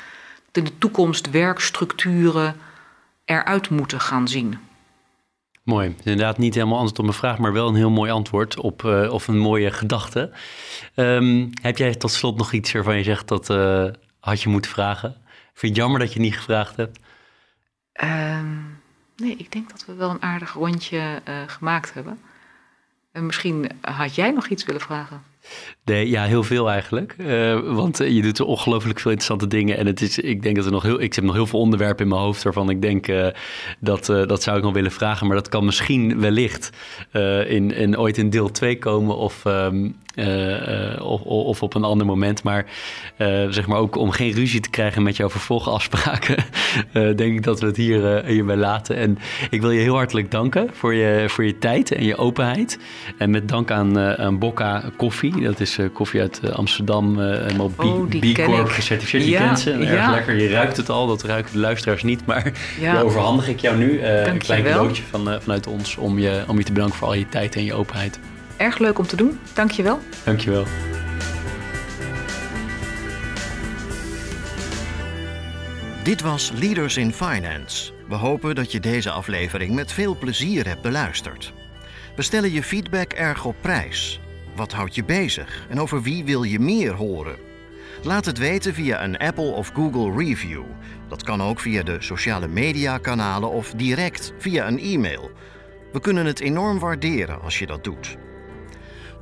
in 0.52 0.64
de 0.64 0.78
toekomst 0.78 1.30
werkstructuren 1.30 2.56
eruit 3.26 3.70
moeten 3.70 4.00
gaan 4.00 4.28
zien? 4.28 4.58
Mooi. 5.64 5.96
Inderdaad 6.04 6.38
niet 6.38 6.54
helemaal 6.54 6.78
antwoord 6.78 7.00
op 7.00 7.06
mijn 7.06 7.18
vraag, 7.18 7.38
maar 7.38 7.54
wel 7.54 7.68
een 7.68 7.76
heel 7.76 7.90
mooi 7.90 8.12
antwoord 8.12 8.60
op 8.60 8.84
uh, 8.84 9.14
of 9.14 9.28
een 9.28 9.38
mooie 9.38 9.72
gedachte. 9.72 10.32
Um, 10.96 11.50
heb 11.62 11.78
jij 11.78 11.96
tot 11.96 12.12
slot 12.12 12.38
nog 12.38 12.52
iets 12.52 12.72
waarvan 12.72 12.98
je 12.98 13.04
zegt 13.04 13.28
dat 13.28 13.50
uh, 13.50 13.86
had 14.20 14.42
je 14.42 14.50
moeten 14.50 14.72
vragen? 14.72 15.23
Vind 15.54 15.62
je 15.62 15.68
het 15.68 15.76
jammer 15.78 16.00
dat 16.00 16.14
je 16.14 16.20
niet 16.20 16.36
gevraagd 16.36 16.76
hebt? 16.76 17.00
Um, 18.04 18.82
nee, 19.16 19.36
ik 19.38 19.52
denk 19.52 19.70
dat 19.70 19.86
we 19.86 19.94
wel 19.94 20.10
een 20.10 20.22
aardig 20.22 20.54
rondje 20.54 21.22
uh, 21.28 21.36
gemaakt 21.48 21.94
hebben. 21.94 22.20
En 23.12 23.26
misschien 23.26 23.70
had 23.82 24.16
jij 24.16 24.32
nog 24.32 24.48
iets 24.48 24.66
willen 24.66 24.82
vragen? 24.82 25.24
Nee, 25.86 26.10
ja, 26.10 26.24
heel 26.24 26.44
veel 26.44 26.70
eigenlijk. 26.70 27.16
Uh, 27.18 27.60
want 27.60 27.98
je 27.98 28.22
doet 28.22 28.40
er 28.40 28.46
ongelooflijk 28.46 29.00
veel 29.00 29.12
interessante 29.12 29.48
dingen. 29.48 29.78
En 29.78 29.86
het 29.86 30.02
is, 30.02 30.20
ik 30.20 30.42
denk 30.44 30.56
dat 30.56 30.66
er 30.66 30.72
nog 30.72 30.84
heel, 30.84 31.02
ik 31.02 31.14
heb 31.14 31.24
nog 31.24 31.34
heel 31.34 31.48
veel 31.48 31.60
onderwerpen 31.60 32.04
in 32.04 32.10
mijn 32.12 32.22
hoofd 32.22 32.44
waarvan 32.44 32.70
ik 32.70 32.82
denk 32.82 33.08
uh, 33.08 33.28
dat, 33.80 34.10
uh, 34.10 34.28
dat 34.28 34.44
zou 34.44 34.58
ik 34.58 34.64
nog 34.64 34.74
willen 34.74 34.92
vragen. 34.92 35.28
Maar 35.28 35.36
dat 35.36 35.50
kan 35.50 35.66
misschien 35.66 36.20
wellicht 36.20 36.70
in, 37.48 37.72
in 37.72 37.98
ooit 37.98 38.18
in 38.18 38.30
deel 38.30 38.52
2 38.52 38.78
komen 38.78 39.18
of, 39.18 39.46
um, 39.46 39.96
of, 41.02 41.22
of, 41.22 41.64
op 41.64 41.74
een 41.74 41.84
ander 41.84 42.06
moment. 42.06 42.44
Maar 42.44 42.66
zeg 43.50 43.68
maar 43.68 43.78
ook 43.78 43.96
om 43.96 44.12
geen 44.12 44.32
ruzie 44.32 44.60
te 44.60 44.70
krijgen 44.70 45.04
met 45.04 45.16
jouw 45.16 45.30
vervolgafspraken, 45.30 46.46
denk 46.94 47.34
ik 47.34 47.44
dat 47.44 47.60
we 47.60 47.66
het 47.66 47.78
hier, 47.78 48.26
hierbij 48.26 48.56
laten. 48.56 48.96
En 48.96 49.18
ik 49.50 49.62
wil 49.62 49.72
je 49.72 49.80
heel 49.80 49.96
hartelijk 49.96 50.32
danken 50.32 50.70
voor 50.74 50.94
je, 50.94 51.26
voor 51.28 51.46
je 51.46 51.58
tijd 51.58 51.92
en 51.92 52.06
je 52.06 52.18
openheid. 52.18 52.80
En 53.18 53.30
met 53.30 53.48
dank 53.50 53.72
aan, 53.72 54.00
aan 54.00 54.40
Bocca 54.40 54.84
Koffie. 54.98 55.42
Dat 55.42 55.60
is 55.60 55.78
koffie 55.94 56.22
uit 56.22 56.54
Amsterdam, 56.54 57.20
helemaal 57.20 57.72
oh, 57.78 58.08
B 58.10 58.34
Corp 58.34 58.70
gecertificeerd. 58.70 59.24
Ja, 59.24 59.38
die 59.38 59.48
kent 59.48 59.60
ze. 59.60 59.72
Erg 59.72 60.10
lekker. 60.10 60.36
Je 60.36 60.50
ruikt 60.50 60.78
het 60.78 60.90
al, 60.90 61.08
dat 61.08 61.24
ruiken 61.24 61.54
de 61.54 61.60
luisteraars 61.60 62.04
niet. 62.04 62.26
Maar 62.26 62.52
ja. 62.80 63.02
overhandig 63.02 63.48
ik 63.48 63.60
jou 63.60 63.78
nu 63.78 64.02
een 64.02 64.38
klein 64.38 64.64
cadeautje 64.64 65.04
van, 65.10 65.42
vanuit 65.42 65.68
ons 65.68 65.98
om 65.98 66.20
je, 66.20 66.44
om 66.48 66.58
je 66.58 66.64
te 66.64 66.72
bedanken 66.72 66.98
voor 66.98 67.08
al 67.08 67.14
je 67.14 67.30
tijd 67.30 67.56
en 67.56 67.64
je 67.64 67.74
openheid. 67.74 68.20
Erg 68.58 68.78
leuk 68.78 69.00
om 69.00 69.08
te 69.08 69.16
doen. 69.16 69.40
Dank 69.54 69.72
je 69.72 69.84
wel. 69.84 70.00
Dank 70.24 70.40
je 70.40 70.50
wel. 70.50 70.66
Dit 76.04 76.22
was 76.22 76.52
Leaders 76.52 76.98
in 76.98 77.14
Finance. 77.14 77.92
We 78.08 78.16
hopen 78.16 78.56
dat 78.56 78.72
je 78.72 78.80
deze 78.80 79.10
aflevering 79.10 79.74
met 79.74 79.92
veel 79.92 80.18
plezier 80.18 80.68
hebt 80.68 80.82
beluisterd. 80.82 81.54
We 82.16 82.22
stellen 82.22 82.52
je 82.52 82.64
feedback 82.64 83.14
erg 83.14 83.46
op 83.46 83.56
prijs. 83.62 84.20
Wat 84.56 84.72
houdt 84.72 84.96
je 84.96 85.04
bezig 85.04 85.66
en 85.70 85.80
over 85.80 86.02
wie 86.02 86.24
wil 86.24 86.44
je 86.44 86.60
meer 86.60 86.94
horen? 86.94 87.36
Laat 88.04 88.26
het 88.26 88.38
weten 88.38 88.74
via 88.74 89.04
een 89.04 89.18
Apple 89.18 89.52
of 89.52 89.72
Google 89.74 90.26
review. 90.26 90.64
Dat 91.08 91.24
kan 91.24 91.42
ook 91.42 91.60
via 91.60 91.84
de 91.84 92.02
sociale 92.02 92.48
media 92.48 92.98
kanalen 92.98 93.50
of 93.50 93.72
direct 93.72 94.34
via 94.38 94.68
een 94.68 94.80
e-mail. 94.80 95.32
We 95.92 96.00
kunnen 96.00 96.26
het 96.26 96.40
enorm 96.40 96.80
waarderen 96.80 97.42
als 97.42 97.60
je 97.60 97.66
dat 97.66 97.84
doet. 97.84 98.18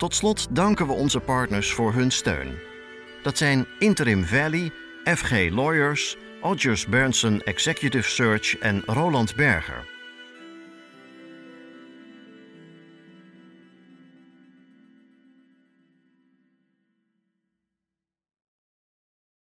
Tot 0.01 0.15
slot 0.15 0.47
danken 0.55 0.87
we 0.87 0.93
onze 0.93 1.19
partners 1.19 1.73
voor 1.73 1.93
hun 1.93 2.11
steun. 2.11 2.59
Dat 3.23 3.37
zijn 3.37 3.67
Interim 3.79 4.25
Valley, 4.25 4.71
FG 5.03 5.31
Lawyers, 5.49 6.17
Odgers 6.41 6.85
Berndsen 6.85 7.43
Executive 7.43 8.09
Search 8.09 8.57
en 8.57 8.83
Roland 8.85 9.35
Berger. 9.35 9.85